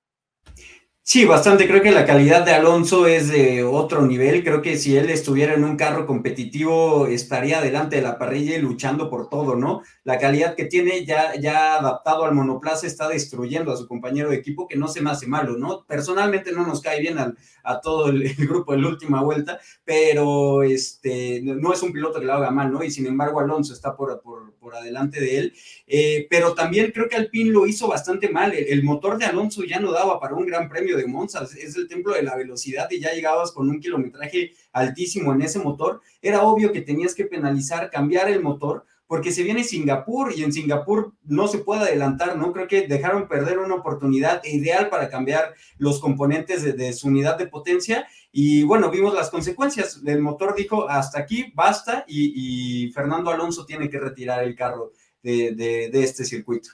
Sí, 1.06 1.26
bastante. 1.26 1.68
Creo 1.68 1.82
que 1.82 1.90
la 1.90 2.06
calidad 2.06 2.46
de 2.46 2.52
Alonso 2.52 3.06
es 3.06 3.28
de 3.28 3.62
otro 3.62 4.06
nivel. 4.06 4.42
Creo 4.42 4.62
que 4.62 4.78
si 4.78 4.96
él 4.96 5.10
estuviera 5.10 5.52
en 5.52 5.62
un 5.62 5.76
carro 5.76 6.06
competitivo, 6.06 7.06
estaría 7.08 7.60
delante 7.60 7.96
de 7.96 8.02
la 8.02 8.16
parrilla 8.16 8.56
y 8.56 8.62
luchando 8.62 9.10
por 9.10 9.28
todo, 9.28 9.54
¿no? 9.54 9.82
La 10.02 10.18
calidad 10.18 10.54
que 10.54 10.64
tiene 10.64 11.04
ya, 11.04 11.38
ya 11.38 11.74
adaptado 11.78 12.24
al 12.24 12.34
monoplaza 12.34 12.86
está 12.86 13.06
destruyendo 13.06 13.70
a 13.70 13.76
su 13.76 13.86
compañero 13.86 14.30
de 14.30 14.36
equipo, 14.36 14.66
que 14.66 14.78
no 14.78 14.88
se 14.88 15.02
me 15.02 15.10
hace 15.10 15.26
malo, 15.26 15.58
¿no? 15.58 15.84
Personalmente 15.84 16.52
no 16.52 16.66
nos 16.66 16.80
cae 16.80 17.00
bien 17.00 17.18
a 17.18 17.80
todo 17.82 18.08
el, 18.08 18.34
grupo 18.38 18.72
de 18.72 18.78
la 18.78 18.88
última 18.88 19.22
vuelta, 19.22 19.60
pero 19.84 20.62
este, 20.62 21.42
no 21.42 21.74
es 21.74 21.82
un 21.82 21.92
piloto 21.92 22.18
que 22.18 22.26
lo 22.26 22.32
haga 22.32 22.50
mal, 22.50 22.72
¿no? 22.72 22.82
Y 22.82 22.90
sin 22.90 23.06
embargo, 23.06 23.40
Alonso 23.40 23.74
está 23.74 23.94
por, 23.94 24.22
por, 24.22 24.54
por 24.54 24.74
adelante 24.74 25.20
de 25.20 25.38
él. 25.38 25.54
Eh, 25.86 26.26
pero 26.30 26.54
también 26.54 26.90
creo 26.92 27.08
que 27.10 27.16
Alpine 27.16 27.50
lo 27.50 27.66
hizo 27.66 27.88
bastante 27.88 28.30
mal. 28.30 28.54
el 28.54 28.82
motor 28.82 29.18
de 29.18 29.26
Alonso 29.26 29.64
ya 29.64 29.80
no 29.80 29.92
daba 29.92 30.18
para 30.18 30.34
un 30.34 30.46
gran 30.46 30.68
premio 30.68 30.93
de 30.96 31.06
Monza, 31.06 31.44
es 31.44 31.76
el 31.76 31.88
templo 31.88 32.14
de 32.14 32.22
la 32.22 32.36
velocidad 32.36 32.88
y 32.90 33.00
ya 33.00 33.12
llegabas 33.12 33.52
con 33.52 33.68
un 33.68 33.80
kilometraje 33.80 34.52
altísimo 34.72 35.32
en 35.32 35.42
ese 35.42 35.58
motor, 35.58 36.00
era 36.22 36.42
obvio 36.42 36.72
que 36.72 36.80
tenías 36.80 37.14
que 37.14 37.24
penalizar, 37.24 37.90
cambiar 37.90 38.28
el 38.28 38.42
motor, 38.42 38.84
porque 39.06 39.32
se 39.32 39.42
viene 39.42 39.64
Singapur 39.64 40.32
y 40.34 40.42
en 40.42 40.52
Singapur 40.52 41.12
no 41.24 41.46
se 41.46 41.58
puede 41.58 41.82
adelantar, 41.82 42.36
¿no? 42.36 42.52
Creo 42.52 42.66
que 42.66 42.88
dejaron 42.88 43.28
perder 43.28 43.58
una 43.58 43.74
oportunidad 43.74 44.42
ideal 44.44 44.88
para 44.88 45.08
cambiar 45.08 45.54
los 45.78 46.00
componentes 46.00 46.62
de, 46.62 46.92
su 46.92 47.08
unidad 47.08 47.36
de 47.36 47.46
potencia 47.46 48.06
y 48.32 48.62
bueno, 48.64 48.90
vimos 48.90 49.14
las 49.14 49.30
consecuencias. 49.30 50.00
El 50.04 50.20
motor 50.20 50.54
dijo 50.56 50.88
hasta 50.88 51.20
aquí, 51.20 51.52
basta 51.54 52.04
y, 52.08 52.90
Fernando 52.92 53.30
Alonso 53.30 53.66
tiene 53.66 53.90
que 53.90 54.00
retirar 54.00 54.42
el 54.42 54.56
carro 54.56 54.92
de, 55.22 55.90
este 55.92 56.24
circuito. 56.24 56.70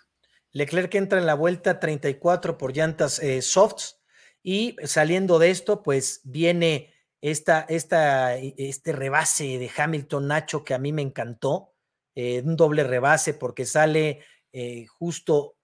Leclerc 0.53 0.95
entra 0.95 1.19
en 1.19 1.27
la 1.27 1.35
vuelta 1.35 1.79
34 1.79 2.59
por 2.59 2.75
llantas 2.75 3.19
eh, 3.21 3.43
softs, 3.43 4.00
y 4.43 4.77
saliendo 4.85 5.39
de 5.39 5.51
esto, 5.51 5.83
pues 5.83 6.21
viene 6.25 6.93
esta, 7.21 7.67
esta, 7.69 8.37
este 8.37 8.93
rebase 8.93 9.59
de 9.59 9.71
Hamilton 9.75 10.29
Nacho 10.29 10.65
que 10.65 10.75
a 10.75 10.79
mí 10.79 10.93
me 10.93 11.03
encantó, 11.03 11.75
eh, 12.15 12.43
un 12.45 12.57
doble 12.57 12.85
rebase 12.85 13.35
porque 13.35 13.67
sale 13.67 14.21
eh, 14.53 14.87
justo, 14.87 15.57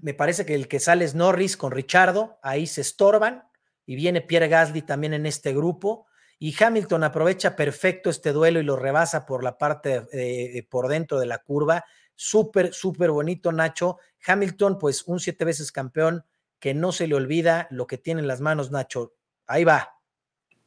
me 0.00 0.14
parece 0.14 0.46
que 0.46 0.54
el 0.54 0.68
que 0.68 0.80
sale 0.80 1.04
es 1.04 1.14
Norris 1.14 1.56
con 1.56 1.72
Richardo, 1.72 2.38
ahí 2.42 2.66
se 2.66 2.82
estorban 2.82 3.44
y 3.86 3.96
viene 3.96 4.20
Pierre 4.20 4.48
Gasly 4.48 4.82
también 4.82 5.14
en 5.14 5.26
este 5.26 5.52
grupo. 5.52 6.06
Y 6.42 6.54
Hamilton 6.58 7.04
aprovecha 7.04 7.54
perfecto 7.54 8.08
este 8.08 8.32
duelo 8.32 8.60
y 8.60 8.62
lo 8.62 8.76
rebasa 8.76 9.26
por 9.26 9.44
la 9.44 9.58
parte, 9.58 10.06
eh, 10.12 10.66
por 10.70 10.88
dentro 10.88 11.20
de 11.20 11.26
la 11.26 11.38
curva. 11.38 11.84
Súper, 12.14 12.72
súper 12.72 13.10
bonito, 13.10 13.52
Nacho. 13.52 13.98
Hamilton, 14.26 14.78
pues 14.78 15.02
un 15.06 15.20
siete 15.20 15.44
veces 15.44 15.70
campeón, 15.70 16.24
que 16.60 16.74
no 16.74 16.92
se 16.92 17.08
le 17.08 17.14
olvida 17.16 17.66
lo 17.70 17.86
que 17.86 17.98
tiene 17.98 18.20
en 18.20 18.28
las 18.28 18.40
manos 18.40 18.70
Nacho. 18.70 19.14
Ahí 19.46 19.64
va. 19.64 19.96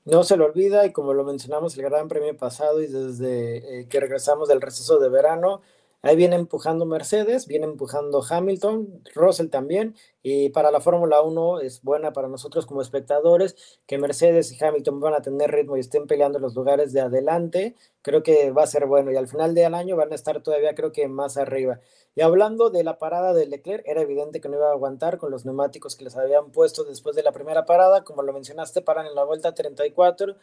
No 0.05 0.23
se 0.23 0.35
le 0.35 0.43
olvida 0.43 0.85
y 0.85 0.91
como 0.91 1.13
lo 1.13 1.23
mencionamos 1.23 1.77
el 1.77 1.83
Gran 1.83 2.09
Premio 2.09 2.35
pasado 2.35 2.81
y 2.81 2.87
desde 2.87 3.79
eh, 3.79 3.87
que 3.87 4.01
regresamos 4.01 4.49
del 4.49 4.59
receso 4.59 4.99
de 4.99 5.07
verano, 5.07 5.61
Ahí 6.05 6.17
viene 6.17 6.35
empujando 6.35 6.85
Mercedes, 6.85 7.47
viene 7.47 7.65
empujando 7.65 8.21
Hamilton, 8.29 9.03
Russell 9.15 9.47
también, 9.47 9.95
y 10.21 10.49
para 10.49 10.69
la 10.69 10.81
Fórmula 10.81 11.21
1 11.21 11.61
es 11.61 11.81
buena 11.81 12.11
para 12.11 12.27
nosotros 12.27 12.65
como 12.65 12.81
espectadores 12.81 13.55
que 13.87 13.97
Mercedes 13.97 14.51
y 14.51 14.61
Hamilton 14.61 14.99
van 14.99 15.13
a 15.13 15.21
tener 15.21 15.49
ritmo 15.51 15.77
y 15.77 15.79
estén 15.79 16.05
peleando 16.05 16.39
los 16.39 16.55
lugares 16.55 16.91
de 16.91 16.99
adelante. 16.99 17.75
Creo 18.01 18.21
que 18.21 18.51
va 18.51 18.63
a 18.63 18.67
ser 18.67 18.85
bueno 18.85 19.13
y 19.13 19.15
al 19.15 19.29
final 19.29 19.55
del 19.55 19.73
año 19.73 19.95
van 19.95 20.11
a 20.11 20.15
estar 20.15 20.43
todavía 20.43 20.75
creo 20.75 20.91
que 20.91 21.07
más 21.07 21.37
arriba. 21.37 21.79
Y 22.15 22.21
hablando 22.21 22.69
de 22.69 22.83
la 22.83 22.97
parada 22.97 23.33
de 23.33 23.45
Leclerc, 23.45 23.87
era 23.87 24.01
evidente 24.01 24.41
que 24.41 24.49
no 24.49 24.57
iba 24.57 24.67
a 24.67 24.73
aguantar 24.73 25.17
con 25.17 25.31
los 25.31 25.45
neumáticos 25.45 25.95
que 25.95 26.03
les 26.03 26.17
habían 26.17 26.51
puesto 26.51 26.83
después 26.83 27.15
de 27.15 27.23
la 27.23 27.31
primera 27.31 27.65
parada, 27.65 28.03
como 28.03 28.23
lo 28.23 28.33
mencionaste, 28.33 28.81
paran 28.81 29.05
en 29.05 29.15
la 29.15 29.23
vuelta 29.23 29.53
34 29.53 30.35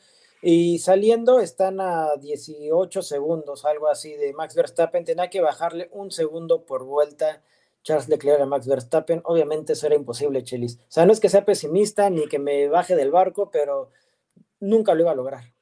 y 0.43 0.79
saliendo 0.79 1.41
están 1.41 1.81
a 1.81 2.17
18 2.19 3.03
segundos, 3.03 3.65
algo 3.65 3.89
así 3.89 4.15
de 4.17 4.33
Max 4.33 4.55
Verstappen. 4.55 5.05
Tenía 5.05 5.29
que 5.29 5.41
bajarle 5.41 5.89
un 5.93 6.11
segundo 6.11 6.65
por 6.65 6.85
vuelta 6.85 7.43
Charles 7.83 8.09
Leclerc 8.09 8.41
a 8.41 8.47
Max 8.47 8.67
Verstappen. 8.67 9.21
Obviamente 9.25 9.75
eso 9.75 9.87
era 9.87 9.97
imposible, 9.97 10.43
Chelis. 10.43 10.79
O 10.81 10.93
sea, 10.93 11.05
no 11.05 11.13
es 11.13 11.21
que 11.21 11.29
sea 11.29 11.45
pesimista 11.45 12.09
ni 12.09 12.27
que 12.27 12.39
me 12.39 12.69
baje 12.69 12.97
del 12.97 13.11
barco, 13.11 13.51
pero 13.51 13.91
nunca 14.61 14.95
lo 14.95 15.03
iba 15.03 15.11
a 15.11 15.17
lograr. 15.17 15.53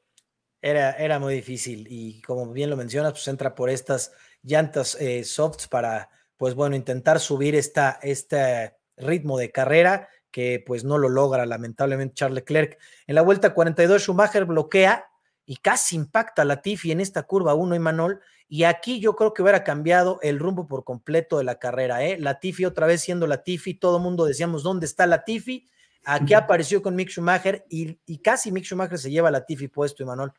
Era, 0.60 0.92
era 0.92 1.18
muy 1.18 1.34
difícil 1.34 1.86
y 1.88 2.20
como 2.22 2.52
bien 2.52 2.70
lo 2.70 2.76
mencionas, 2.76 3.12
pues 3.12 3.28
entra 3.28 3.54
por 3.54 3.70
estas 3.70 4.12
llantas 4.42 4.96
eh, 5.00 5.24
softs 5.24 5.68
para, 5.68 6.10
pues 6.36 6.54
bueno, 6.54 6.74
intentar 6.74 7.20
subir 7.20 7.54
esta, 7.54 7.98
este 8.02 8.76
ritmo 8.96 9.38
de 9.38 9.50
carrera 9.50 10.08
que 10.30 10.62
pues 10.66 10.84
no 10.84 10.98
lo 10.98 11.08
logra 11.08 11.46
lamentablemente 11.46 12.14
Charles 12.14 12.36
Leclerc. 12.36 12.78
En 13.06 13.14
la 13.14 13.22
vuelta 13.22 13.54
42 13.54 14.02
Schumacher 14.02 14.44
bloquea 14.44 15.06
y 15.46 15.56
casi 15.56 15.96
impacta 15.96 16.42
a 16.42 16.44
Latifi 16.44 16.92
en 16.92 17.00
esta 17.00 17.22
curva 17.22 17.54
1 17.54 17.74
y 17.74 17.78
Manol 17.78 18.20
y 18.48 18.64
aquí 18.64 18.98
yo 18.98 19.14
creo 19.14 19.34
que 19.34 19.42
hubiera 19.42 19.62
cambiado 19.62 20.18
el 20.22 20.38
rumbo 20.38 20.66
por 20.66 20.82
completo 20.82 21.36
de 21.38 21.44
la 21.44 21.58
carrera, 21.58 22.04
¿eh? 22.04 22.18
Latifi 22.18 22.64
otra 22.64 22.86
vez 22.86 23.02
siendo 23.02 23.26
Latifi, 23.26 23.74
todo 23.74 23.98
el 23.98 24.02
mundo 24.02 24.24
decíamos, 24.24 24.62
¿dónde 24.62 24.86
está 24.86 25.06
Latifi? 25.06 25.68
Aquí 26.04 26.32
apareció 26.32 26.80
con 26.80 26.96
Mick 26.96 27.10
Schumacher 27.10 27.66
y, 27.68 27.98
y 28.06 28.18
casi 28.18 28.50
Mick 28.50 28.64
Schumacher 28.64 28.98
se 28.98 29.10
lleva 29.10 29.28
a 29.28 29.32
Latifi 29.32 29.68
puesto, 29.68 30.02
Emanuel. 30.02 30.30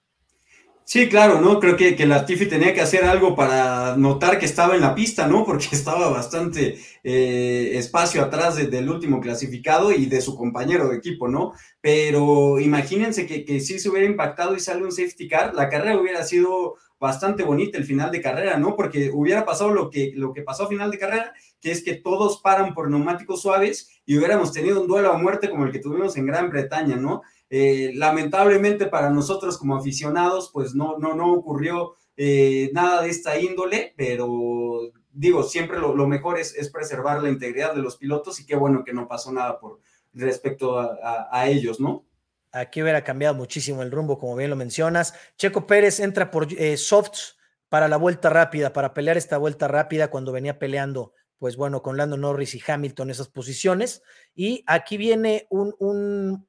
Sí, 0.89 1.07
claro, 1.07 1.39
¿no? 1.39 1.59
Creo 1.59 1.77
que, 1.77 1.95
que 1.95 2.07
Latifi 2.07 2.47
tenía 2.47 2.73
que 2.73 2.81
hacer 2.81 3.03
algo 3.05 3.35
para 3.35 3.95
notar 3.95 4.39
que 4.39 4.47
estaba 4.47 4.73
en 4.73 4.81
la 4.81 4.95
pista, 4.95 5.27
¿no? 5.27 5.45
Porque 5.45 5.67
estaba 5.71 6.09
bastante 6.09 6.79
eh, 7.03 7.73
espacio 7.75 8.23
atrás 8.23 8.55
del 8.55 8.89
último 8.89 9.21
clasificado 9.21 9.91
y 9.91 10.07
de 10.07 10.19
su 10.19 10.35
compañero 10.35 10.89
de 10.89 10.97
equipo, 10.97 11.27
¿no? 11.27 11.53
Pero 11.79 12.59
imagínense 12.59 13.27
que, 13.27 13.45
que 13.45 13.59
si 13.59 13.77
se 13.77 13.87
hubiera 13.87 14.07
impactado 14.07 14.55
y 14.55 14.59
sale 14.59 14.83
un 14.83 14.91
safety 14.91 15.27
car, 15.27 15.53
la 15.53 15.69
carrera 15.69 15.95
hubiera 15.95 16.23
sido 16.23 16.77
bastante 16.99 17.43
bonita 17.43 17.77
el 17.77 17.85
final 17.85 18.11
de 18.11 18.21
carrera, 18.23 18.57
¿no? 18.57 18.75
Porque 18.75 19.11
hubiera 19.13 19.45
pasado 19.45 19.69
lo 19.69 19.91
que, 19.91 20.11
lo 20.15 20.33
que 20.33 20.41
pasó 20.41 20.63
a 20.63 20.69
final 20.69 20.89
de 20.89 20.97
carrera, 20.97 21.33
que 21.61 21.69
es 21.69 21.83
que 21.83 21.93
todos 21.93 22.41
paran 22.41 22.73
por 22.73 22.89
neumáticos 22.89 23.43
suaves 23.43 24.01
y 24.07 24.17
hubiéramos 24.17 24.51
tenido 24.51 24.81
un 24.81 24.87
duelo 24.87 25.13
a 25.13 25.19
muerte 25.19 25.51
como 25.51 25.65
el 25.65 25.71
que 25.71 25.77
tuvimos 25.77 26.17
en 26.17 26.25
Gran 26.25 26.49
Bretaña, 26.49 26.95
¿no? 26.95 27.21
Eh, 27.49 27.91
lamentablemente 27.95 28.85
para 28.85 29.09
nosotros 29.09 29.57
como 29.57 29.75
aficionados, 29.75 30.51
pues 30.53 30.75
no, 30.75 30.97
no, 30.99 31.15
no 31.15 31.33
ocurrió 31.33 31.95
eh, 32.15 32.69
nada 32.73 33.01
de 33.01 33.09
esta 33.09 33.39
índole, 33.39 33.93
pero 33.97 34.91
digo, 35.11 35.43
siempre 35.43 35.79
lo, 35.79 36.07
mejor 36.07 36.37
es, 36.39 36.69
preservar 36.69 37.23
la 37.23 37.29
integridad 37.29 37.73
de 37.73 37.81
los 37.81 37.97
pilotos 37.97 38.39
y 38.39 38.45
qué 38.45 38.55
bueno 38.55 38.83
que 38.83 38.93
no 38.93 39.07
pasó 39.07 39.31
nada 39.31 39.59
por 39.59 39.79
respecto 40.13 40.79
a, 40.79 41.47
ellos, 41.47 41.79
¿no? 41.79 42.05
Aquí 42.51 42.81
hubiera 42.81 43.03
cambiado 43.03 43.35
muchísimo 43.35 43.83
el 43.83 43.91
rumbo, 43.91 44.17
como 44.17 44.35
bien 44.35 44.49
lo 44.49 44.55
mencionas. 44.55 45.13
Checo 45.37 45.67
Pérez 45.67 45.99
entra 45.99 46.31
por 46.31 46.47
eh, 46.51 46.77
softs 46.77 47.37
para 47.69 47.87
la 47.87 47.97
vuelta 47.97 48.29
rápida, 48.29 48.73
para 48.73 48.93
pelear 48.93 49.17
esta 49.17 49.37
vuelta 49.37 49.67
rápida 49.67 50.09
cuando 50.09 50.31
venía 50.31 50.57
peleando, 50.57 51.13
pues 51.37 51.55
bueno, 51.55 51.81
con 51.83 51.95
Lando 51.95 52.17
Norris 52.17 52.55
y 52.55 52.61
Hamilton 52.65 53.11
esas 53.11 53.29
posiciones. 53.29 54.01
Y 54.33 54.63
aquí 54.67 54.97
viene 54.97 55.47
un, 55.49 55.75
un, 55.79 56.48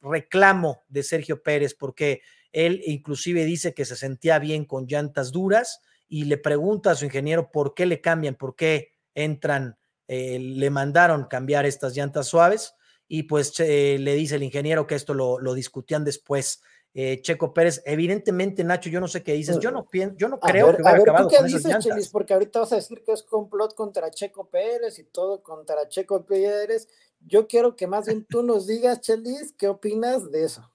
reclamo 0.00 0.84
de 0.88 1.02
Sergio 1.02 1.42
Pérez 1.42 1.74
porque 1.74 2.22
él 2.52 2.82
inclusive 2.86 3.44
dice 3.44 3.74
que 3.74 3.84
se 3.84 3.96
sentía 3.96 4.38
bien 4.38 4.64
con 4.64 4.86
llantas 4.86 5.32
duras 5.32 5.80
y 6.08 6.24
le 6.24 6.38
pregunta 6.38 6.92
a 6.92 6.94
su 6.94 7.04
ingeniero 7.04 7.50
por 7.50 7.74
qué 7.74 7.86
le 7.86 8.00
cambian, 8.00 8.34
por 8.34 8.56
qué 8.56 8.94
entran, 9.14 9.76
eh, 10.06 10.38
le 10.38 10.70
mandaron 10.70 11.24
cambiar 11.24 11.66
estas 11.66 11.94
llantas 11.94 12.26
suaves 12.28 12.74
y 13.06 13.24
pues 13.24 13.58
le 13.58 14.14
dice 14.14 14.36
el 14.36 14.42
ingeniero 14.42 14.86
que 14.86 14.94
esto 14.94 15.14
lo, 15.14 15.38
lo 15.38 15.54
discutían 15.54 16.04
después. 16.04 16.62
Eh, 16.94 17.20
Checo 17.22 17.52
Pérez. 17.54 17.82
Evidentemente, 17.84 18.64
Nacho, 18.64 18.90
yo 18.90 19.00
no 19.00 19.08
sé 19.08 19.22
qué 19.22 19.34
dices. 19.34 19.58
Yo 19.60 19.70
no 19.70 19.88
pienso, 19.88 20.16
yo 20.16 20.28
no 20.28 20.40
creo 20.40 20.74
que 20.74 20.82
hubiera 20.82 20.98
acabado 20.98 21.28
con 21.28 21.46
dices, 21.46 21.78
Chelis, 21.78 22.08
porque 22.08 22.32
ahorita 22.32 22.60
vas 22.60 22.72
a 22.72 22.76
decir 22.76 23.04
que 23.04 23.12
es 23.12 23.22
complot 23.22 23.74
contra 23.74 24.10
Checo 24.10 24.48
Pérez 24.48 24.98
y 24.98 25.04
todo 25.04 25.42
contra 25.42 25.88
Checo 25.88 26.24
Pérez. 26.24 26.88
Yo 27.20 27.46
quiero 27.46 27.76
que 27.76 27.86
más 27.86 28.06
bien 28.06 28.24
tú 28.24 28.42
nos 28.42 28.66
digas, 28.66 29.00
Chelis, 29.00 29.54
¿qué 29.56 29.68
opinas 29.68 30.30
de 30.30 30.44
eso? 30.44 30.70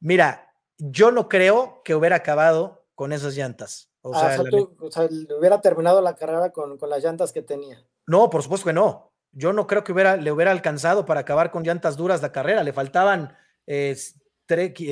Mira, 0.00 0.52
yo 0.78 1.10
no 1.10 1.28
creo 1.28 1.82
que 1.84 1.94
hubiera 1.94 2.16
acabado 2.16 2.86
con 2.94 3.12
esas 3.12 3.34
llantas. 3.36 3.90
O, 4.02 4.14
ah, 4.14 4.36
sea, 4.36 5.08
hubiera 5.38 5.60
terminado 5.60 6.00
la 6.00 6.14
carrera 6.14 6.50
con, 6.50 6.78
las 6.88 7.02
llantas 7.02 7.32
que 7.32 7.42
tenía. 7.42 7.84
No, 8.06 8.30
por 8.30 8.42
supuesto 8.42 8.66
que 8.66 8.72
no. 8.72 9.12
Yo 9.32 9.52
no 9.52 9.66
creo 9.66 9.84
que 9.84 9.92
hubiera, 9.92 10.16
le 10.16 10.30
hubiera 10.30 10.52
alcanzado 10.52 11.04
para 11.04 11.20
acabar 11.20 11.50
con 11.50 11.64
llantas 11.64 11.96
duras 11.96 12.22
la 12.22 12.32
carrera. 12.32 12.62
Le 12.62 12.72
faltaban 12.72 13.36
eh, 13.66 13.96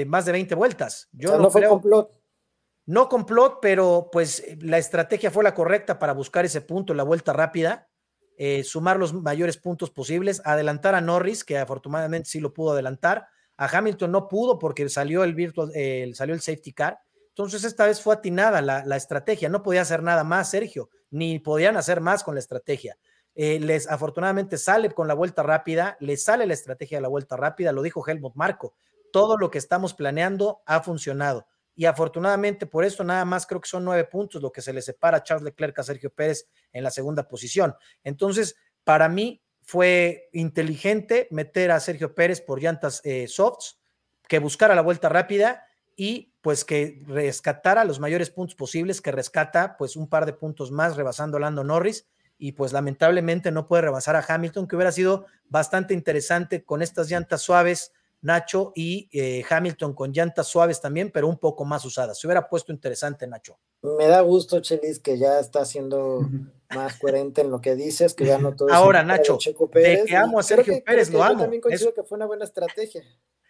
más 0.07 0.25
de 0.25 0.33
20 0.33 0.55
vueltas. 0.55 1.09
Yo 1.13 1.39
no, 1.39 1.51
fue 1.51 1.67
complot. 1.67 2.11
No 2.87 3.09
complot, 3.09 3.59
pero 3.63 4.11
pues 4.13 4.45
la 4.61 4.79
estrategia 4.79 5.31
fue 5.31 5.45
la 5.45 5.55
correcta 5.55 5.99
para 5.99 6.13
buscar 6.13 6.45
ese 6.45 6.61
punto, 6.61 6.93
la 6.93 7.03
vuelta 7.03 7.33
rápida, 7.33 7.89
eh, 8.37 8.65
sumar 8.65 8.99
los 8.99 9.13
mayores 9.13 9.57
puntos 9.57 9.91
posibles, 9.91 10.43
adelantar 10.45 10.95
a 10.95 11.01
Norris, 11.01 11.45
que 11.45 11.59
afortunadamente 11.59 12.29
sí 12.29 12.41
lo 12.41 12.53
pudo 12.53 12.73
adelantar. 12.73 13.27
A 13.57 13.67
Hamilton 13.67 14.11
no 14.11 14.29
pudo 14.29 14.59
porque 14.59 14.89
salió 14.89 15.23
el 15.25 15.35
virtual, 15.35 15.71
salió 16.15 16.35
el 16.35 16.41
safety 16.41 16.73
car. 16.73 16.99
Entonces 17.29 17.65
esta 17.65 17.87
vez 17.87 18.01
fue 18.01 18.15
atinada 18.15 18.61
la, 18.61 18.85
la, 18.85 18.97
estrategia. 18.97 19.49
No 19.49 19.63
podía 19.63 19.83
hacer 19.83 20.03
nada 20.03 20.25
más, 20.25 20.51
Sergio, 20.51 20.91
ni 21.11 21.39
podían 21.39 21.77
hacer 21.77 22.01
más 22.01 22.25
con 22.25 22.35
la 22.35 22.41
estrategia. 22.41 22.97
les 23.35 23.89
afortunadamente 23.89 24.59
sale 24.59 24.91
con 24.91 25.07
la 25.07 25.15
vuelta 25.15 25.43
rápida, 25.43 25.97
les 26.01 26.25
sale 26.25 26.47
la 26.47 26.55
estrategia 26.55 26.99
de 26.99 27.03
la 27.03 27.09
vuelta 27.09 27.37
rápida, 27.37 27.73
lo 27.73 27.83
dijo 27.83 28.07
Helmut 28.07 28.35
Marco 28.35 28.75
todo 29.15 29.39
lo 29.39 29.49
que 29.49 29.59
estamos 29.59 29.95
planeando 29.95 30.61
ha 30.67 30.83
funcionado. 30.83 31.47
Y 31.75 31.87
afortunadamente 31.87 32.67
por 32.67 32.85
esto 32.85 33.03
nada 33.05 33.25
más 33.25 33.47
creo 33.47 33.61
que 33.61 33.69
son 33.69 33.85
nueve 33.85 34.05
puntos 34.05 34.41
lo 34.43 34.53
que 34.53 34.63
se 34.63 34.73
le 34.73 34.83
separa 34.83 35.19
a 35.19 35.23
Charles 35.23 35.45
Leclerc 35.45 35.79
a 35.79 35.83
Sergio 35.83 36.11
Pérez 36.11 36.49
en 36.73 36.85
la 36.85 36.91
segunda 36.91 37.27
posición. 37.27 37.75
Entonces, 38.03 38.57
para 38.85 39.09
mí 39.09 39.43
fue 39.63 40.29
inteligente 40.33 41.27
meter 41.31 41.71
a 41.71 41.81
Sergio 41.81 42.15
Pérez 42.15 42.41
por 42.41 42.61
llantas 42.61 43.01
eh, 43.05 43.27
softs, 43.29 43.81
que 44.29 44.39
buscara 44.39 44.75
la 44.75 44.83
vuelta 44.83 45.09
rápida 45.09 45.67
y 45.97 46.33
pues 46.41 46.65
que 46.65 47.03
rescatara 47.07 47.85
los 47.85 48.01
mayores 48.01 48.31
puntos 48.31 48.55
posibles, 48.55 49.01
que 49.01 49.13
rescata 49.13 49.77
pues 49.77 49.97
un 49.97 50.09
par 50.09 50.27
de 50.27 50.35
puntos 50.35 50.71
más 50.71 50.97
rebasando 50.97 51.39
a 51.39 51.41
Lando 51.41 51.65
Norris 51.65 52.07
y 52.37 52.53
pues 52.53 52.73
lamentablemente 52.73 53.51
no 53.51 53.67
puede 53.67 53.83
rebasar 53.83 54.17
a 54.17 54.25
Hamilton, 54.27 54.67
que 54.67 54.77
hubiera 54.77 54.93
sido 54.93 55.27
bastante 55.49 55.95
interesante 55.95 56.65
con 56.65 56.83
estas 56.83 57.09
llantas 57.09 57.43
suaves, 57.43 57.93
Nacho, 58.25 58.73
y 58.75 59.09
eh, 59.13 59.45
Hamilton 59.49 59.93
con 59.93 60.13
llantas 60.13 60.47
suaves 60.49 60.81
también, 60.81 61.11
pero 61.13 61.29
un 61.29 61.39
poco 61.39 61.65
más 61.65 61.85
usadas. 61.85 62.19
Se 62.19 62.27
hubiera 62.27 62.49
puesto 62.49 62.73
interesante, 62.73 63.27
Nacho. 63.27 63.59
Me 63.83 64.07
da 64.07 64.23
gusto, 64.23 64.61
Chelis, 64.61 64.99
que 64.99 65.19
ya 65.19 65.39
está 65.39 65.67
siendo 65.67 66.27
más 66.75 66.99
coherente 66.99 67.43
en 67.43 67.51
lo 67.51 67.61
que 67.61 67.75
dices, 67.75 68.15
que 68.15 68.25
ya 68.25 68.39
no 68.39 68.57
todo 68.57 68.73
Ahora, 68.73 69.03
Nacho, 69.03 69.39
de 69.75 70.05
que 70.07 70.17
amo 70.17 70.39
a 70.39 70.43
Sergio 70.43 70.83
Pérez, 70.83 71.11
lo 71.11 71.23
amo. 71.23 71.35
Yo 71.35 71.41
también 71.41 71.61
coincido 71.61 71.93
que 71.93 72.03
fue 72.03 72.17
una 72.17 72.27
buena 72.27 72.47
estrategia. 72.47 73.05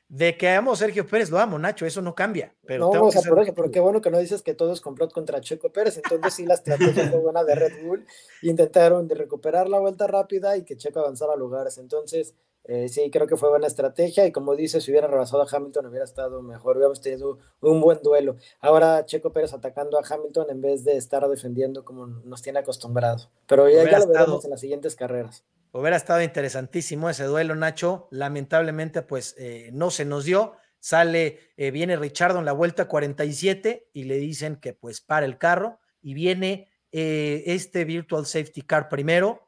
De 0.08 0.36
que 0.36 0.48
amo 0.50 0.72
a 0.72 0.76
Sergio 0.76 1.06
Pérez, 1.06 1.30
lo 1.30 1.38
amo, 1.38 1.58
Nacho, 1.58 1.86
eso 1.86 2.02
no 2.02 2.14
cambia. 2.14 2.54
Pero 2.66 2.92
no, 2.92 3.04
o 3.04 3.10
sea, 3.10 3.22
por 3.22 3.40
eso, 3.40 3.54
pero 3.54 3.70
qué 3.70 3.80
bueno 3.80 4.00
que 4.00 4.10
no 4.10 4.18
dices 4.18 4.42
que 4.42 4.54
todo 4.54 4.72
es 4.72 4.80
complot 4.80 5.12
contra 5.12 5.40
Checo 5.40 5.72
Pérez. 5.72 5.96
Entonces, 5.96 6.34
sí, 6.34 6.46
la 6.46 6.54
estrategia 6.54 7.10
fue 7.10 7.20
buena 7.20 7.42
de 7.42 7.54
Red 7.54 7.84
Bull. 7.84 8.06
Intentaron 8.42 9.08
de 9.08 9.14
recuperar 9.14 9.68
la 9.68 9.80
vuelta 9.80 10.06
rápida 10.06 10.56
y 10.56 10.64
que 10.64 10.76
Checo 10.76 11.00
avanzara 11.00 11.32
a 11.32 11.36
lugares. 11.36 11.78
Entonces, 11.78 12.34
eh, 12.66 12.88
sí, 12.88 13.10
creo 13.10 13.26
que 13.26 13.36
fue 13.36 13.50
buena 13.50 13.66
estrategia 13.66 14.26
y 14.26 14.32
como 14.32 14.56
dices, 14.56 14.84
si 14.84 14.90
hubiera 14.90 15.06
rebasado 15.06 15.42
a 15.42 15.46
Hamilton 15.50 15.86
hubiera 15.86 16.04
estado 16.04 16.40
mejor, 16.40 16.76
hubiéramos 16.76 17.00
tenido 17.02 17.38
un 17.60 17.80
buen 17.82 18.00
duelo. 18.02 18.36
Ahora 18.60 19.04
Checo 19.04 19.32
Pérez 19.32 19.52
atacando 19.52 19.98
a 19.98 20.02
Hamilton 20.08 20.46
en 20.48 20.62
vez 20.62 20.82
de 20.82 20.96
estar 20.96 21.28
defendiendo 21.28 21.84
como 21.84 22.06
nos 22.06 22.40
tiene 22.40 22.60
acostumbrado. 22.60 23.28
Pero 23.46 23.68
ya, 23.68 23.98
lo 23.98 24.06
veremos 24.06 24.44
en 24.44 24.50
las 24.50 24.60
siguientes 24.60 24.96
carreras. 24.96 25.44
Hubiera 25.74 25.96
estado 25.96 26.22
interesantísimo 26.22 27.10
ese 27.10 27.24
duelo, 27.24 27.54
Nacho. 27.54 28.08
Lamentablemente, 28.10 29.02
pues 29.02 29.34
eh, 29.38 29.70
no 29.72 29.90
se 29.90 30.04
nos 30.04 30.24
dio. 30.24 30.56
Sale, 30.78 31.40
eh, 31.56 31.70
viene 31.70 31.96
Richardo 31.96 32.38
en 32.38 32.44
la 32.44 32.52
vuelta 32.52 32.86
47 32.86 33.90
y 33.92 34.04
le 34.04 34.16
dicen 34.18 34.56
que 34.56 34.72
pues 34.72 35.00
para 35.00 35.26
el 35.26 35.38
carro 35.38 35.80
y 36.00 36.14
viene 36.14 36.70
este 36.96 37.84
Virtual 37.84 38.24
Safety 38.24 38.62
Car 38.62 38.88
primero 38.88 39.44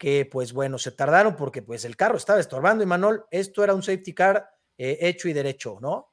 que 0.00 0.24
pues 0.24 0.54
bueno, 0.54 0.78
se 0.78 0.92
tardaron 0.92 1.36
porque 1.36 1.60
pues 1.60 1.84
el 1.84 1.94
carro 1.94 2.16
estaba 2.16 2.40
estorbando 2.40 2.82
y 2.82 2.86
Manol, 2.86 3.26
esto 3.30 3.62
era 3.62 3.74
un 3.74 3.82
safety 3.82 4.14
car 4.14 4.48
eh, 4.78 4.96
hecho 5.02 5.28
y 5.28 5.34
derecho, 5.34 5.76
¿no? 5.78 6.09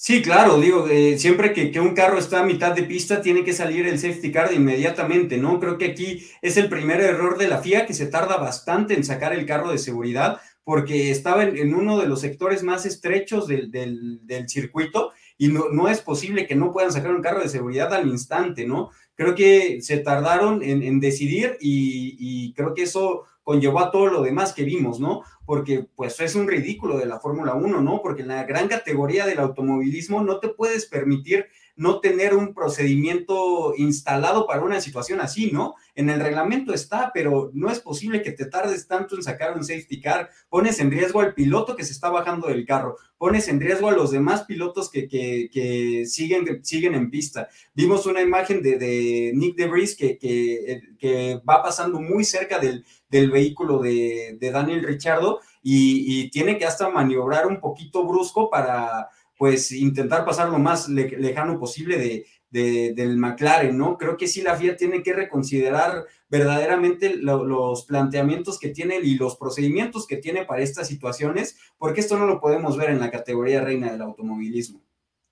Sí, 0.00 0.22
claro, 0.22 0.60
digo, 0.60 0.86
eh, 0.88 1.18
siempre 1.18 1.52
que, 1.52 1.72
que, 1.72 1.80
un 1.80 1.92
carro 1.92 2.18
está 2.18 2.38
a 2.38 2.44
mitad 2.44 2.72
de 2.72 2.84
pista 2.84 3.20
tiene 3.20 3.42
que 3.42 3.52
salir 3.52 3.84
el 3.84 3.98
safety 3.98 4.30
car 4.30 4.52
inmediatamente, 4.52 5.38
¿no? 5.38 5.58
Creo 5.58 5.76
que 5.76 5.86
aquí 5.86 6.24
es 6.40 6.56
el 6.56 6.68
primer 6.68 7.00
error 7.00 7.36
de 7.36 7.48
la 7.48 7.58
FIA 7.58 7.84
que 7.84 7.94
se 7.94 8.06
tarda 8.06 8.36
bastante 8.36 8.94
en 8.94 9.02
sacar 9.02 9.32
el 9.32 9.44
carro 9.44 9.72
de 9.72 9.78
seguridad 9.78 10.40
porque 10.62 11.10
estaba 11.10 11.42
en, 11.42 11.74
uno 11.74 11.98
de 11.98 12.06
los 12.06 12.20
sectores 12.20 12.62
más 12.62 12.86
estrechos 12.86 13.48
del, 13.48 13.72
del, 13.72 14.20
del 14.24 14.48
circuito 14.48 15.10
y 15.36 15.48
no, 15.48 15.64
no, 15.72 15.88
es 15.88 16.00
posible 16.00 16.46
que 16.46 16.54
no 16.54 16.72
puedan 16.72 16.92
sacar 16.92 17.12
un 17.12 17.22
carro 17.22 17.40
de 17.40 17.48
seguridad 17.48 17.92
al 17.92 18.06
instante, 18.06 18.66
¿no? 18.66 18.90
creo 19.18 19.34
que 19.34 19.82
se 19.82 19.98
tardaron 19.98 20.62
en, 20.62 21.00
decidir 21.00 21.58
y, 21.60 22.54
creo 22.54 22.72
que 22.72 22.84
eso 22.84 23.24
conllevó 23.48 23.80
a 23.80 23.90
todo 23.90 24.08
lo 24.08 24.20
demás 24.20 24.52
que 24.52 24.62
vimos, 24.62 25.00
¿no? 25.00 25.22
Porque 25.46 25.86
pues 25.96 26.20
es 26.20 26.34
un 26.34 26.46
ridículo 26.46 26.98
de 26.98 27.06
la 27.06 27.18
Fórmula 27.18 27.54
1, 27.54 27.80
¿no? 27.80 28.02
Porque 28.02 28.20
en 28.20 28.28
la 28.28 28.44
gran 28.44 28.68
categoría 28.68 29.24
del 29.24 29.38
automovilismo 29.38 30.22
no 30.22 30.38
te 30.38 30.48
puedes 30.48 30.84
permitir 30.84 31.46
no 31.78 32.00
tener 32.00 32.34
un 32.34 32.54
procedimiento 32.54 33.72
instalado 33.76 34.48
para 34.48 34.62
una 34.62 34.80
situación 34.80 35.20
así, 35.20 35.52
¿no? 35.52 35.76
En 35.94 36.10
el 36.10 36.18
reglamento 36.18 36.74
está, 36.74 37.12
pero 37.14 37.52
no 37.54 37.70
es 37.70 37.78
posible 37.78 38.20
que 38.20 38.32
te 38.32 38.46
tardes 38.46 38.88
tanto 38.88 39.14
en 39.14 39.22
sacar 39.22 39.56
un 39.56 39.62
safety 39.62 40.00
car. 40.00 40.28
Pones 40.48 40.80
en 40.80 40.90
riesgo 40.90 41.20
al 41.20 41.34
piloto 41.34 41.76
que 41.76 41.84
se 41.84 41.92
está 41.92 42.10
bajando 42.10 42.48
del 42.48 42.66
carro, 42.66 42.96
pones 43.16 43.46
en 43.46 43.60
riesgo 43.60 43.88
a 43.88 43.92
los 43.92 44.10
demás 44.10 44.42
pilotos 44.42 44.90
que, 44.90 45.06
que, 45.08 46.04
siguen, 46.06 46.64
siguen 46.64 46.96
en 46.96 47.10
pista. 47.10 47.48
Vimos 47.74 48.06
una 48.06 48.22
imagen 48.22 48.60
de, 48.60 48.76
de 48.76 49.30
Nick 49.36 49.56
DeVries 49.56 49.94
que, 49.94 50.18
que, 50.18 50.82
que, 50.98 51.40
va 51.48 51.62
pasando 51.62 52.00
muy 52.00 52.24
cerca 52.24 52.58
del, 52.58 52.84
del 53.08 53.30
vehículo 53.30 53.78
de, 53.78 54.36
de 54.40 54.50
Daniel 54.50 54.82
Richardo 54.82 55.40
y 55.62 56.28
tiene 56.30 56.58
que 56.58 56.64
hasta 56.64 56.88
maniobrar 56.88 57.46
un 57.46 57.60
poquito 57.60 58.04
brusco 58.04 58.50
para 58.50 59.10
pues 59.38 59.70
intentar 59.70 60.24
pasar 60.24 60.48
lo 60.48 60.58
más 60.58 60.88
lejano 60.88 61.60
posible 61.60 62.26
de, 62.50 62.92
del 62.92 63.16
McLaren, 63.16 63.78
¿no? 63.78 63.96
Creo 63.96 64.16
que 64.16 64.26
sí 64.26 64.42
la 64.42 64.56
FIA 64.56 64.76
tiene 64.76 65.02
que 65.02 65.12
reconsiderar 65.12 66.06
verdaderamente 66.28 67.14
los 67.16 67.84
planteamientos 67.84 68.58
que 68.58 68.70
tiene 68.70 68.96
y 68.96 69.16
los 69.16 69.36
procedimientos 69.36 70.08
que 70.08 70.16
tiene 70.16 70.44
para 70.44 70.62
estas 70.62 70.88
situaciones, 70.88 71.56
porque 71.78 72.00
esto 72.00 72.18
no 72.18 72.26
lo 72.26 72.40
podemos 72.40 72.76
ver 72.76 72.90
en 72.90 72.98
la 72.98 73.12
categoría 73.12 73.60
reina 73.60 73.92
del 73.92 74.02
automovilismo. 74.02 74.82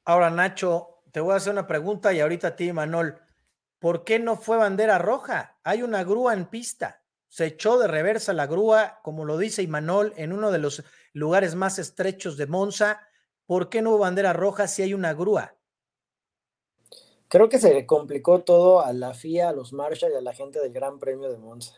Ahora, 0.05 0.31
Nacho, 0.31 1.03
te 1.11 1.19
voy 1.19 1.33
a 1.33 1.37
hacer 1.37 1.53
una 1.53 1.67
pregunta 1.67 2.13
y 2.13 2.21
ahorita 2.21 2.49
a 2.49 2.57
ti, 2.57 2.73
Manol, 2.73 3.19
¿por 3.81 4.05
qué 4.05 4.21
no 4.21 4.37
fue 4.37 4.57
bandera 4.57 4.99
roja? 4.99 5.59
Hay 5.65 5.83
una 5.83 6.05
grúa 6.05 6.33
en 6.33 6.47
pista. 6.47 7.03
Se 7.27 7.47
echó 7.47 7.77
de 7.79 7.89
reversa 7.89 8.33
la 8.33 8.47
grúa, 8.47 9.01
como 9.03 9.25
lo 9.25 9.37
dice 9.37 9.63
Imanol, 9.63 10.15
en 10.17 10.33
uno 10.33 10.53
de 10.53 10.61
los 10.61 10.85
lugares 11.13 11.57
más 11.57 11.81
estrechos 11.81 12.37
de 12.37 12.47
Monza 12.47 13.01
¿Por 13.47 13.69
qué 13.69 13.81
no 13.81 13.91
hubo 13.91 13.99
bandera 13.99 14.33
roja 14.33 14.67
si 14.67 14.83
hay 14.83 14.93
una 14.93 15.15
grúa? 15.15 15.55
Creo 17.29 17.49
que 17.49 17.59
se 17.59 17.75
le 17.75 17.87
complicó 17.87 18.43
todo 18.43 18.81
a 18.81 18.93
la 18.93 19.15
FIA, 19.15 19.49
a 19.49 19.53
los 19.53 19.73
Marshall 19.73 20.13
y 20.13 20.17
a 20.17 20.21
la 20.21 20.33
gente 20.33 20.61
del 20.61 20.73
Gran 20.73 20.99
Premio 20.99 21.31
de 21.31 21.39
Monza. 21.39 21.75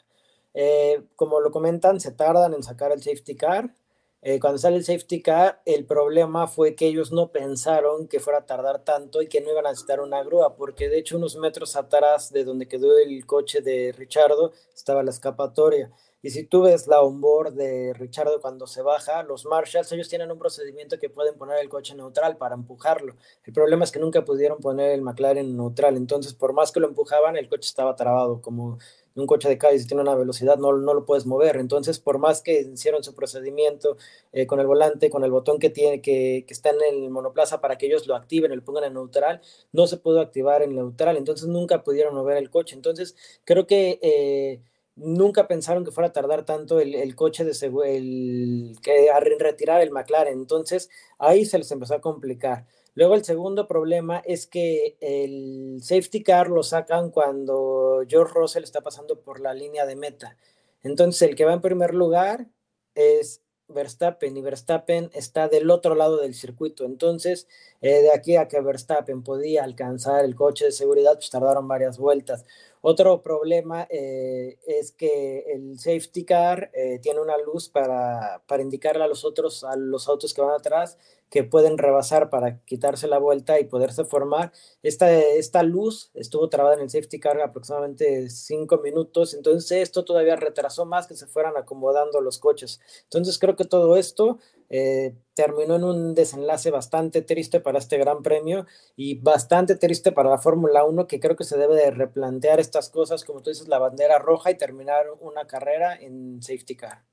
Eh, 0.54 1.02
como 1.16 1.40
lo 1.40 1.50
comentan, 1.50 2.00
se 2.00 2.12
tardan 2.12 2.54
en 2.54 2.62
sacar 2.62 2.92
el 2.92 3.02
safety 3.02 3.36
car. 3.36 3.74
Eh, 4.20 4.40
cuando 4.40 4.58
sale 4.58 4.76
el 4.76 4.84
safety 4.84 5.22
car, 5.22 5.62
el 5.64 5.86
problema 5.86 6.48
fue 6.48 6.74
que 6.74 6.86
ellos 6.86 7.12
no 7.12 7.30
pensaron 7.30 8.08
que 8.08 8.18
fuera 8.18 8.40
a 8.40 8.46
tardar 8.46 8.84
tanto 8.84 9.22
y 9.22 9.28
que 9.28 9.40
no 9.40 9.50
iban 9.50 9.66
a 9.66 9.70
necesitar 9.70 10.00
una 10.00 10.24
grúa, 10.24 10.56
porque 10.56 10.88
de 10.88 10.98
hecho 10.98 11.16
unos 11.16 11.36
metros 11.36 11.76
atrás 11.76 12.32
de 12.32 12.44
donde 12.44 12.66
quedó 12.66 12.98
el 12.98 13.24
coche 13.26 13.60
de 13.60 13.92
Richardo 13.96 14.52
estaba 14.74 15.04
la 15.04 15.10
escapatoria. 15.10 15.92
Y 16.20 16.30
si 16.30 16.44
tú 16.44 16.62
ves 16.62 16.88
la 16.88 17.00
onboard 17.00 17.52
de 17.52 17.92
Richardo 17.94 18.40
cuando 18.40 18.66
se 18.66 18.82
baja, 18.82 19.22
los 19.22 19.44
Marshalls, 19.46 19.92
ellos 19.92 20.08
tienen 20.08 20.32
un 20.32 20.38
procedimiento 20.38 20.98
que 20.98 21.10
pueden 21.10 21.36
poner 21.36 21.58
el 21.60 21.68
coche 21.68 21.94
neutral 21.94 22.36
para 22.36 22.56
empujarlo. 22.56 23.14
El 23.44 23.52
problema 23.52 23.84
es 23.84 23.92
que 23.92 24.00
nunca 24.00 24.24
pudieron 24.24 24.58
poner 24.58 24.90
el 24.90 25.02
McLaren 25.02 25.56
neutral. 25.56 25.96
Entonces, 25.96 26.34
por 26.34 26.52
más 26.52 26.72
que 26.72 26.80
lo 26.80 26.88
empujaban, 26.88 27.36
el 27.36 27.48
coche 27.48 27.68
estaba 27.68 27.94
trabado. 27.94 28.40
Como 28.40 28.78
un 29.20 29.26
coche 29.26 29.48
de 29.48 29.58
calle, 29.58 29.78
si 29.78 29.86
tiene 29.86 30.02
una 30.02 30.14
velocidad, 30.14 30.58
no, 30.58 30.72
no 30.72 30.94
lo 30.94 31.04
puedes 31.04 31.26
mover. 31.26 31.56
Entonces, 31.56 31.98
por 31.98 32.18
más 32.18 32.42
que 32.42 32.60
hicieron 32.72 33.02
su 33.02 33.14
procedimiento 33.14 33.96
eh, 34.32 34.46
con 34.46 34.60
el 34.60 34.66
volante, 34.66 35.10
con 35.10 35.24
el 35.24 35.30
botón 35.30 35.58
que 35.58 35.70
tiene, 35.70 36.00
que, 36.00 36.44
que, 36.46 36.54
está 36.54 36.70
en 36.70 36.76
el 36.88 37.10
monoplaza 37.10 37.60
para 37.60 37.78
que 37.78 37.86
ellos 37.86 38.06
lo 38.06 38.14
activen 38.16 38.54
lo 38.54 38.64
pongan 38.64 38.84
en 38.84 38.94
neutral, 38.94 39.40
no 39.72 39.86
se 39.86 39.96
pudo 39.98 40.20
activar 40.20 40.62
en 40.62 40.74
neutral. 40.74 41.16
Entonces, 41.16 41.48
nunca 41.48 41.82
pudieron 41.82 42.14
mover 42.14 42.36
el 42.36 42.50
coche. 42.50 42.74
Entonces, 42.76 43.16
creo 43.44 43.66
que. 43.66 43.98
Eh, 44.02 44.60
nunca 45.00 45.46
pensaron 45.46 45.84
que 45.84 45.90
fuera 45.90 46.08
a 46.08 46.12
tardar 46.12 46.44
tanto 46.44 46.80
el, 46.80 47.14
coche 47.14 47.44
de 47.44 47.52
el, 47.86 48.76
que 48.82 49.10
a 49.10 49.20
retirar 49.20 49.80
el 49.80 49.90
McLaren. 49.90 50.38
Entonces 50.38 50.90
ahí 51.18 51.44
se 51.44 51.58
les 51.58 51.70
empezó 51.70 51.94
a 51.94 52.00
complicar. 52.00 52.66
Luego 52.98 53.14
el 53.14 53.24
segundo 53.24 53.68
problema 53.68 54.20
es 54.26 54.48
que 54.48 54.96
el 55.00 55.78
safety 55.80 56.24
car 56.24 56.48
lo 56.48 56.64
sacan 56.64 57.12
cuando 57.12 58.02
George 58.08 58.34
Russell 58.34 58.64
está 58.64 58.80
pasando 58.80 59.20
por 59.20 59.38
la 59.38 59.54
línea 59.54 59.86
de 59.86 59.94
meta. 59.94 60.36
Entonces 60.82 61.22
el 61.22 61.36
que 61.36 61.44
va 61.44 61.52
en 61.52 61.60
primer 61.60 61.94
lugar 61.94 62.48
es 62.96 63.40
Verstappen 63.68 64.36
y 64.36 64.42
Verstappen 64.42 65.10
está 65.12 65.46
del 65.46 65.70
otro 65.70 65.94
lado 65.94 66.16
del 66.16 66.34
circuito. 66.34 66.84
Entonces, 66.84 67.46
eh, 67.82 68.02
de 68.02 68.12
aquí 68.12 68.34
a 68.34 68.48
que 68.48 68.60
Verstappen 68.60 69.22
podía 69.22 69.62
alcanzar 69.62 70.24
el 70.24 70.34
coche 70.34 70.64
de 70.64 70.72
seguridad, 70.72 71.14
pues 71.14 71.30
tardaron 71.30 71.68
varias 71.68 71.98
vueltas. 71.98 72.46
Otro 72.80 73.22
problema 73.22 73.86
eh, 73.90 74.58
es 74.66 74.90
que 74.90 75.44
el 75.52 75.78
safety 75.78 76.24
car 76.24 76.70
eh, 76.72 76.98
tiene 77.00 77.20
una 77.20 77.36
luz 77.38 77.68
para, 77.68 78.42
para 78.46 78.62
indicarle 78.62 79.04
a 79.04 79.08
los 79.08 79.24
otros, 79.24 79.62
a 79.62 79.76
los 79.76 80.08
autos 80.08 80.34
que 80.34 80.40
van 80.40 80.54
atrás, 80.54 80.98
que 81.30 81.44
pueden 81.44 81.78
rebasar 81.78 82.30
para 82.30 82.60
quitarse 82.64 83.06
la 83.06 83.18
vuelta 83.18 83.60
y 83.60 83.64
poderse 83.64 84.04
formar. 84.04 84.52
Esta, 84.82 85.12
esta 85.12 85.62
luz 85.62 86.10
estuvo 86.14 86.48
trabada 86.48 86.76
en 86.76 86.82
el 86.82 86.90
safety 86.90 87.20
car 87.20 87.40
aproximadamente 87.40 88.30
cinco 88.30 88.78
minutos, 88.78 89.34
entonces 89.34 89.70
esto 89.82 90.04
todavía 90.04 90.36
retrasó 90.36 90.86
más 90.86 91.06
que 91.06 91.16
se 91.16 91.26
fueran 91.26 91.56
acomodando 91.56 92.20
los 92.20 92.38
coches. 92.38 92.80
Entonces 93.04 93.38
creo 93.38 93.56
que 93.56 93.64
todo 93.64 93.96
esto 93.96 94.38
eh, 94.70 95.14
terminó 95.34 95.76
en 95.76 95.84
un 95.84 96.14
desenlace 96.14 96.70
bastante 96.70 97.22
triste 97.22 97.60
para 97.60 97.78
este 97.78 97.96
gran 97.96 98.22
premio 98.22 98.66
y 98.96 99.20
bastante 99.20 99.76
triste 99.76 100.12
para 100.12 100.30
la 100.30 100.38
Fórmula 100.38 100.84
1, 100.84 101.06
que 101.06 101.20
creo 101.20 101.36
que 101.36 101.44
se 101.44 101.56
debe 101.56 101.74
de 101.76 101.90
replantear 101.90 102.60
estas 102.60 102.90
cosas, 102.90 103.24
como 103.24 103.42
tú 103.42 103.50
dices, 103.50 103.68
la 103.68 103.78
bandera 103.78 104.18
roja 104.18 104.50
y 104.50 104.56
terminar 104.56 105.06
una 105.20 105.46
carrera 105.46 105.94
en 105.94 106.42
safety 106.42 106.76
car. 106.76 107.04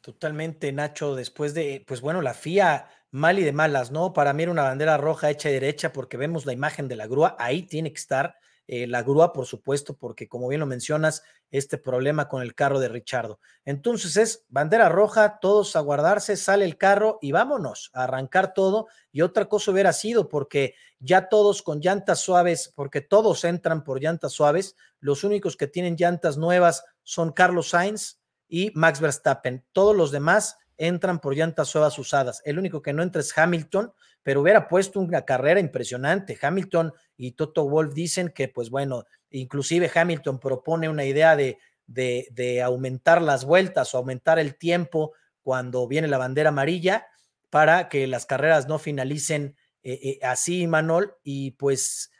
Totalmente, 0.00 0.72
Nacho, 0.72 1.14
después 1.16 1.54
de, 1.54 1.84
pues 1.86 2.00
bueno, 2.00 2.22
la 2.22 2.34
FIA 2.34 2.88
mal 3.10 3.38
y 3.38 3.44
de 3.44 3.52
malas, 3.52 3.90
¿no? 3.90 4.12
Para 4.12 4.32
mí 4.32 4.44
era 4.44 4.52
una 4.52 4.62
bandera 4.62 4.96
roja 4.96 5.30
hecha 5.30 5.50
y 5.50 5.54
derecha 5.54 5.92
porque 5.92 6.16
vemos 6.16 6.46
la 6.46 6.52
imagen 6.52 6.88
de 6.88 6.96
la 6.96 7.06
grúa, 7.06 7.36
ahí 7.38 7.62
tiene 7.62 7.90
que 7.90 7.98
estar 7.98 8.36
eh, 8.68 8.86
la 8.86 9.02
grúa, 9.02 9.32
por 9.32 9.46
supuesto, 9.46 9.96
porque 9.96 10.28
como 10.28 10.46
bien 10.46 10.60
lo 10.60 10.66
mencionas, 10.66 11.22
este 11.50 11.78
problema 11.78 12.28
con 12.28 12.42
el 12.42 12.54
carro 12.54 12.78
de 12.78 12.88
Richardo. 12.88 13.40
Entonces 13.64 14.16
es 14.18 14.44
bandera 14.50 14.90
roja, 14.90 15.38
todos 15.40 15.74
a 15.74 15.80
guardarse, 15.80 16.36
sale 16.36 16.66
el 16.66 16.76
carro 16.76 17.18
y 17.22 17.32
vámonos 17.32 17.90
a 17.94 18.04
arrancar 18.04 18.52
todo. 18.52 18.86
Y 19.10 19.22
otra 19.22 19.46
cosa 19.46 19.70
hubiera 19.70 19.94
sido 19.94 20.28
porque 20.28 20.74
ya 21.00 21.30
todos 21.30 21.62
con 21.62 21.80
llantas 21.80 22.20
suaves, 22.20 22.70
porque 22.74 23.00
todos 23.00 23.44
entran 23.44 23.84
por 23.84 24.02
llantas 24.02 24.32
suaves, 24.32 24.76
los 25.00 25.24
únicos 25.24 25.56
que 25.56 25.66
tienen 25.66 25.96
llantas 25.96 26.36
nuevas 26.36 26.84
son 27.02 27.32
Carlos 27.32 27.70
Sainz 27.70 28.17
y 28.48 28.72
Max 28.74 29.00
Verstappen. 29.00 29.64
Todos 29.72 29.94
los 29.94 30.10
demás 30.10 30.58
entran 30.76 31.20
por 31.20 31.34
llantas 31.36 31.68
suaves 31.68 31.98
usadas. 31.98 32.40
El 32.44 32.58
único 32.58 32.80
que 32.82 32.92
no 32.92 33.02
entra 33.02 33.20
es 33.20 33.36
Hamilton, 33.36 33.92
pero 34.22 34.40
hubiera 34.40 34.68
puesto 34.68 35.00
una 35.00 35.24
carrera 35.24 35.60
impresionante. 35.60 36.38
Hamilton 36.40 36.92
y 37.16 37.32
Toto 37.32 37.68
Wolf 37.68 37.94
dicen 37.94 38.30
que, 38.34 38.48
pues 38.48 38.70
bueno, 38.70 39.04
inclusive 39.30 39.90
Hamilton 39.92 40.38
propone 40.38 40.88
una 40.88 41.04
idea 41.04 41.36
de, 41.36 41.58
de, 41.86 42.62
aumentar 42.62 43.20
las 43.22 43.44
vueltas 43.44 43.94
o 43.94 43.98
aumentar 43.98 44.38
el 44.38 44.56
tiempo 44.56 45.12
cuando 45.42 45.86
viene 45.88 46.08
la 46.08 46.18
bandera 46.18 46.50
amarilla 46.50 47.06
para 47.50 47.88
que 47.88 48.06
las 48.06 48.26
carreras 48.26 48.68
no 48.68 48.78
finalicen 48.78 49.56
eh, 49.82 49.98
eh, 50.02 50.18
así, 50.22 50.66
Manol, 50.66 51.16
y 51.22 51.52
pues 51.52 52.10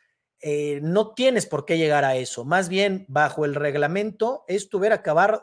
eh, 0.41 0.79
no 0.83 1.15
tienes 1.15 1.47
por 1.47 1.65
qué 1.65 1.79
llegar 1.79 2.05
a 2.05 2.15
eso. 2.15 2.45
Más 2.45 2.69
bien, 2.69 3.05
bajo 3.09 3.45
el 3.45 3.57
reglamento, 3.57 4.45
esto 4.47 4.79
hubiera, 4.79 4.97
acabado, 4.97 5.43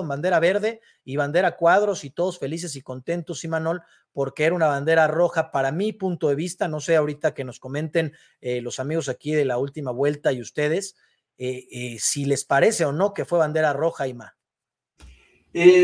en 0.00 0.08
bandera 0.08 0.38
verde 0.38 0.80
y 1.04 1.16
bandera 1.16 1.56
cuadros 1.56 2.04
y 2.04 2.10
todos 2.10 2.38
felices 2.38 2.76
y 2.76 2.82
contentos, 2.82 3.42
Imanol, 3.42 3.82
porque 4.12 4.44
era 4.44 4.54
una 4.54 4.68
bandera 4.68 5.08
roja 5.08 5.50
para 5.50 5.72
mi 5.72 5.92
punto 5.92 6.28
de 6.28 6.36
vista. 6.36 6.68
No 6.68 6.80
sé 6.80 6.94
ahorita 6.94 7.34
que 7.34 7.42
nos 7.42 7.58
comenten 7.58 8.12
eh, 8.40 8.60
los 8.60 8.78
amigos 8.78 9.08
aquí 9.08 9.32
de 9.32 9.44
la 9.44 9.58
última 9.58 9.90
vuelta 9.90 10.32
y 10.32 10.40
ustedes 10.40 10.94
eh, 11.38 11.96
si 11.98 12.24
les 12.24 12.44
parece 12.44 12.84
o 12.84 12.92
no 12.92 13.14
que 13.14 13.24
fue 13.24 13.40
bandera 13.40 13.72
roja, 13.72 14.06
Ima. 14.06 14.36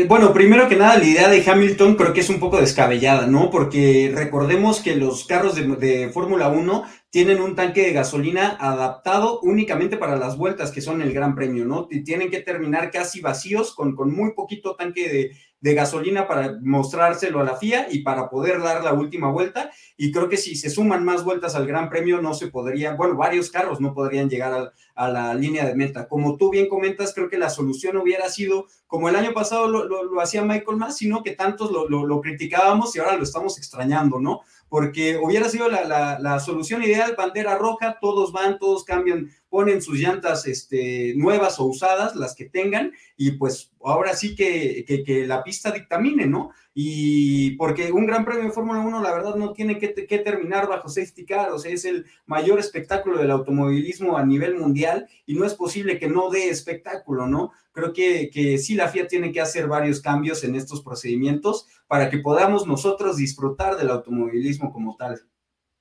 bueno, 0.07 0.31
primero 0.31 0.69
que 0.69 0.77
nada, 0.77 0.97
la 0.97 1.03
idea 1.03 1.27
de 1.27 1.43
Hamilton 1.45 1.95
creo 1.95 2.13
que 2.13 2.21
es 2.21 2.29
un 2.29 2.39
poco 2.39 2.61
descabellada, 2.61 3.27
¿no? 3.27 3.49
Porque 3.49 4.13
recordemos 4.15 4.79
que 4.79 4.95
los 4.95 5.25
carros 5.25 5.55
de, 5.55 5.63
de 5.75 6.09
Fórmula 6.11 6.47
1 6.47 6.85
tienen 7.11 7.41
un 7.41 7.55
tanque 7.55 7.81
de 7.81 7.93
gasolina 7.93 8.55
adaptado 8.59 9.39
únicamente 9.41 9.97
para 9.97 10.15
las 10.15 10.37
vueltas 10.37 10.71
que 10.71 10.81
son 10.81 11.01
el 11.01 11.13
Gran 11.13 11.33
Premio, 11.33 11.65
¿no? 11.65 11.87
Tienen 11.87 12.29
que 12.29 12.41
terminar 12.41 12.91
casi 12.91 13.19
vacíos 13.19 13.73
con, 13.73 13.95
con 13.95 14.13
muy 14.13 14.33
poquito 14.33 14.75
tanque 14.75 15.09
de, 15.09 15.31
de 15.61 15.73
gasolina 15.73 16.27
para 16.27 16.57
mostrárselo 16.61 17.41
a 17.41 17.43
la 17.43 17.55
FIA 17.55 17.87
y 17.91 17.99
para 17.99 18.29
poder 18.29 18.61
dar 18.61 18.83
la 18.83 18.93
última 18.93 19.29
vuelta. 19.29 19.71
Y 19.97 20.11
creo 20.11 20.29
que 20.29 20.37
si 20.37 20.55
se 20.55 20.69
suman 20.69 21.03
más 21.03 21.23
vueltas 21.23 21.55
al 21.55 21.67
Gran 21.67 21.89
Premio, 21.89 22.21
no 22.21 22.33
se 22.33 22.47
podría, 22.47 22.93
bueno, 22.93 23.15
varios 23.15 23.49
carros 23.49 23.81
no 23.81 23.93
podrían 23.93 24.29
llegar 24.29 24.71
a, 24.95 25.09
la 25.09 25.33
línea 25.33 25.65
de 25.65 25.75
meta. 25.75 26.07
Como 26.07 26.37
tú 26.37 26.49
bien 26.49 26.69
comentas, 26.69 27.13
creo 27.13 27.29
que 27.29 27.37
la 27.37 27.49
solución 27.49 27.97
hubiera 27.97 28.29
sido, 28.29 28.67
como 28.87 29.09
el 29.09 29.15
año 29.15 29.33
pasado 29.33 29.67
lo, 29.67 30.21
hacía 30.21 30.43
Michael 30.43 30.77
Mass, 30.77 30.97
sino 30.97 31.23
que 31.23 31.31
tantos 31.31 31.71
lo, 31.71 31.87
lo, 31.87 32.21
criticábamos 32.21 32.95
y 32.95 32.99
ahora 32.99 33.15
lo 33.15 33.23
estamos 33.23 33.57
extrañando, 33.57 34.19
¿no? 34.19 34.41
Porque 34.69 35.17
hubiera 35.17 35.49
sido 35.49 35.67
la, 35.67 36.19
la 36.19 36.39
solución 36.39 36.83
ideal, 36.83 37.15
bandera 37.17 37.57
roja, 37.57 37.97
todos 37.99 38.31
van, 38.31 38.59
todos 38.59 38.83
cambian 38.83 39.29
ponen 39.49 39.81
sus 39.81 39.97
llantas 39.97 40.45
este, 40.47 41.13
nuevas 41.15 41.59
o 41.59 41.65
usadas, 41.65 42.15
las 42.15 42.35
que 42.35 42.45
tengan, 42.45 42.93
y 43.17 43.31
pues 43.31 43.71
ahora 43.83 44.15
sí 44.15 44.35
que, 44.35 44.85
que, 45.05 45.25
la 45.25 45.43
pista 45.43 45.71
dictamine, 45.71 46.27
¿no? 46.27 46.51
Y 46.73 47.51
porque 47.51 47.91
un 47.91 48.05
gran 48.05 48.25
premio 48.25 48.43
de 48.43 48.51
Fórmula 48.51 48.79
1, 48.79 49.01
la 49.01 49.11
verdad, 49.11 49.35
no 49.35 49.53
tiene 49.53 49.79
que, 49.79 49.93
que, 49.93 50.19
terminar 50.19 50.67
bajo 50.67 50.87
safety 50.87 51.25
car, 51.25 51.51
o 51.51 51.59
sea, 51.59 51.71
es 51.71 51.83
el 51.85 52.05
mayor 52.25 52.59
espectáculo 52.59 53.17
del 53.17 53.31
automovilismo 53.31 54.17
a 54.17 54.25
nivel 54.25 54.55
mundial 54.55 55.07
y 55.25 55.33
no 55.33 55.45
es 55.45 55.55
posible 55.55 55.97
que 55.97 56.07
no 56.07 56.29
dé 56.29 56.49
espectáculo, 56.49 57.27
¿no? 57.27 57.51
Creo 57.71 57.91
que, 57.91 58.29
que 58.31 58.57
sí, 58.57 58.75
la 58.75 58.89
FIA 58.89 59.07
tiene 59.07 59.31
que 59.31 59.41
hacer 59.41 59.67
varios 59.67 60.01
cambios 60.01 60.43
en 60.43 60.55
estos 60.55 60.81
procedimientos 60.81 61.67
para 61.89 62.09
que 62.09 62.19
podamos 62.19 62.67
nosotros 62.67 63.17
disfrutar 63.17 63.75
del 63.75 63.89
automovilismo 63.89 64.71
como 64.71 64.95
tal. 64.95 65.19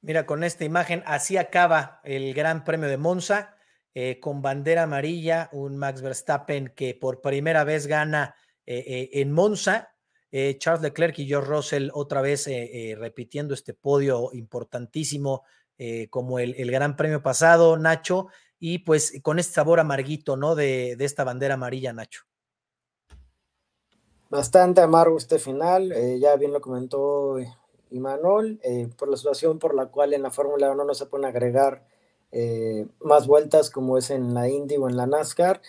Mira, 0.00 0.24
con 0.26 0.42
esta 0.42 0.64
imagen, 0.64 1.02
así 1.06 1.36
acaba 1.36 2.00
el 2.02 2.32
Gran 2.32 2.64
Premio 2.64 2.88
de 2.88 2.96
Monza. 2.96 3.54
Eh, 4.00 4.20
con 4.20 4.42
bandera 4.42 4.84
amarilla, 4.84 5.48
un 5.50 5.76
Max 5.76 6.02
Verstappen 6.02 6.72
que 6.76 6.94
por 6.94 7.20
primera 7.20 7.64
vez 7.64 7.88
gana 7.88 8.36
eh, 8.64 8.84
eh, 8.86 9.10
en 9.14 9.32
Monza, 9.32 9.92
Charles 10.30 10.82
Leclerc 10.82 11.18
y 11.18 11.26
George 11.26 11.48
Russell 11.50 11.88
otra 11.94 12.20
vez 12.20 12.48
repitiendo 12.98 13.54
este 13.54 13.72
podio 13.72 14.28
importantísimo 14.34 15.42
como 16.10 16.38
el, 16.38 16.70
Gran 16.70 16.96
Premio 16.96 17.22
pasado, 17.22 17.78
Nacho, 17.78 18.28
y 18.58 18.80
pues 18.80 19.20
con 19.22 19.38
este 19.38 19.54
sabor 19.54 19.80
amarguito, 19.80 20.36
¿no? 20.36 20.54
De, 20.54 20.96
de 20.96 21.04
esta 21.06 21.24
bandera 21.24 21.54
amarilla, 21.54 21.94
Nacho. 21.94 22.24
Bastante 24.30 24.80
amargo 24.82 25.16
este 25.16 25.38
final, 25.38 25.94
ya 26.20 26.36
bien 26.36 26.52
lo 26.52 26.60
comentó 26.60 27.38
Imanol, 27.90 28.60
por 28.98 29.08
la 29.08 29.16
situación 29.16 29.58
por 29.58 29.74
la 29.74 29.86
cual 29.86 30.12
en 30.12 30.22
la 30.22 30.30
Fórmula 30.30 30.70
1 30.70 30.84
no 30.84 30.94
se 30.94 31.06
pueden 31.06 31.24
agregar 31.24 31.82
eh, 32.30 32.86
más 33.00 33.26
vueltas 33.26 33.70
como 33.70 33.96
es 33.96 34.10
en 34.10 34.34
la 34.34 34.48
Indy 34.48 34.76
o 34.76 34.88
en 34.88 34.96
la 34.96 35.06
NASCAR. 35.06 35.60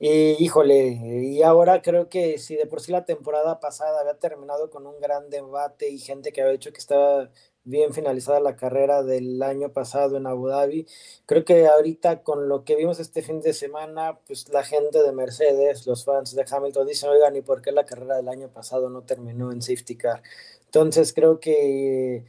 Y 0.00 0.42
híjole, 0.42 0.88
y 0.88 1.42
ahora 1.42 1.80
creo 1.80 2.08
que 2.08 2.38
si 2.38 2.56
de 2.56 2.66
por 2.66 2.80
sí 2.80 2.90
la 2.90 3.04
temporada 3.04 3.60
pasada 3.60 4.00
había 4.00 4.18
terminado 4.18 4.68
con 4.68 4.86
un 4.86 5.00
gran 5.00 5.30
debate 5.30 5.90
y 5.90 5.98
gente 5.98 6.32
que 6.32 6.40
había 6.42 6.54
dicho 6.54 6.72
que 6.72 6.80
estaba 6.80 7.30
bien 7.64 7.92
finalizada 7.92 8.40
la 8.40 8.56
carrera 8.56 9.02
del 9.02 9.42
año 9.42 9.72
pasado 9.72 10.16
en 10.16 10.26
Abu 10.26 10.48
Dhabi, 10.48 10.86
creo 11.26 11.44
que 11.44 11.66
ahorita 11.66 12.22
con 12.22 12.48
lo 12.48 12.64
que 12.64 12.76
vimos 12.76 12.98
este 13.00 13.22
fin 13.22 13.40
de 13.40 13.52
semana, 13.52 14.18
pues 14.26 14.48
la 14.48 14.64
gente 14.64 15.02
de 15.02 15.12
Mercedes, 15.12 15.86
los 15.86 16.04
fans 16.04 16.34
de 16.34 16.44
Hamilton 16.48 16.86
dicen, 16.86 17.10
oigan, 17.10 17.36
¿y 17.36 17.42
por 17.42 17.62
qué 17.62 17.72
la 17.72 17.86
carrera 17.86 18.16
del 18.16 18.28
año 18.28 18.48
pasado 18.48 18.90
no 18.90 19.02
terminó 19.02 19.52
en 19.52 19.62
safety 19.62 19.96
car? 19.96 20.22
Entonces 20.66 21.12
creo 21.12 21.38
que 21.40 22.24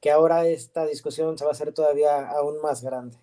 que 0.00 0.10
ahora 0.10 0.46
esta 0.46 0.86
discusión 0.86 1.36
se 1.38 1.44
va 1.44 1.50
a 1.50 1.54
hacer 1.54 1.72
todavía 1.72 2.28
aún 2.28 2.60
más 2.60 2.82
grande. 2.82 3.16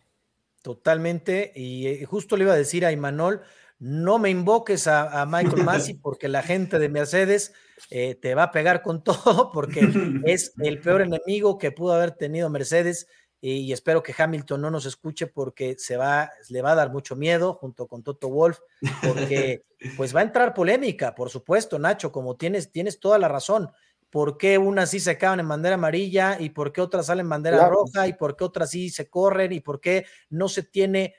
Totalmente, 0.62 1.52
y 1.56 1.88
eh, 1.88 2.06
justo 2.06 2.38
le 2.38 2.44
iba 2.44 2.54
a 2.54 2.58
decir 2.58 2.86
a 2.86 2.92
Imanol, 2.92 3.42
no 3.84 4.18
me 4.18 4.30
invoques 4.30 4.88
a, 4.88 5.26
Michael 5.26 5.64
Massey 5.66 5.96
porque 5.96 6.30
la 6.30 6.42
gente 6.42 6.80
de 6.80 6.88
Mercedes 6.88 7.54
eh, 7.90 8.16
te 8.16 8.34
va 8.34 8.44
a 8.44 8.52
pegar 8.52 8.82
con 8.82 9.04
todo 9.04 9.52
porque 9.52 9.82
es 10.24 10.54
el 10.60 10.80
peor 10.80 11.02
enemigo 11.02 11.58
que 11.58 11.74
pudo 11.74 11.94
haber 11.94 12.12
tenido 12.12 12.50
Mercedes 12.50 13.08
y 13.42 13.74
espero 13.74 14.02
que 14.02 14.16
Hamilton 14.18 14.62
no 14.62 14.72
nos 14.72 14.86
escuche 14.86 15.28
porque 15.28 15.76
se 15.78 15.98
va, 15.98 16.32
le 16.48 16.62
va 16.62 16.72
a 16.72 16.76
dar 16.76 16.94
mucho 16.94 17.18
miedo 17.18 17.56
junto 17.56 17.88
con 17.88 18.02
Toto 18.02 18.30
Wolf 18.30 18.60
porque 19.06 19.66
pues 19.98 20.16
va 20.16 20.22
a 20.22 20.24
entrar 20.24 20.54
polémica, 20.54 21.14
por 21.14 21.30
supuesto, 21.30 21.78
Nacho, 21.78 22.10
como 22.10 22.38
tienes, 22.38 22.72
tienes 22.72 23.02
toda 23.02 23.20
la 23.20 23.28
razón. 23.28 23.70
Por 24.10 24.38
qué 24.38 24.58
unas 24.58 24.92
sí 24.92 25.02
se 25.02 25.12
acaban 25.12 25.42
en 25.42 25.50
bandera 25.50 25.76
amarilla 25.76 26.38
y 26.40 26.52
por 26.52 26.72
qué 26.72 26.80
otras 26.80 27.08
salen 27.08 27.26
en 27.26 27.32
bandera 27.32 27.68
roja 27.68 28.08
y 28.08 28.14
por 28.14 28.38
qué 28.38 28.46
otras 28.46 28.70
sí 28.70 28.90
se 28.90 29.10
corren 29.10 29.52
y 29.52 29.60
por 29.60 29.82
qué 29.82 30.06
no 30.30 30.48
se 30.48 30.64
tiene 30.64 31.16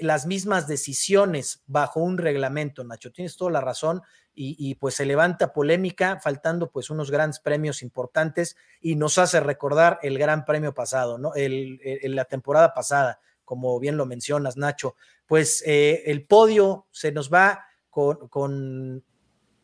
las 0.00 0.26
mismas 0.26 0.68
decisiones 0.68 1.62
bajo 1.66 2.00
un 2.00 2.18
reglamento, 2.18 2.84
Nacho. 2.84 3.12
Tienes 3.12 3.36
toda 3.36 3.50
la 3.50 3.60
razón 3.60 4.02
y, 4.38 4.74
pues 4.74 4.94
se 4.94 5.06
levanta 5.06 5.52
polémica, 5.54 6.20
faltando 6.20 6.70
pues 6.70 6.90
unos 6.90 7.10
grandes 7.10 7.40
premios 7.40 7.82
importantes 7.82 8.56
y 8.82 8.94
nos 8.94 9.16
hace 9.16 9.40
recordar 9.40 9.98
el 10.02 10.18
gran 10.18 10.44
premio 10.44 10.74
pasado, 10.74 11.16
¿no? 11.16 11.34
El, 11.34 11.80
la 12.02 12.26
temporada 12.26 12.74
pasada, 12.74 13.18
como 13.46 13.80
bien 13.80 13.96
lo 13.96 14.04
mencionas, 14.04 14.58
Nacho. 14.58 14.94
Pues 15.26 15.62
eh, 15.66 16.02
el 16.06 16.26
podio 16.26 16.86
se 16.90 17.12
nos 17.12 17.32
va 17.32 17.64
con, 17.88 19.02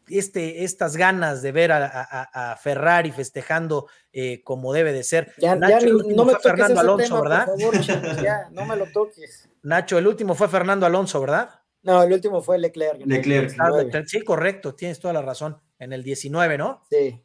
este, 0.09 0.65
estas 0.65 0.97
ganas 0.97 1.43
de 1.43 1.53
ver 1.53 1.73
a, 1.73 2.57
Ferrari 2.61 3.11
festejando 3.13 3.89
eh, 4.13 4.43
como 4.43 4.73
debe 4.73 4.93
de 4.93 5.03
ser. 5.05 5.33
Ya, 5.39 5.55
Nacho, 5.57 5.87
no 5.87 6.25
me 6.25 6.35
Fernando 6.37 6.81
Alonso, 6.81 7.23
¿verdad? 7.23 7.49
ya, 8.23 8.49
no 8.51 8.65
me 8.65 8.77
lo 8.77 8.87
toques. 8.87 9.49
Nacho, 9.63 9.99
el 9.99 10.07
último 10.07 10.35
fue 10.35 10.49
Fernando 10.49 10.87
Alonso, 10.87 11.21
¿verdad? 11.21 11.51
No, 11.83 12.03
el 12.03 12.13
último 12.13 12.43
fue 12.43 12.59
Leclerc. 12.59 13.05
Leclerc. 13.05 14.07
sí, 14.07 14.23
correcto, 14.23 14.75
tienes 14.75 15.01
toda 15.01 15.15
la 15.15 15.23
razón. 15.23 15.61
En 15.79 15.93
el 15.93 16.03
19, 16.03 16.59
¿no? 16.59 16.83
Sí. 16.89 17.21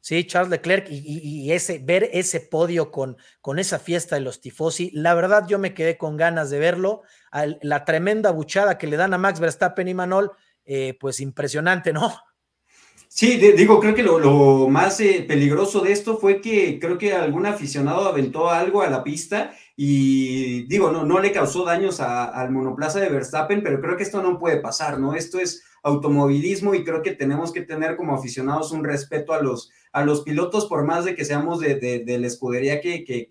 Sí, 0.00 0.26
Charles 0.26 0.50
Leclerc 0.50 0.86
y, 0.88 1.52
ese, 1.52 1.78
ver 1.78 2.08
ese 2.12 2.40
podio 2.40 2.90
con, 2.90 3.18
con, 3.42 3.58
esa 3.58 3.78
fiesta 3.78 4.16
de 4.16 4.22
los 4.22 4.40
tifosi, 4.40 4.90
la 4.94 5.12
verdad 5.12 5.46
yo 5.46 5.58
me 5.58 5.74
quedé 5.74 5.98
con 5.98 6.16
ganas 6.16 6.48
de 6.48 6.58
verlo. 6.58 7.02
la 7.60 7.84
tremenda 7.84 8.30
buchada 8.30 8.78
que 8.78 8.86
le 8.86 8.96
dan 8.96 9.12
a 9.12 9.18
Max 9.18 9.40
Verstappen 9.40 9.88
y 9.88 9.94
Manol, 9.94 10.32
eh, 10.72 10.96
pues 11.00 11.18
impresionante, 11.18 11.92
¿no? 11.92 12.14
Sí, 13.08 13.38
digo, 13.38 13.80
creo 13.80 13.92
que 13.92 14.04
lo, 14.04 14.68
más 14.68 15.00
eh, 15.00 15.24
peligroso 15.26 15.80
de 15.80 15.90
esto 15.90 16.16
fue 16.16 16.40
que 16.40 16.78
creo 16.78 16.96
que 16.96 17.12
algún 17.12 17.44
aficionado 17.44 18.06
aventó 18.06 18.50
algo 18.50 18.80
a 18.80 18.88
la 18.88 19.02
pista 19.02 19.52
y 19.74 20.62
digo, 20.68 20.92
no, 20.92 21.04
no 21.04 21.18
le 21.18 21.32
causó 21.32 21.64
daños 21.64 21.98
al 21.98 22.52
monoplaza 22.52 23.00
de 23.00 23.08
Verstappen, 23.08 23.64
pero 23.64 23.80
creo 23.80 23.96
que 23.96 24.04
esto 24.04 24.22
no 24.22 24.38
puede 24.38 24.58
pasar, 24.58 25.00
¿no? 25.00 25.16
Esto 25.16 25.40
es 25.40 25.64
automovilismo 25.82 26.72
y 26.76 26.84
creo 26.84 27.02
que 27.02 27.16
tenemos 27.16 27.52
que 27.52 27.62
tener 27.62 27.96
como 27.96 28.14
aficionados 28.14 28.70
un 28.70 28.84
respeto 28.84 29.32
a 29.32 29.42
los, 29.42 29.72
a 29.92 30.04
los 30.04 30.22
pilotos 30.22 30.66
por 30.66 30.84
más 30.84 31.04
de 31.04 31.14
que 31.14 31.24
seamos 31.24 31.60
de, 31.60 32.04
la 32.06 32.26
escudería 32.26 32.80
que, 32.80 33.04
que, 33.04 33.28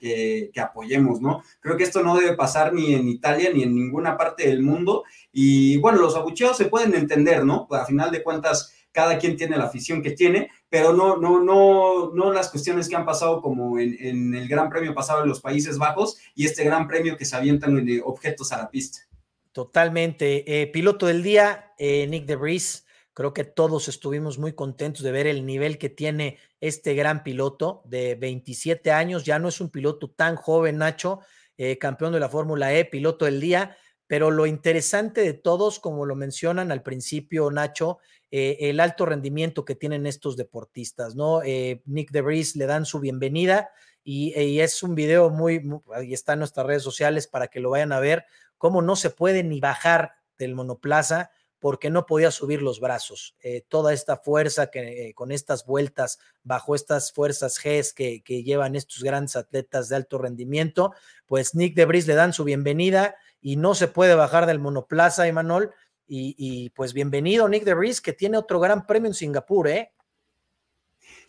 que, 0.54 0.60
apoyemos, 0.60 1.22
¿no? 1.22 1.42
Creo 1.62 1.78
que 1.78 1.84
esto 1.84 2.04
no 2.04 2.18
debe 2.18 2.36
pasar 2.36 2.74
ni 2.74 2.94
en 2.94 3.08
Italia 3.08 3.50
ni 3.54 3.64
en 3.64 3.76
ninguna 3.76 4.18
parte 4.18 4.48
del 4.48 4.62
mundo 4.62 5.04
y 5.32 5.78
bueno, 5.78 6.00
los 6.00 6.16
abucheos 6.16 6.58
se 6.58 6.66
pueden 6.66 6.94
entender, 6.96 7.46
¿no? 7.46 7.68
A 7.72 7.86
final 7.86 8.12
de 8.12 8.24
cuentas 8.24 8.74
cada 8.92 9.18
quien 9.18 9.38
tiene 9.38 9.58
la 9.58 9.66
afición 9.66 10.02
que 10.02 10.12
tiene, 10.12 10.50
pero 10.68 10.94
no, 10.94 11.18
no, 11.18 11.42
no, 11.44 12.12
no 12.14 12.34
las 12.34 12.50
cuestiones 12.50 12.90
que 12.90 12.96
han 12.96 13.06
pasado 13.06 13.42
como 13.42 13.80
en, 13.80 14.34
el 14.34 14.48
Gran 14.48 14.70
Premio 14.70 14.94
pasado 14.94 15.24
en 15.24 15.30
los 15.30 15.42
Países 15.42 15.78
Bajos 15.78 16.18
y 16.36 16.46
este 16.46 16.64
Gran 16.64 16.88
Premio 16.88 17.16
que 17.16 17.26
se 17.26 17.36
avientan 17.36 17.86
de 17.86 18.02
objetos 18.04 18.52
a 18.52 18.58
la 18.58 18.70
pista. 18.70 19.00
Totalmente. 19.52 20.62
Eh, 20.62 20.68
piloto 20.68 21.06
del 21.06 21.24
día, 21.24 21.74
eh, 21.78 22.08
Nick 22.08 22.26
DeVries. 22.26 22.86
Creo 23.14 23.34
que 23.34 23.44
todos 23.44 23.88
estuvimos 23.88 24.38
muy 24.38 24.54
contentos 24.54 25.04
de 25.04 25.12
ver 25.12 25.28
el 25.28 25.46
nivel 25.46 25.78
que 25.78 25.90
tiene 25.90 26.38
este 26.62 26.94
gran 26.94 27.24
piloto 27.24 27.82
de 27.86 28.16
27 28.16 28.92
años. 28.92 29.26
Ya 29.26 29.40
no 29.40 29.50
es 29.50 29.60
un 29.60 29.70
piloto 29.70 30.10
tan 30.10 30.36
joven, 30.36 30.78
Nacho, 30.78 31.20
eh, 31.58 31.78
campeón 31.78 32.14
de 32.14 32.20
la 32.20 32.30
Fórmula 32.30 32.74
E, 32.74 32.86
piloto 32.86 33.26
del 33.26 33.42
día. 33.42 33.76
Pero 34.08 34.32
lo 34.32 34.46
interesante 34.46 35.22
de 35.22 35.34
todos, 35.34 35.80
como 35.80 36.06
lo 36.06 36.16
mencionan 36.16 36.72
al 36.72 36.82
principio, 36.82 37.52
Nacho, 37.52 38.00
eh, 38.32 38.58
el 38.62 38.80
alto 38.80 39.06
rendimiento 39.06 39.66
que 39.66 39.76
tienen 39.76 40.06
estos 40.06 40.38
deportistas, 40.38 41.16
¿no? 41.16 41.42
Eh, 41.44 41.82
Nick 41.86 42.12
DeVries 42.12 42.56
le 42.56 42.66
dan 42.66 42.86
su 42.86 43.00
bienvenida 43.00 43.70
y, 44.04 44.60
es 44.60 44.82
un 44.82 44.96
video 44.96 45.30
muy, 45.30 45.62
ahí 45.94 46.14
está 46.14 46.34
en 46.34 46.40
nuestras 46.40 46.66
redes 46.66 46.84
sociales 46.84 47.28
para 47.28 47.48
que 47.48 47.60
lo 47.60 47.72
vayan 47.72 47.92
a 47.92 48.00
ver, 48.00 48.26
cómo 48.58 48.82
no 48.82 48.96
se 48.96 49.10
puede 49.10 49.44
ni 49.44 49.60
bajar 49.60 50.14
del 50.38 50.56
monoplaza 50.56 51.32
porque 51.60 51.90
no 51.90 52.06
podía 52.06 52.32
subir 52.32 52.62
los 52.62 52.80
brazos. 52.80 53.36
Eh, 53.42 53.64
toda 53.68 53.94
esta 53.94 54.18
fuerza 54.18 54.72
que 54.72 55.14
con 55.16 55.32
estas 55.32 55.66
vueltas, 55.66 56.20
bajo 56.44 56.76
estas 56.76 57.12
fuerzas 57.12 57.60
Gs 57.64 57.94
que, 57.94 58.24
que, 58.24 58.44
llevan 58.44 58.76
estos 58.76 59.04
grandes 59.04 59.36
atletas 59.36 59.90
de 59.90 59.98
alto 59.98 60.18
rendimiento, 60.18 60.94
pues 61.28 61.56
Nick 61.56 61.76
DeVries 61.76 62.08
le 62.08 62.16
dan 62.16 62.34
su 62.34 62.44
bienvenida 62.44 63.16
y 63.42 63.56
no 63.56 63.76
se 63.76 63.88
puede 63.88 64.16
bajar 64.16 64.46
del 64.46 64.60
monoplaza, 64.60 65.28
Emanuel, 65.28 65.72
y, 66.12 66.72
pues 66.72 66.94
bienvenido 66.94 67.48
Nick 67.48 67.64
DeVries, 67.64 68.02
que 68.02 68.14
tiene 68.14 68.38
otro 68.38 68.60
gran 68.60 68.88
premio 68.88 69.08
en 69.08 69.14
Singapur, 69.14 69.68
¿eh? 69.68 69.92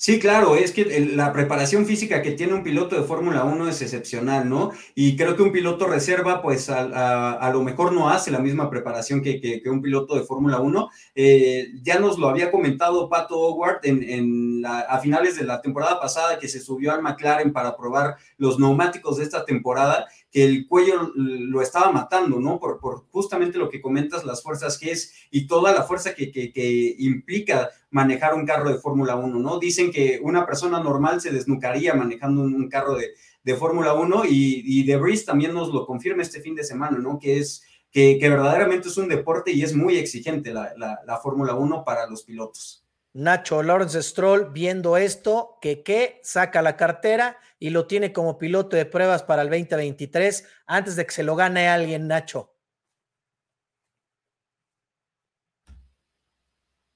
Sí, 0.02 0.18
claro, 0.18 0.56
es 0.56 0.72
que 0.72 1.10
la 1.14 1.30
preparación 1.30 1.84
física 1.84 2.22
que 2.22 2.30
tiene 2.30 2.54
un 2.54 2.62
piloto 2.62 2.96
de 2.96 3.06
Fórmula 3.06 3.44
1 3.44 3.68
es 3.68 3.82
excepcional, 3.82 4.48
¿no? 4.48 4.70
Y 4.94 5.14
creo 5.14 5.36
que 5.36 5.42
un 5.42 5.52
piloto 5.52 5.86
reserva, 5.86 6.40
pues 6.40 6.70
a, 6.70 7.50
lo 7.52 7.62
mejor 7.62 7.92
no 7.92 8.08
hace 8.08 8.30
la 8.30 8.38
misma 8.38 8.70
preparación 8.70 9.20
que, 9.20 9.60
un 9.66 9.82
piloto 9.82 10.16
de 10.16 10.22
Fórmula 10.22 10.58
1. 10.58 10.88
Eh, 11.14 11.72
ya 11.82 11.98
nos 11.98 12.18
lo 12.18 12.30
había 12.30 12.50
comentado 12.50 13.10
Pato 13.10 13.38
Howard 13.38 13.80
en, 13.82 14.64
a 14.64 14.98
finales 15.00 15.36
de 15.36 15.44
la 15.44 15.60
temporada 15.60 16.00
pasada 16.00 16.38
que 16.38 16.48
se 16.48 16.60
subió 16.60 16.92
al 16.92 17.02
McLaren 17.02 17.52
para 17.52 17.76
probar 17.76 18.16
los 18.38 18.58
neumáticos 18.58 19.18
de 19.18 19.24
esta 19.24 19.44
temporada 19.44 20.08
que 20.30 20.44
el 20.44 20.66
cuello 20.66 21.12
lo 21.14 21.60
estaba 21.60 21.90
matando, 21.90 22.38
¿no? 22.38 22.60
Por, 22.60 22.78
por 22.78 23.06
justamente 23.10 23.58
lo 23.58 23.68
que 23.68 23.80
comentas, 23.80 24.24
las 24.24 24.42
fuerzas 24.42 24.78
que 24.78 24.92
es 24.92 25.12
y 25.30 25.46
toda 25.46 25.72
la 25.72 25.82
fuerza 25.82 26.14
que, 26.14 26.30
que, 26.30 26.94
implica 26.98 27.70
manejar 27.90 28.34
un 28.34 28.46
carro 28.46 28.70
de 28.70 28.78
Fórmula 28.78 29.16
1, 29.16 29.38
¿no? 29.38 29.58
Dicen 29.58 29.90
que 29.90 30.20
una 30.22 30.46
persona 30.46 30.80
normal 30.80 31.20
se 31.20 31.32
desnucaría 31.32 31.94
manejando 31.94 32.42
un, 32.42 32.68
carro 32.68 32.94
de, 32.94 33.10
de 33.42 33.56
Fórmula 33.56 33.94
1 33.94 34.24
y, 34.26 34.62
y 34.64 34.84
De 34.84 34.96
Vries 34.96 35.24
también 35.24 35.52
nos 35.52 35.68
lo 35.70 35.84
confirma 35.84 36.22
este 36.22 36.40
fin 36.40 36.54
de 36.54 36.64
semana, 36.64 36.98
¿no? 36.98 37.18
Que 37.18 37.38
es 37.38 37.64
que, 37.90 38.18
que 38.20 38.28
verdaderamente 38.28 38.88
es 38.88 38.96
un 38.96 39.08
deporte 39.08 39.50
y 39.50 39.62
es 39.62 39.74
muy 39.74 39.96
exigente 39.96 40.52
la, 40.52 40.72
la, 40.76 41.00
la 41.04 41.16
Fórmula 41.18 41.54
1 41.54 41.84
para 41.84 42.06
los 42.06 42.22
pilotos. 42.22 42.84
Nacho 43.12 43.62
Lawrence 43.62 44.02
Stroll 44.02 44.50
viendo 44.52 44.96
esto, 44.96 45.58
que 45.60 45.82
qué, 45.82 46.20
saca 46.22 46.62
la 46.62 46.76
cartera 46.76 47.38
y 47.58 47.70
lo 47.70 47.86
tiene 47.86 48.12
como 48.12 48.38
piloto 48.38 48.76
de 48.76 48.86
pruebas 48.86 49.22
para 49.22 49.42
el 49.42 49.50
2023 49.50 50.46
antes 50.66 50.96
de 50.96 51.06
que 51.06 51.12
se 51.12 51.22
lo 51.24 51.36
gane 51.36 51.68
alguien, 51.68 52.06
Nacho. 52.06 52.54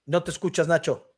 No 0.06 0.22
te 0.22 0.30
escuchas, 0.30 0.68
Nacho. 0.68 1.13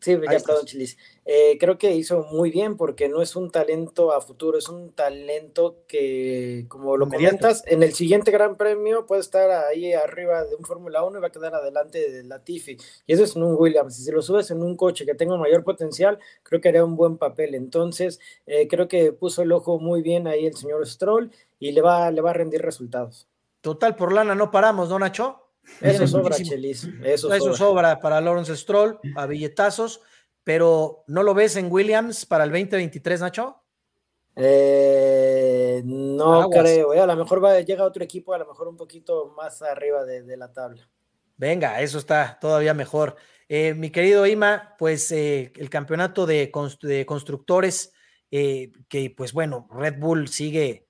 Sí, 0.00 0.12
ya, 0.12 0.38
perdón, 0.38 0.64
Chilis. 0.64 0.96
Eh, 1.24 1.58
creo 1.58 1.76
que 1.76 1.94
hizo 1.94 2.24
muy 2.30 2.50
bien 2.50 2.76
porque 2.76 3.08
no 3.08 3.20
es 3.20 3.34
un 3.34 3.50
talento 3.50 4.12
a 4.12 4.20
futuro, 4.20 4.56
es 4.56 4.68
un 4.68 4.92
talento 4.92 5.82
que, 5.88 6.66
como 6.68 6.96
lo 6.96 7.08
comentas, 7.08 7.64
en 7.66 7.82
el 7.82 7.94
siguiente 7.94 8.30
Gran 8.30 8.56
Premio 8.56 9.06
puede 9.06 9.22
estar 9.22 9.50
ahí 9.50 9.92
arriba 9.92 10.44
de 10.44 10.54
un 10.54 10.64
Fórmula 10.64 11.02
1 11.02 11.18
y 11.18 11.20
va 11.20 11.26
a 11.26 11.32
quedar 11.32 11.54
adelante 11.54 12.10
de 12.10 12.22
Latifi. 12.22 12.76
Y 13.06 13.12
eso 13.12 13.24
es 13.24 13.34
en 13.34 13.42
un 13.42 13.56
Williams. 13.58 13.96
Si 13.96 14.10
lo 14.12 14.22
subes 14.22 14.50
en 14.52 14.62
un 14.62 14.76
coche 14.76 15.04
que 15.04 15.14
tenga 15.14 15.36
mayor 15.36 15.64
potencial, 15.64 16.18
creo 16.44 16.60
que 16.60 16.68
haría 16.68 16.84
un 16.84 16.94
buen 16.94 17.18
papel. 17.18 17.56
Entonces, 17.56 18.20
eh, 18.46 18.68
creo 18.68 18.86
que 18.86 19.12
puso 19.12 19.42
el 19.42 19.50
ojo 19.50 19.80
muy 19.80 20.00
bien 20.00 20.28
ahí 20.28 20.46
el 20.46 20.54
señor 20.54 20.86
Stroll 20.86 21.32
y 21.58 21.72
le 21.72 21.82
va, 21.82 22.10
le 22.12 22.20
va 22.20 22.30
a 22.30 22.34
rendir 22.34 22.62
resultados. 22.62 23.28
Total, 23.60 23.96
por 23.96 24.12
lana 24.12 24.36
no 24.36 24.52
paramos, 24.52 24.88
¿no, 24.88 24.98
Nacho? 24.98 25.47
Eso 25.80 26.06
sobra, 26.06 26.36
Chelis. 26.36 26.88
Eso, 27.04 27.54
sobra. 27.54 28.00
para 28.00 28.20
Lawrence 28.20 28.56
Stroll, 28.56 28.98
a 29.16 29.26
billetazos, 29.26 30.00
pero 30.44 31.04
¿no 31.06 31.22
lo 31.22 31.34
ves 31.34 31.56
en 31.56 31.70
Williams 31.70 32.26
para 32.26 32.44
el 32.44 32.50
2023, 32.50 33.20
Nacho? 33.20 33.62
Eh, 34.40 35.82
no 35.84 36.48
creo, 36.48 36.94
eh. 36.94 37.00
a 37.00 37.06
lo 37.06 37.16
mejor 37.16 37.44
va, 37.44 37.60
llega 37.60 37.84
otro 37.84 38.04
equipo, 38.04 38.32
a 38.34 38.38
lo 38.38 38.46
mejor 38.46 38.68
un 38.68 38.76
poquito 38.76 39.32
más 39.36 39.62
arriba 39.62 40.04
de, 40.04 40.36
la 40.36 40.52
tabla. 40.52 40.88
Venga, 41.36 41.80
eso 41.80 41.98
está 41.98 42.38
todavía 42.40 42.72
mejor. 42.72 43.16
Eh, 43.48 43.74
mi 43.74 43.90
querido 43.90 44.26
Ima, 44.26 44.74
pues 44.78 45.10
el 45.12 45.70
campeonato 45.70 46.26
de, 46.26 46.52
de 46.82 47.06
constructores, 47.06 47.92
que 48.30 49.14
pues 49.16 49.32
bueno, 49.32 49.68
Red 49.72 49.98
Bull 49.98 50.28
sigue 50.28 50.87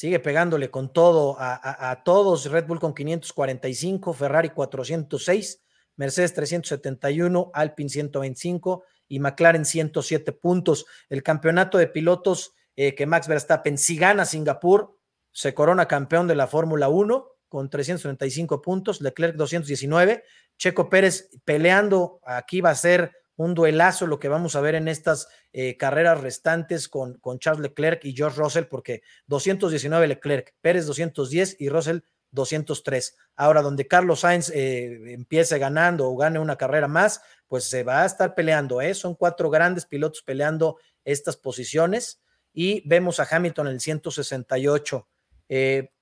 sigue 0.00 0.18
pegándole 0.18 0.70
con 0.70 0.94
todo 0.94 1.36
a, 1.38 2.02
todos, 2.06 2.50
Red 2.50 2.66
Bull 2.66 2.80
con 2.80 2.94
545, 2.94 4.14
Ferrari 4.14 4.48
406, 4.48 5.62
Mercedes 5.96 6.32
371, 6.32 7.50
Alpine 7.52 7.90
125 7.90 8.84
y 9.08 9.20
McLaren 9.20 9.66
107 9.66 10.32
puntos. 10.32 10.86
El 11.10 11.22
campeonato 11.22 11.76
de 11.76 11.86
pilotos 11.86 12.54
eh, 12.76 12.94
que 12.94 13.04
Max 13.04 13.28
Verstappen, 13.28 13.76
si 13.76 13.98
gana 13.98 14.24
Singapur, 14.24 14.96
se 15.32 15.52
corona 15.52 15.86
campeón 15.86 16.26
de 16.26 16.34
la 16.34 16.46
Fórmula 16.46 16.88
1 16.88 17.26
con 17.50 17.68
335 17.68 18.62
puntos, 18.62 19.02
Leclerc 19.02 19.36
219, 19.36 20.24
Checo 20.56 20.88
Pérez 20.88 21.28
peleando, 21.44 22.20
aquí 22.24 22.62
va 22.62 22.70
a 22.70 22.74
ser 22.74 23.12
un 23.40 23.54
duelazo 23.54 24.06
lo 24.06 24.20
que 24.20 24.28
vamos 24.28 24.54
a 24.54 24.60
ver 24.60 24.74
en 24.74 24.86
estas 24.86 25.26
eh, 25.54 25.78
carreras 25.78 26.20
restantes 26.20 26.88
con, 26.88 27.14
con, 27.20 27.38
Charles 27.38 27.62
Leclerc 27.62 28.04
y 28.04 28.14
George 28.14 28.38
Russell, 28.38 28.64
porque 28.64 29.00
219 29.28 30.08
Leclerc, 30.08 30.54
Pérez 30.60 30.84
210 30.84 31.56
y 31.58 31.70
Russell 31.70 32.00
203. 32.32 33.16
Ahora, 33.36 33.62
donde 33.62 33.88
Carlos 33.88 34.20
Sainz 34.20 34.50
eh, 34.50 35.14
empiece 35.14 35.58
ganando 35.58 36.06
o 36.06 36.16
gane 36.18 36.38
una 36.38 36.56
carrera 36.56 36.86
más, 36.86 37.22
pues 37.48 37.64
se 37.64 37.82
va 37.82 38.02
a 38.02 38.06
estar 38.06 38.34
peleando, 38.34 38.82
¿eh? 38.82 38.92
Son 38.92 39.14
cuatro 39.14 39.48
grandes 39.48 39.86
pilotos 39.86 40.22
peleando 40.22 40.76
estas 41.04 41.38
posiciones. 41.38 42.20
y 42.52 42.86
vemos 42.86 43.20
a 43.20 43.28
Hamilton 43.30 43.68
en 43.68 43.74
el 43.74 43.80
168. 43.80 45.08
Eh, 45.48 45.92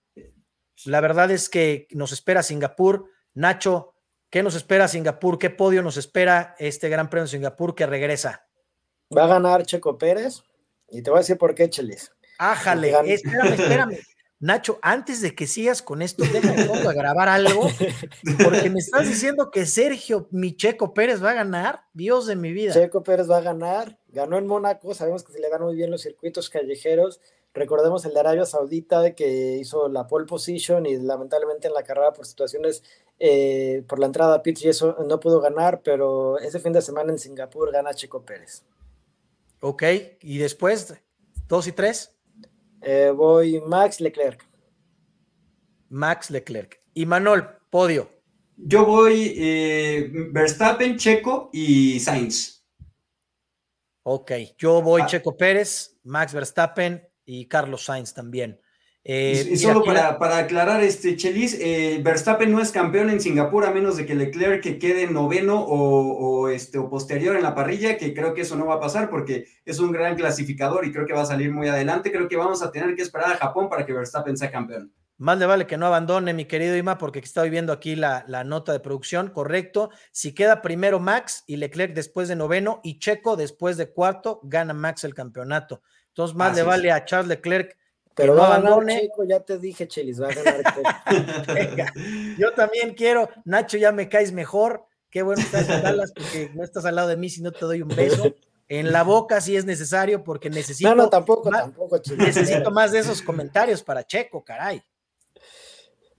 la 0.87 1.01
verdad 1.01 1.31
es 1.31 1.49
que 1.49 1.87
nos 1.93 2.11
espera 2.11 2.43
Singapur. 2.43 3.05
Nacho, 3.35 3.95
¿qué 4.31 4.43
nos 4.43 4.55
espera 4.55 4.89
Singapur? 4.89 5.39
¿Qué 5.39 5.51
podio 5.51 5.83
nos 5.83 5.97
espera 5.97 6.55
este 6.59 6.89
Gran 6.89 7.11
Premio 7.11 7.25
de 7.25 7.31
Singapur 7.31 7.75
que 7.75 7.87
regresa? 7.87 8.47
Va 9.17 9.25
a 9.25 9.29
ganar 9.29 9.65
Checo 9.65 9.97
Pérez 9.97 10.43
y 10.89 11.03
te 11.03 11.11
voy 11.11 11.19
a 11.19 11.21
decir 11.21 11.39
por 11.39 11.55
qué, 11.55 11.69
Chelis. 11.71 12.13
Ájale, 12.39 12.95
espérame, 13.13 13.53
espérame. 13.53 13.99
Nacho, 14.41 14.79
antes 14.83 15.21
de 15.21 15.35
que 15.35 15.49
sigas 15.49 15.83
con 15.83 16.01
esto, 16.01 16.23
déjame 16.23 16.63
a 16.63 16.93
grabar 16.93 17.29
algo, 17.29 17.69
porque 18.45 18.71
me 18.71 18.79
estás 18.79 19.09
diciendo 19.09 19.51
que 19.51 19.67
Sergio 19.67 20.29
Micheco 20.31 20.95
Pérez 20.95 21.23
va 21.23 21.31
a 21.31 21.35
ganar. 21.35 21.83
Dios 21.93 22.27
de 22.27 22.37
mi 22.37 22.53
vida. 22.53 22.73
Checo 22.73 23.03
Pérez 23.03 23.29
va 23.29 23.39
a 23.39 23.41
ganar. 23.41 23.99
Ganó 24.07 24.39
en 24.39 24.47
Mónaco, 24.47 24.95
sabemos 24.95 25.25
que 25.25 25.33
se 25.33 25.41
le 25.41 25.51
dan 25.51 25.63
muy 25.63 25.75
bien 25.75 25.91
los 25.91 26.03
circuitos 26.03 26.51
callejeros. 26.51 27.21
Recordemos 27.59 28.05
el 28.05 28.15
de 28.15 28.21
Arabia 28.21 28.45
Saudita 28.45 29.15
que 29.17 29.57
hizo 29.57 29.89
la 29.89 30.07
pole 30.07 30.27
position 30.27 30.87
y 30.87 30.97
lamentablemente 30.97 31.67
en 31.67 31.75
la 31.75 31.83
carrera 31.83 32.13
por 32.13 32.25
situaciones 32.25 32.85
eh, 33.19 33.83
por 33.89 33.99
la 33.99 34.07
entrada 34.07 34.37
a 34.37 34.43
pitch 34.45 34.65
y 34.65 34.69
eso 34.69 34.97
no 35.09 35.19
pudo 35.19 35.41
ganar, 35.41 35.83
pero 35.83 36.39
ese 36.39 36.61
fin 36.61 36.73
de 36.73 36.81
semana 36.81 37.11
en 37.11 37.19
Singapur 37.19 37.73
gana 37.73 37.93
Checo 37.95 38.25
Pérez. 38.25 38.63
Ok, 39.61 39.83
y 40.23 40.39
después, 40.39 40.95
dos 41.49 41.67
y 41.67 41.73
tres. 41.73 42.15
Eh, 42.81 43.13
voy 43.15 43.61
Max 43.61 44.01
Leclerc. 44.01 44.47
Max 45.89 46.31
Leclerc. 46.31 46.79
Y 46.95 47.07
Manol, 47.07 47.59
podio. 47.71 48.09
Yo 48.57 48.87
voy 48.87 49.35
eh, 49.37 50.13
Verstappen, 50.31 50.97
Checo 50.97 51.51
y 51.53 51.99
Sainz. 51.99 52.65
Ok, 54.05 54.31
yo 54.57 54.81
voy 54.81 55.03
ah. 55.03 55.07
Checo 55.07 55.37
Pérez, 55.37 55.99
Max 56.05 56.33
Verstappen 56.33 57.08
y 57.29 57.47
Carlos 57.47 57.85
Sainz 57.85 58.15
también. 58.15 58.59
Eh, 59.05 59.51
y, 59.53 59.57
solo 59.57 59.85
para, 59.85 60.19
para, 60.19 60.39
aclarar, 60.39 60.83
este 60.83 61.17
Chelis, 61.17 61.57
eh, 61.61 62.01
Verstappen 62.03 62.51
no 62.51 62.61
es 62.61 62.73
campeón 62.73 63.11
en 63.11 63.21
Singapur 63.21 63.65
a 63.65 63.71
menos 63.71 63.97
de 63.97 64.05
que 64.05 64.15
Leclerc 64.15 64.63
que 64.63 64.79
quede 64.79 65.07
noveno 65.07 65.63
o, 65.63 66.49
este, 66.49 66.79
o 66.79 66.91
posterior 66.91 67.37
en 67.37 67.43
la 67.43 67.55
parrilla, 67.55 67.97
que 67.97 68.13
creo 68.13 68.35
que 68.35 68.43
eso 68.43 68.57
no 68.57 68.67
va 68.67 68.75
a 68.75 68.81
pasar 68.81 69.09
porque 69.09 69.47
es 69.65 69.79
un 69.79 69.93
gran 69.93 70.17
clasificador 70.17 70.85
y 70.87 70.93
creo 70.93 71.07
que 71.07 71.13
va 71.13 71.23
a 71.23 71.27
salir 71.27 71.53
muy 71.53 71.69
adelante. 71.69 72.11
Creo 72.11 72.29
que 72.29 72.37
vamos 72.37 72.63
a 72.63 72.73
tener 72.73 72.95
que 72.97 73.03
esperar 73.03 73.33
a 73.33 73.37
Japón 73.37 73.69
para 73.69 73.85
que 73.87 73.93
Verstappen 73.93 74.37
sea 74.37 74.51
campeón. 74.51 74.93
Más 75.19 75.39
le 75.39 75.47
vale 75.47 75.67
que 75.67 75.77
no 75.77 75.87
abandone, 75.87 76.33
mi 76.33 76.45
querido 76.45 76.77
Ima, 76.77 76.97
porque 76.97 77.19
estoy 77.19 77.51
viendo 77.51 77.73
aquí 77.73 77.97
la, 77.97 78.25
la, 78.29 78.45
nota 78.45 78.73
de 78.73 78.81
producción, 78.81 79.31
correcto. 79.31 79.91
Si 80.13 80.33
queda 80.33 80.63
primero 80.63 81.01
Max 81.01 81.45
y 81.47 81.57
Leclerc 81.57 81.93
después 81.95 82.29
de 82.29 82.37
noveno 82.37 82.81
y 82.85 82.99
Checo 82.99 83.37
después 83.37 83.77
de 83.77 83.91
cuarto, 83.91 84.41
gana 84.45 84.75
Max 84.75 85.03
el 85.05 85.15
campeonato. 85.15 85.83
Entonces, 86.19 86.37
más 86.37 86.57
le 86.57 86.65
vale 86.65 86.91
a 86.91 87.05
Charles 87.05 87.29
Leclerc 87.29 87.79
pero 88.19 88.35
no 88.35 88.43
abandone. 88.43 89.09
ya 89.29 89.39
te 89.39 89.59
dije, 89.59 89.87
Chelis, 89.87 90.21
va 90.21 90.31
a 90.31 90.35
ganar 90.35 91.45
Venga, 91.55 91.93
yo 92.37 92.53
también 92.53 92.95
quiero. 92.95 93.29
Nacho, 93.45 93.79
ya 93.79 93.93
me 93.93 94.09
caes 94.09 94.33
mejor. 94.33 94.85
Qué 95.09 95.23
bueno 95.23 95.41
estás 95.41 95.69
en 95.69 95.83
Dallas 95.83 96.13
porque 96.13 96.51
no 96.53 96.65
estás 96.65 96.85
al 96.85 96.97
lado 96.97 97.07
de 97.07 97.17
mí 97.17 97.31
si 97.31 97.41
no 97.41 97.53
te 97.53 97.65
doy 97.65 97.83
un 97.83 97.89
beso. 97.89 98.35
En 98.69 98.91
la 98.91 99.05
boca 99.05 99.41
si 99.41 99.57
es 99.57 99.65
necesario 99.65 100.25
porque 100.25 100.51
necesito. 100.51 100.91
No, 100.91 100.97
no, 100.97 101.09
tampoco, 101.09 101.49
tampoco, 101.49 101.99
Chelis. 101.99 102.37
Necesito 102.37 102.73
más 102.73 102.91
de 102.91 102.99
esos 102.99 103.23
comentarios 103.23 103.85
para 103.85 104.05
Checo, 104.05 104.45
caray. 104.45 104.83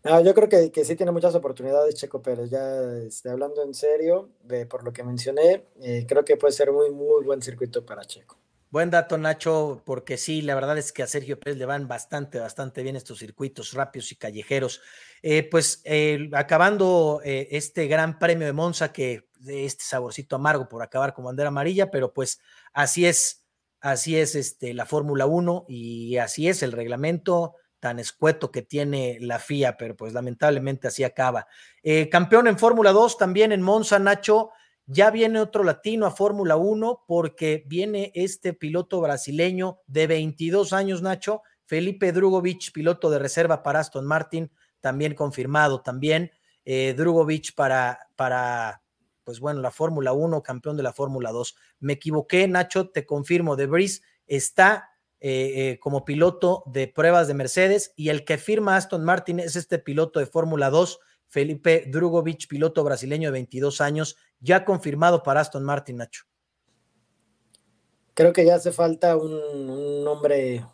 No, 0.05 0.21
yo 0.21 0.33
creo 0.33 0.47
que, 0.47 0.71
que, 0.71 0.85
sí 0.85 0.95
tiene 0.95 1.11
muchas 1.11 1.35
oportunidades 1.35 1.95
Checo 1.95 2.21
Pérez. 2.21 2.49
Ya 2.49 2.93
este, 3.05 3.29
hablando 3.29 3.61
en 3.61 3.73
serio, 3.73 4.29
de, 4.45 4.65
por 4.65 4.85
lo 4.85 4.93
que 4.93 5.03
mencioné, 5.03 5.65
eh, 5.81 6.05
creo 6.07 6.23
que 6.23 6.37
puede 6.37 6.53
ser 6.53 6.71
muy, 6.71 6.89
muy 6.89 7.25
buen 7.25 7.41
circuito 7.41 7.85
para 7.85 8.05
Checo. 8.05 8.39
Buen 8.71 8.91
dato, 8.91 9.17
Nacho, 9.17 9.81
porque 9.83 10.15
sí, 10.15 10.43
la 10.43 10.53
verdad 10.53 10.77
es 10.77 10.93
que 10.93 11.01
a 11.01 11.07
Sergio 11.07 11.39
Pérez 11.39 11.57
le 11.57 11.65
van 11.65 11.87
bastante, 11.87 12.37
bastante 12.37 12.83
bien 12.83 12.95
estos 12.95 13.17
circuitos 13.17 13.73
rápidos 13.73 14.11
y 14.11 14.15
callejeros. 14.15 14.81
Eh, 15.23 15.41
pues 15.49 15.81
acabando 16.33 17.19
eh, 17.23 17.47
este 17.49 17.87
gran 17.87 18.19
premio 18.19 18.45
de 18.45 18.53
Monza, 18.53 18.93
que 18.93 19.27
de 19.39 19.65
este 19.65 19.83
saborcito 19.83 20.35
amargo 20.35 20.69
por 20.69 20.83
acabar 20.83 21.15
con 21.15 21.25
bandera 21.25 21.47
amarilla, 21.47 21.89
pero 21.89 22.13
pues 22.13 22.41
así 22.71 23.07
es, 23.07 23.43
así 23.81 24.15
es 24.15 24.35
este, 24.35 24.75
la 24.75 24.85
Fórmula 24.85 25.25
1 25.25 25.65
y 25.67 26.17
así 26.17 26.47
es 26.47 26.61
el 26.61 26.71
reglamento 26.71 27.55
tan 27.79 27.97
escueto 27.97 28.51
que 28.51 28.61
tiene 28.61 29.17
la 29.19 29.39
FIA, 29.39 29.77
pero 29.77 29.95
pues 29.95 30.13
lamentablemente 30.13 30.87
así 30.87 31.03
acaba. 31.03 31.47
Eh, 31.81 32.07
campeón 32.09 32.47
en 32.47 32.59
Fórmula 32.59 32.91
2 32.91 33.17
también 33.17 33.51
en 33.51 33.63
Monza, 33.63 33.97
Nacho. 33.97 34.51
Ya 34.91 35.11
viene 35.11 35.39
otro 35.39 35.63
latino 35.63 36.07
a 36.07 36.11
Fórmula 36.11 36.55
1 36.55 37.03
porque 37.07 37.63
viene 37.67 38.11
este 38.15 38.53
piloto 38.53 38.99
brasileño 39.01 39.81
de 39.85 40.07
22 40.07 40.73
años, 40.73 41.03
Nacho, 41.03 41.43
Felipe 41.67 42.11
Drugovic, 42.11 42.71
piloto 42.71 43.11
de 43.11 43.19
reserva 43.19 43.61
para 43.61 43.81
Aston 43.81 44.07
Martin, 44.07 44.51
también 44.81 45.13
confirmado 45.13 45.81
también. 45.81 46.31
Eh, 46.65 46.95
Drugovic 46.97 47.53
para, 47.53 47.99
para, 48.15 48.81
pues 49.23 49.39
bueno, 49.39 49.61
la 49.61 49.69
Fórmula 49.69 50.13
1, 50.13 50.41
campeón 50.41 50.75
de 50.75 50.81
la 50.81 50.91
Fórmula 50.91 51.31
2. 51.31 51.55
Me 51.81 51.93
equivoqué, 51.93 52.47
Nacho, 52.47 52.89
te 52.89 53.05
confirmo, 53.05 53.55
De 53.55 53.67
Vries 53.67 54.01
está 54.25 54.89
eh, 55.19 55.53
eh, 55.55 55.79
como 55.79 56.03
piloto 56.03 56.63
de 56.65 56.87
pruebas 56.87 57.27
de 57.27 57.35
Mercedes 57.35 57.93
y 57.95 58.09
el 58.09 58.25
que 58.25 58.39
firma 58.39 58.75
Aston 58.75 59.05
Martin 59.05 59.39
es 59.39 59.55
este 59.55 59.77
piloto 59.77 60.19
de 60.19 60.25
Fórmula 60.25 60.71
2 60.71 60.99
Felipe 61.29 61.85
Drugovic, 61.87 62.47
piloto 62.47 62.83
brasileño 62.83 63.29
de 63.29 63.33
22 63.33 63.81
años, 63.81 64.17
ya 64.39 64.65
confirmado 64.65 65.23
para 65.23 65.41
Aston 65.41 65.63
Martin, 65.63 65.97
Nacho. 65.97 66.25
Creo 68.15 68.33
que 68.33 68.45
ya 68.45 68.55
hace 68.55 68.71
falta 68.71 69.15
un, 69.15 70.05
hombre 70.07 70.65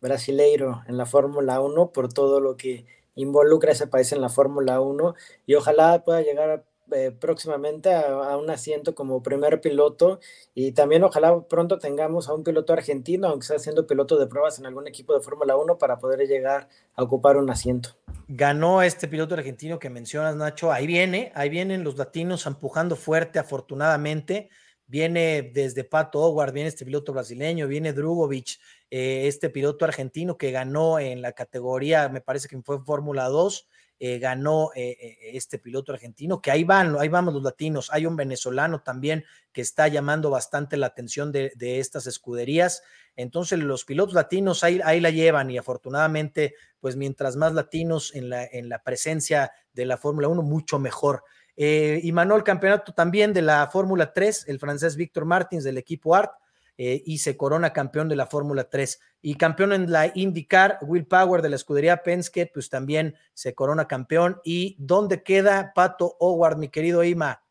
brasileiro 0.00 0.82
en 0.86 0.98
la 0.98 1.06
Fórmula 1.06 1.60
1 1.60 1.90
por 1.90 2.12
todo 2.12 2.38
lo 2.38 2.56
que 2.56 2.84
involucra 3.14 3.72
ese 3.72 3.86
país 3.86 4.12
en 4.12 4.20
la 4.20 4.28
Fórmula 4.28 4.80
1 4.80 5.14
y 5.46 5.54
ojalá 5.54 6.04
pueda 6.04 6.20
llegar 6.20 6.50
a 6.50 6.64
eh, 6.92 7.10
próximamente 7.10 7.92
a, 7.92 8.36
un 8.36 8.48
asiento 8.48 8.94
como 8.94 9.22
primer 9.22 9.60
piloto 9.60 10.20
y 10.54 10.72
también 10.72 11.02
ojalá 11.02 11.40
pronto 11.48 11.78
tengamos 11.78 12.28
a 12.28 12.34
un 12.34 12.44
piloto 12.44 12.72
argentino, 12.72 13.28
aunque 13.28 13.46
sea 13.46 13.58
siendo 13.58 13.86
piloto 13.86 14.16
de 14.18 14.26
pruebas 14.26 14.58
en 14.58 14.66
algún 14.66 14.86
equipo 14.86 15.12
de 15.12 15.20
Fórmula 15.20 15.56
1 15.56 15.78
para 15.78 15.98
poder 15.98 16.28
llegar 16.28 16.68
a 16.94 17.02
ocupar 17.02 17.36
un 17.38 17.50
asiento. 17.50 17.96
Ganó 18.28 18.82
este 18.82 19.08
piloto 19.08 19.34
argentino 19.34 19.78
que 19.78 19.90
mencionas, 19.90 20.36
Nacho. 20.36 20.70
Ahí 20.70 20.86
viene, 20.86 21.32
ahí 21.34 21.48
vienen 21.48 21.82
los 21.84 21.96
latinos 21.96 22.46
empujando 22.46 22.94
fuerte, 22.94 23.38
afortunadamente. 23.38 24.48
Viene 24.86 25.50
desde 25.52 25.82
Pato 25.82 26.20
Howard, 26.20 26.52
viene 26.52 26.68
este 26.68 26.84
piloto 26.84 27.12
brasileño, 27.12 27.66
viene 27.66 27.92
Drugovic, 27.92 28.60
eh, 28.90 29.26
este 29.26 29.50
piloto 29.50 29.84
argentino 29.84 30.38
que 30.38 30.52
ganó 30.52 31.00
en 31.00 31.22
la 31.22 31.32
categoría, 31.32 32.08
me 32.08 32.20
parece 32.20 32.46
que 32.46 32.60
fue 32.62 32.84
Fórmula 32.84 33.24
2 33.24 33.66
eh, 33.98 34.18
ganó 34.18 34.72
eh, 34.74 34.94
eh, 35.00 35.18
este 35.32 35.58
piloto 35.58 35.90
argentino, 35.90 36.42
que 36.42 36.50
ahí 36.50 36.64
van, 36.64 36.96
ahí 36.98 37.08
vamos 37.08 37.32
los 37.32 37.42
latinos, 37.42 37.88
hay 37.90 38.04
un 38.04 38.14
venezolano 38.14 38.82
también 38.82 39.24
que 39.52 39.62
está 39.62 39.88
llamando 39.88 40.28
bastante 40.28 40.76
la 40.76 40.88
atención 40.88 41.32
de, 41.32 41.50
estas 41.58 42.06
escuderías, 42.06 42.82
entonces 43.16 43.58
los 43.58 43.86
pilotos 43.86 44.14
latinos 44.14 44.64
ahí, 44.64 45.00
la 45.00 45.08
llevan 45.08 45.50
y 45.50 45.56
afortunadamente, 45.56 46.56
pues 46.78 46.94
mientras 46.94 47.36
más 47.36 47.54
latinos 47.54 48.14
en 48.14 48.28
la, 48.28 48.44
en 48.44 48.68
la 48.68 48.82
presencia 48.82 49.50
de 49.72 49.86
la 49.86 49.96
Fórmula 49.96 50.28
1, 50.28 50.42
mucho 50.42 50.78
mejor. 50.78 51.24
y 51.56 52.12
Manuel 52.12 52.42
campeonato 52.42 52.92
también 52.92 53.32
de 53.32 53.40
la 53.40 53.66
Fórmula 53.68 54.12
3, 54.12 54.44
el 54.48 54.58
francés 54.58 54.94
Víctor 54.96 55.24
Martins 55.24 55.64
del 55.64 55.78
equipo 55.78 56.14
ART, 56.14 56.32
eh, 56.78 57.02
y 57.04 57.18
se 57.18 57.36
corona 57.36 57.72
campeón 57.72 58.08
de 58.08 58.16
la 58.16 58.26
Fórmula 58.26 58.68
3. 58.68 59.00
Y 59.22 59.34
campeón 59.36 59.72
en 59.72 59.90
la 59.90 60.12
IndyCar, 60.14 60.78
Will 60.82 61.06
Power 61.06 61.42
de 61.42 61.50
la 61.50 61.56
escudería 61.56 62.02
Penske, 62.02 62.50
pues 62.52 62.68
también 62.68 63.14
se 63.34 63.54
corona 63.54 63.88
campeón. 63.88 64.40
¿Y 64.44 64.76
dónde 64.78 65.22
queda 65.22 65.72
Pato 65.74 66.16
Howard, 66.20 66.58
mi 66.58 66.68
querido 66.68 67.02
Ima? 67.04 67.42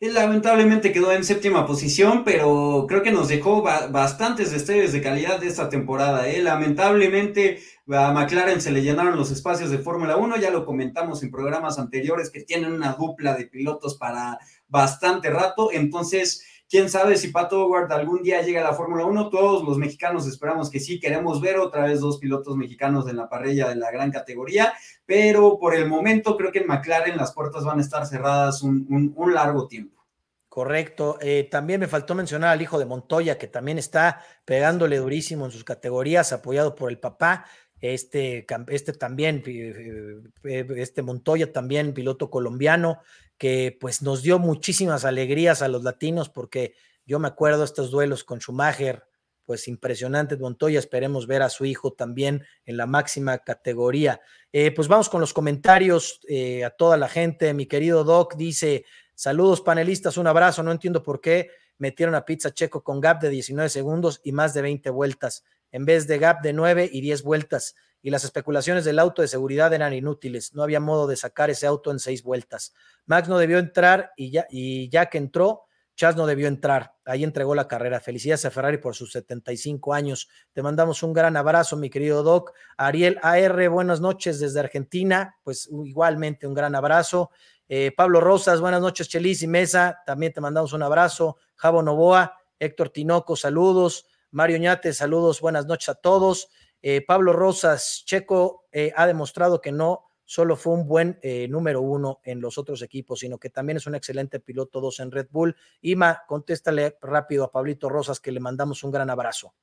Lamentablemente 0.00 0.92
quedó 0.92 1.10
en 1.10 1.24
séptima 1.24 1.66
posición, 1.66 2.22
pero 2.22 2.86
creo 2.88 3.02
que 3.02 3.10
nos 3.10 3.26
dejó 3.26 3.62
bastantes 3.62 4.52
destellos 4.52 4.92
de 4.92 5.02
calidad 5.02 5.40
de 5.40 5.48
esta 5.48 5.68
temporada. 5.68 6.28
¿eh? 6.28 6.40
Lamentablemente 6.40 7.58
a 7.88 8.12
McLaren 8.12 8.60
se 8.60 8.70
le 8.70 8.82
llenaron 8.82 9.16
los 9.16 9.32
espacios 9.32 9.70
de 9.70 9.78
Fórmula 9.78 10.16
1, 10.16 10.36
ya 10.36 10.52
lo 10.52 10.64
comentamos 10.64 11.24
en 11.24 11.32
programas 11.32 11.80
anteriores 11.80 12.30
que 12.30 12.44
tienen 12.44 12.72
una 12.72 12.92
dupla 12.92 13.34
de 13.34 13.46
pilotos 13.46 13.96
para 13.96 14.38
bastante 14.68 15.30
rato, 15.30 15.70
entonces 15.72 16.44
Quién 16.70 16.90
sabe 16.90 17.16
si 17.16 17.28
Pato 17.28 17.64
Howard 17.64 17.90
algún 17.92 18.22
día 18.22 18.42
llega 18.42 18.60
a 18.60 18.64
la 18.64 18.74
Fórmula 18.74 19.06
1. 19.06 19.30
Todos 19.30 19.64
los 19.64 19.78
mexicanos 19.78 20.26
esperamos 20.26 20.68
que 20.68 20.80
sí. 20.80 21.00
Queremos 21.00 21.40
ver 21.40 21.58
otra 21.58 21.86
vez 21.86 22.00
dos 22.00 22.18
pilotos 22.18 22.58
mexicanos 22.58 23.08
en 23.08 23.16
la 23.16 23.26
parrilla 23.26 23.70
de 23.70 23.76
la 23.76 23.90
gran 23.90 24.10
categoría. 24.10 24.74
Pero 25.06 25.58
por 25.58 25.74
el 25.74 25.88
momento 25.88 26.36
creo 26.36 26.52
que 26.52 26.58
en 26.58 26.66
McLaren 26.66 27.16
las 27.16 27.32
puertas 27.32 27.64
van 27.64 27.78
a 27.78 27.82
estar 27.82 28.04
cerradas 28.04 28.62
un, 28.62 29.14
largo 29.32 29.66
tiempo. 29.66 30.04
Correcto. 30.50 31.16
Eh, 31.22 31.48
también 31.50 31.80
me 31.80 31.86
faltó 31.86 32.14
mencionar 32.14 32.50
al 32.50 32.60
hijo 32.60 32.78
de 32.78 32.84
Montoya, 32.84 33.38
que 33.38 33.46
también 33.46 33.78
está 33.78 34.22
pegándole 34.44 34.98
durísimo 34.98 35.46
en 35.46 35.52
sus 35.52 35.64
categorías, 35.64 36.34
apoyado 36.34 36.74
por 36.74 36.90
el 36.90 36.98
papá. 36.98 37.46
Este, 37.80 38.44
este 38.68 38.92
también, 38.92 39.42
eh, 39.46 40.20
eh, 40.44 40.66
este 40.76 41.00
Montoya 41.00 41.50
también, 41.50 41.94
piloto 41.94 42.28
colombiano, 42.28 42.98
que 43.38 43.76
pues 43.80 44.02
nos 44.02 44.22
dio 44.22 44.38
muchísimas 44.38 45.04
alegrías 45.04 45.62
a 45.62 45.68
los 45.68 45.84
latinos 45.84 46.28
porque 46.28 46.74
yo 47.06 47.18
me 47.18 47.28
acuerdo 47.28 47.64
estos 47.64 47.90
duelos 47.90 48.24
con 48.24 48.40
Schumacher, 48.40 49.04
pues 49.46 49.66
impresionante 49.66 50.36
Montoya. 50.36 50.78
Esperemos 50.78 51.26
ver 51.26 51.40
a 51.40 51.48
su 51.48 51.64
hijo 51.64 51.94
también 51.94 52.44
en 52.66 52.76
la 52.76 52.84
máxima 52.84 53.38
categoría. 53.38 54.20
Eh, 54.52 54.72
pues 54.72 54.88
vamos 54.88 55.08
con 55.08 55.22
los 55.22 55.32
comentarios 55.32 56.20
eh, 56.28 56.64
a 56.64 56.70
toda 56.70 56.98
la 56.98 57.08
gente. 57.08 57.54
Mi 57.54 57.64
querido 57.64 58.04
Doc 58.04 58.36
dice: 58.36 58.84
Saludos, 59.14 59.62
panelistas, 59.62 60.18
un 60.18 60.26
abrazo. 60.26 60.62
No 60.62 60.70
entiendo 60.70 61.02
por 61.02 61.22
qué 61.22 61.48
metieron 61.78 62.14
a 62.14 62.26
Pizza 62.26 62.52
Checo 62.52 62.84
con 62.84 63.00
gap 63.00 63.22
de 63.22 63.30
19 63.30 63.70
segundos 63.70 64.20
y 64.22 64.32
más 64.32 64.52
de 64.52 64.60
20 64.60 64.90
vueltas, 64.90 65.44
en 65.70 65.86
vez 65.86 66.06
de 66.06 66.18
gap 66.18 66.42
de 66.42 66.52
9 66.52 66.90
y 66.92 67.00
10 67.00 67.22
vueltas. 67.22 67.74
Y 68.02 68.10
las 68.10 68.24
especulaciones 68.24 68.84
del 68.84 68.98
auto 68.98 69.22
de 69.22 69.28
seguridad 69.28 69.72
eran 69.72 69.92
inútiles. 69.92 70.54
No 70.54 70.62
había 70.62 70.80
modo 70.80 71.06
de 71.06 71.16
sacar 71.16 71.50
ese 71.50 71.66
auto 71.66 71.90
en 71.90 71.98
seis 71.98 72.22
vueltas. 72.22 72.74
Max 73.06 73.28
no 73.28 73.38
debió 73.38 73.58
entrar 73.58 74.12
y 74.16 74.30
ya, 74.30 74.46
y 74.50 74.88
ya 74.88 75.06
que 75.06 75.18
entró, 75.18 75.68
Chas 75.98 76.14
no 76.14 76.26
debió 76.26 76.46
entrar, 76.46 76.94
ahí 77.06 77.24
entregó 77.24 77.56
la 77.56 77.66
carrera. 77.66 77.98
Felicidades 77.98 78.44
a 78.44 78.52
Ferrari 78.52 78.78
por 78.78 78.94
sus 78.94 79.10
75 79.10 79.92
años. 79.92 80.28
Te 80.52 80.62
mandamos 80.62 81.02
un 81.02 81.12
gran 81.12 81.36
abrazo, 81.36 81.76
mi 81.76 81.90
querido 81.90 82.22
Doc. 82.22 82.52
Ariel 82.76 83.18
AR, 83.20 83.68
buenas 83.68 84.00
noches 84.00 84.38
desde 84.38 84.60
Argentina, 84.60 85.34
pues 85.42 85.68
igualmente 85.84 86.46
un 86.46 86.54
gran 86.54 86.76
abrazo. 86.76 87.32
Eh, 87.68 87.90
Pablo 87.96 88.20
Rosas, 88.20 88.60
buenas 88.60 88.80
noches, 88.80 89.08
Chelis 89.08 89.42
y 89.42 89.48
Mesa, 89.48 89.98
también 90.06 90.32
te 90.32 90.40
mandamos 90.40 90.72
un 90.72 90.84
abrazo. 90.84 91.36
Javo 91.56 91.82
Novoa, 91.82 92.38
Héctor 92.60 92.90
Tinoco, 92.90 93.34
saludos. 93.34 94.06
Mario 94.30 94.58
Ñate, 94.58 94.92
saludos, 94.92 95.40
buenas 95.40 95.66
noches 95.66 95.88
a 95.88 95.94
todos. 95.96 96.48
Eh, 96.82 97.04
Pablo 97.06 97.32
Rosas, 97.32 98.02
Checo 98.06 98.66
eh, 98.72 98.92
ha 98.96 99.06
demostrado 99.06 99.60
que 99.60 99.72
no 99.72 100.04
solo 100.24 100.56
fue 100.56 100.74
un 100.74 100.86
buen 100.86 101.18
eh, 101.22 101.48
número 101.48 101.80
uno 101.80 102.20
en 102.22 102.40
los 102.40 102.58
otros 102.58 102.82
equipos, 102.82 103.20
sino 103.20 103.38
que 103.38 103.50
también 103.50 103.78
es 103.78 103.86
un 103.86 103.94
excelente 103.94 104.40
piloto 104.40 104.80
dos 104.80 105.00
en 105.00 105.10
Red 105.10 105.28
Bull. 105.30 105.56
Ima, 105.80 106.24
contéstale 106.26 106.98
rápido 107.00 107.44
a 107.44 107.50
Pablito 107.50 107.88
Rosas 107.88 108.20
que 108.20 108.32
le 108.32 108.40
mandamos 108.40 108.84
un 108.84 108.90
gran 108.90 109.08
abrazo 109.10 109.54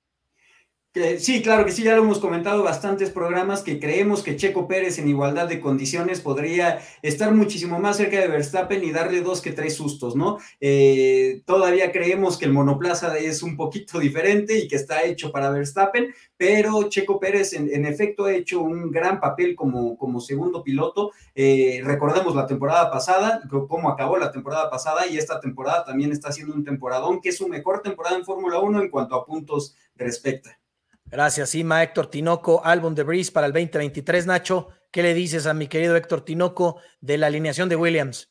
sí, 1.20 1.42
claro 1.42 1.66
que 1.66 1.72
sí, 1.72 1.84
ya 1.84 1.96
lo 1.96 2.04
hemos 2.04 2.20
comentado 2.20 2.64
bastantes 2.64 3.10
programas 3.10 3.64
que 3.64 3.82
creemos 3.82 4.24
que 4.24 4.38
Checo 4.38 4.66
Pérez 4.66 4.98
en 4.98 5.10
igualdad 5.10 5.48
de 5.48 5.60
condiciones 5.60 6.22
podría 6.22 6.80
estar 7.02 7.34
muchísimo 7.34 7.80
más 7.80 7.98
cerca 7.98 8.18
de 8.20 8.30
Verstappen 8.30 8.82
y 8.82 8.92
darle 8.92 9.22
dos 9.22 9.42
que 9.42 9.52
tres 9.52 9.76
sustos, 9.76 10.16
¿no? 10.16 10.38
Eh, 10.62 11.42
todavía 11.46 11.92
creemos 11.92 12.38
que 12.38 12.46
el 12.46 12.54
monoplaza 12.54 13.18
es 13.18 13.44
un 13.44 13.58
poquito 13.58 14.00
diferente 14.00 14.58
y 14.58 14.70
que 14.70 14.78
está 14.78 15.04
hecho 15.04 15.34
para 15.34 15.50
Verstappen, 15.50 16.14
pero 16.38 16.88
Checo 16.88 17.20
Pérez 17.20 17.52
en, 17.54 17.86
efecto 17.86 18.26
ha 18.26 18.34
hecho 18.34 18.62
un 18.62 18.90
gran 18.90 19.20
papel 19.20 19.54
como, 19.56 19.98
como 19.98 20.22
segundo 20.22 20.64
piloto. 20.64 21.12
Eh, 21.36 21.82
recordemos 21.84 22.36
la 22.36 22.48
temporada 22.48 22.90
pasada, 22.90 23.42
cómo 23.68 23.90
acabó 23.90 24.18
la 24.18 24.32
temporada 24.32 24.70
pasada 24.70 25.08
y 25.08 25.18
esta 25.18 25.42
temporada 25.42 25.84
también 25.84 26.14
está 26.14 26.32
siendo 26.32 26.54
un 26.54 26.64
temporadón 26.64 27.20
que 27.20 27.30
es 27.30 27.38
su 27.38 27.50
mejor 27.50 27.82
temporada 27.82 28.16
en 28.16 28.24
Fórmula 28.24 28.60
1 28.60 28.82
en 28.82 28.90
cuanto 28.90 29.16
a 29.16 29.26
puntos 29.26 29.76
respecta. 29.96 30.58
Gracias, 31.06 31.56
Ima. 31.56 31.84
Héctor 31.84 32.08
Tinoco, 32.08 32.62
álbum 32.66 32.96
de 32.96 33.04
Breeze 33.04 33.32
para 33.32 33.48
el 33.48 33.54
2023. 33.54 34.26
Nacho, 34.26 34.70
¿qué 34.92 35.04
le 35.04 35.14
dices 35.14 35.46
a 35.46 35.54
mi 35.54 35.68
querido 35.68 35.96
Héctor 35.96 36.26
Tinoco 36.26 36.78
de 37.02 37.18
la 37.18 37.28
alineación 37.28 37.70
de 37.70 37.76
Williams? 37.76 38.30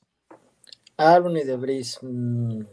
Álbum 0.96 1.36
y 1.36 1.44
de 1.44 1.56
Breeze. 1.56 1.98
Mm, 2.02 2.64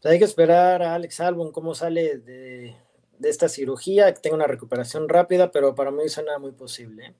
pues 0.00 0.12
hay 0.12 0.18
que 0.18 0.24
esperar 0.24 0.82
a 0.82 0.94
Alex 0.94 1.20
Albon 1.20 1.52
cómo 1.52 1.74
sale 1.74 2.18
de, 2.18 2.76
esta 3.22 3.48
cirugía, 3.48 4.12
que 4.12 4.20
tenga 4.20 4.36
una 4.36 4.46
recuperación 4.46 5.08
rápida, 5.08 5.50
pero 5.50 5.74
para 5.74 5.90
mí 5.90 6.08
suena 6.08 6.38
muy 6.38 6.52
posible. 6.52 7.06
¿eh? 7.06 7.14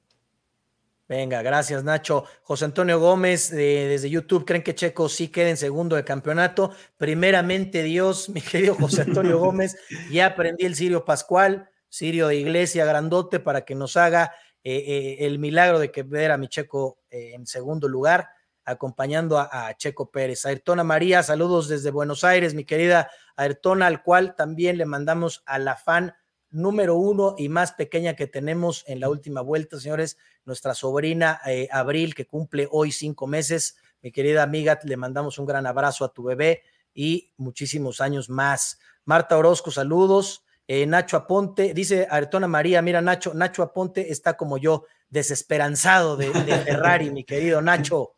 Venga, 1.08 1.42
gracias 1.42 1.84
Nacho. 1.84 2.24
José 2.42 2.64
Antonio 2.64 2.98
Gómez 2.98 3.50
desde 3.50 4.08
YouTube, 4.08 4.44
¿creen 4.44 4.62
que 4.62 4.74
Checo 4.74 5.08
sí 5.08 5.28
quede 5.28 5.50
en 5.50 5.56
segundo 5.56 5.94
de 5.94 6.04
campeonato? 6.04 6.72
Primeramente 6.96 7.82
Dios, 7.82 8.28
mi 8.30 8.40
querido 8.40 8.74
José 8.74 9.02
Antonio 9.02 9.38
Gómez, 9.38 9.76
ya 10.10 10.26
aprendí 10.26 10.64
el 10.64 10.74
Sirio 10.74 11.04
Pascual, 11.04 11.68
Sirio 11.92 12.28
de 12.28 12.36
Iglesia 12.36 12.86
Grandote 12.86 13.38
para 13.38 13.66
que 13.66 13.74
nos 13.74 13.98
haga 13.98 14.32
eh, 14.64 14.76
eh, 14.76 15.26
el 15.26 15.38
milagro 15.38 15.78
de 15.78 15.92
que 15.92 16.02
ver 16.02 16.30
a 16.30 16.38
mi 16.38 16.48
Checo 16.48 17.00
eh, 17.10 17.32
en 17.34 17.46
segundo 17.46 17.86
lugar, 17.86 18.30
acompañando 18.64 19.38
a, 19.38 19.74
Checo 19.76 20.10
Pérez. 20.10 20.46
Ayrtona 20.46 20.84
María, 20.84 21.22
saludos 21.22 21.68
desde 21.68 21.90
Buenos 21.90 22.24
Aires, 22.24 22.54
mi 22.54 22.64
querida 22.64 23.10
Ayrtona, 23.36 23.88
al 23.88 24.02
cual 24.02 24.34
también 24.36 24.78
le 24.78 24.86
mandamos 24.86 25.42
a 25.44 25.58
la 25.58 25.76
fan 25.76 26.14
número 26.48 26.96
uno 26.96 27.34
y 27.36 27.50
más 27.50 27.72
pequeña 27.72 28.16
que 28.16 28.26
tenemos 28.26 28.84
en 28.86 28.98
la 28.98 29.10
última 29.10 29.42
vuelta, 29.42 29.78
señores, 29.78 30.16
nuestra 30.46 30.72
sobrina 30.72 31.42
Abril, 31.70 32.14
que 32.14 32.26
cumple 32.26 32.68
hoy 32.70 32.90
cinco 32.90 33.26
meses. 33.26 33.76
Mi 34.00 34.12
querida 34.12 34.42
amiga, 34.42 34.78
le 34.82 34.96
mandamos 34.96 35.38
un 35.38 35.44
gran 35.44 35.66
abrazo 35.66 36.06
a 36.06 36.12
tu 36.14 36.22
bebé 36.22 36.62
y 36.94 37.34
muchísimos 37.36 38.00
años 38.00 38.30
más. 38.30 38.78
Marta 39.04 39.36
Orozco, 39.36 39.70
saludos. 39.70 40.46
Eh, 40.66 40.86
Nacho 40.86 41.16
Aponte, 41.16 41.74
dice 41.74 42.06
Aretona 42.08 42.48
María, 42.48 42.82
mira 42.82 43.00
Nacho, 43.00 43.34
Nacho 43.34 43.62
Aponte 43.62 44.12
está 44.12 44.36
como 44.36 44.58
yo, 44.58 44.86
desesperanzado 45.10 46.16
de, 46.16 46.26
Ferrari, 46.32 47.10
mi 47.10 47.24
querido 47.24 47.60
Nacho. 47.60 48.14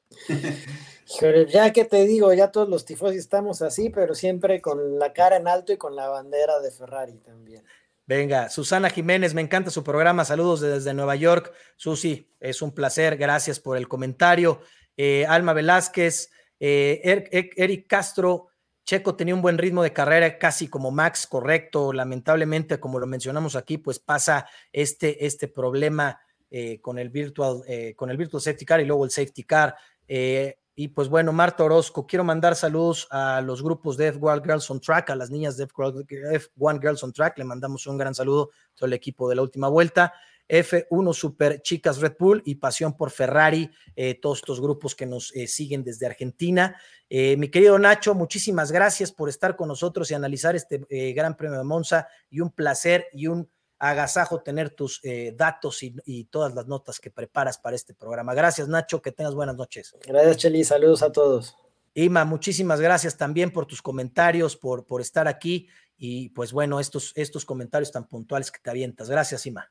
Ya 1.53 1.73
que 1.73 1.85
te 1.85 2.05
digo, 2.05 2.33
ya 2.33 2.51
todos 2.51 2.69
los 2.69 2.85
tifosi 2.85 3.19
estamos 3.19 3.61
así, 3.63 3.91
pero 3.91 4.15
siempre 4.15 4.61
con 4.61 4.99
la 4.99 5.13
cara 5.13 5.37
en 5.37 5.47
alto 5.47 5.73
y 5.73 5.77
con 5.77 5.95
la 5.95 6.09
bandera 6.09 6.61
de 6.61 6.71
Ferrari 6.71 7.19
también. 7.19 7.63
Venga, 8.07 8.51
Susana 8.51 8.91
Jiménez, 8.91 9.33
me 9.35 9.41
encanta 9.41 9.71
su 9.71 9.83
programa. 9.83 10.25
Saludos 10.25 10.61
desde 10.61 10.93
Nueva 10.93 11.17
York. 11.17 11.53
Susi, 11.77 12.31
es 12.39 12.61
un 12.61 12.73
placer. 12.73 13.17
Gracias 13.17 13.61
por 13.61 13.77
el 13.77 13.89
comentario. 13.89 14.61
Eh, 14.97 15.25
Alma 15.27 15.55
Velázquez, 15.55 16.31
eh, 16.61 17.51
Eric 17.57 17.87
Castro, 17.87 18.49
Checo 18.85 19.17
tenía 19.17 19.35
un 19.35 19.43
buen 19.43 19.59
ritmo 19.59 19.83
de 19.83 19.93
carrera, 19.93 20.39
casi 20.39 20.69
como 20.69 20.91
Max, 20.91 21.27
correcto. 21.27 21.93
Lamentablemente, 21.93 22.79
como 22.79 22.99
lo 22.99 23.07
mencionamos 23.07 23.57
aquí, 23.57 23.79
pues 23.79 23.99
pasa 23.99 24.47
este, 24.73 25.25
este 25.25 25.49
problema 25.49 26.21
eh, 26.51 26.81
con, 26.81 26.99
el 26.99 27.09
virtual, 27.09 27.63
eh, 27.67 27.95
con 27.97 28.11
el 28.11 28.17
Virtual 28.17 28.43
Safety 28.43 28.65
Car 28.65 28.81
y 28.81 28.85
luego 28.85 29.05
el 29.05 29.11
Safety 29.11 29.43
Car. 29.45 29.75
Eh, 30.07 30.59
y 30.77 30.89
pues 30.89 31.09
bueno, 31.09 31.33
Marta 31.33 31.65
Orozco, 31.65 32.07
quiero 32.07 32.25
mandar 32.25 32.57
saludos 32.57 33.07
a 33.11 33.41
los 33.41 33.63
grupos 33.63 33.97
de 33.97 34.13
F1 34.13 34.43
Girls 34.43 34.71
on 34.71 34.81
Track, 34.81 35.11
a 35.11 35.17
las 35.17 35.31
niñas 35.31 35.57
de 35.57 35.67
F1 35.67 36.81
Girls 36.81 37.03
on 37.03 37.13
Track. 37.13 37.39
Le 37.39 37.45
mandamos 37.45 37.87
un 37.87 37.97
gran 37.97 38.15
saludo 38.15 38.51
a 38.53 38.75
todo 38.75 38.87
el 38.87 38.93
equipo 38.93 39.29
de 39.29 39.37
la 39.37 39.43
última 39.43 39.69
vuelta. 39.69 40.13
F1 40.49 41.15
Super 41.15 41.63
Chicas 41.63 41.99
Red 41.99 42.17
Bull 42.19 42.43
y 42.45 42.57
Pasión 42.57 42.97
por 42.97 43.11
Ferrari, 43.11 43.71
eh, 43.97 44.19
todos 44.21 44.39
estos 44.39 44.61
grupos 44.61 44.95
que 44.95 45.07
nos 45.07 45.35
eh, 45.35 45.47
siguen 45.47 45.83
desde 45.83 46.07
Argentina. 46.07 46.77
Eh, 47.09 47.37
mi 47.37 47.49
querido 47.49 47.79
Nacho, 47.79 48.15
muchísimas 48.15 48.71
gracias 48.71 49.13
por 49.13 49.29
estar 49.29 49.57
con 49.57 49.69
nosotros 49.69 50.11
y 50.11 50.15
analizar 50.15 50.57
este 50.57 50.85
Gran 51.13 51.37
Premio 51.37 51.59
de 51.59 51.65
Monza 51.65 52.09
y 52.31 52.41
un 52.41 52.51
placer 52.51 53.07
y 53.13 53.27
un 53.27 53.49
agasajo 53.79 54.41
tener 54.41 54.71
tus 54.71 55.03
datos 55.35 55.83
y, 55.83 56.25
todas 56.25 56.55
las 56.55 56.67
notas 56.67 56.99
que 57.01 57.11
preparas 57.11 57.59
para 57.59 57.77
este 57.77 57.93
programa. 57.93 58.33
Gracias 58.33 58.69
Nacho, 58.69 59.03
que 59.03 59.13
tengas 59.13 59.35
buenas 59.35 59.57
noches. 59.57 59.95
Gracias 60.07 60.39
Cheli, 60.39 60.65
saludos 60.65 61.03
a 61.03 61.13
todos. 61.13 61.57
Ima, 61.93 62.25
muchísimas 62.25 62.81
gracias 62.81 63.17
también 63.17 63.53
por 63.53 63.67
tus 63.67 63.83
comentarios, 63.83 64.57
por, 64.57 64.87
por 64.87 65.01
estar 65.01 65.29
aquí 65.29 65.69
y 65.97 66.31
pues 66.31 66.53
bueno, 66.53 66.81
estos, 66.81 67.13
estos 67.15 67.45
comentarios 67.45 67.93
tan 67.93 68.09
puntuales 68.09 68.51
que 68.51 68.59
te 68.61 68.71
avientas. 68.71 69.11
Gracias 69.11 69.47
Ima 69.47 69.71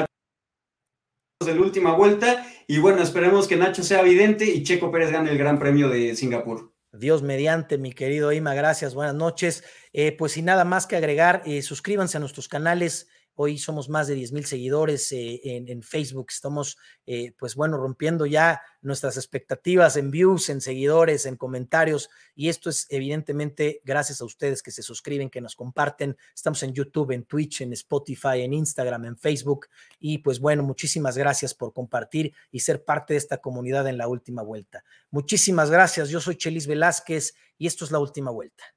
de 0.00 1.54
la 1.54 1.60
última 1.60 1.92
vuelta. 1.92 2.46
Y 2.66 2.78
bueno, 2.78 3.02
esperemos 3.02 3.46
que 3.46 3.56
Nacho 3.56 3.82
sea 3.82 4.00
evidente 4.00 4.46
y 4.46 4.62
Checo 4.62 4.90
Pérez 4.90 5.10
gane 5.10 5.30
el 5.30 5.38
Gran 5.38 5.58
Premio 5.58 5.88
de 5.88 6.16
Singapur. 6.16 6.72
Dios 6.92 7.22
mediante, 7.22 7.76
mi 7.76 7.92
querido 7.92 8.32
Ima, 8.32 8.54
gracias, 8.54 8.94
buenas 8.94 9.14
noches. 9.14 9.64
Eh, 9.92 10.12
pues 10.12 10.32
sin 10.32 10.44
nada 10.44 10.64
más 10.64 10.86
que 10.86 10.96
agregar, 10.96 11.42
eh, 11.44 11.60
suscríbanse 11.62 12.16
a 12.16 12.20
nuestros 12.20 12.48
canales 12.48 13.08
Hoy 13.36 13.58
somos 13.58 13.88
más 13.88 14.06
de 14.06 14.14
10 14.14 14.32
mil 14.32 14.44
seguidores 14.44 15.10
eh, 15.10 15.40
en, 15.44 15.82
Facebook. 15.82 16.26
Estamos, 16.30 16.78
eh, 17.04 17.32
pues 17.36 17.56
bueno, 17.56 17.76
rompiendo 17.76 18.26
ya 18.26 18.62
nuestras 18.80 19.16
expectativas 19.16 19.96
en 19.96 20.10
views, 20.12 20.48
en 20.50 20.60
seguidores, 20.60 21.26
en 21.26 21.36
comentarios. 21.36 22.10
Y 22.36 22.48
esto 22.48 22.70
es 22.70 22.86
evidentemente 22.90 23.80
gracias 23.84 24.20
a 24.20 24.24
ustedes 24.24 24.62
que 24.62 24.70
se 24.70 24.82
suscriben, 24.82 25.30
que 25.30 25.40
nos 25.40 25.56
comparten. 25.56 26.16
Estamos 26.34 26.62
en 26.62 26.74
YouTube, 26.74 27.10
en 27.10 27.24
Twitch, 27.24 27.62
en 27.62 27.72
Spotify, 27.72 28.42
en 28.42 28.52
Instagram, 28.52 29.04
en 29.06 29.16
Facebook. 29.16 29.66
Y 29.98 30.18
pues 30.18 30.38
bueno, 30.38 30.62
muchísimas 30.62 31.16
gracias 31.18 31.54
por 31.54 31.72
compartir 31.72 32.32
y 32.52 32.60
ser 32.60 32.84
parte 32.84 33.14
de 33.14 33.18
esta 33.18 33.38
comunidad 33.38 33.88
en 33.88 33.98
la 33.98 34.06
última 34.06 34.42
vuelta. 34.42 34.84
Muchísimas 35.10 35.70
gracias. 35.70 36.08
Yo 36.08 36.20
soy 36.20 36.36
Chelis 36.36 36.66
Velázquez 36.66 37.34
y 37.58 37.66
esto 37.66 37.84
es 37.84 37.90
la 37.90 37.98
última 37.98 38.30
vuelta. 38.30 38.73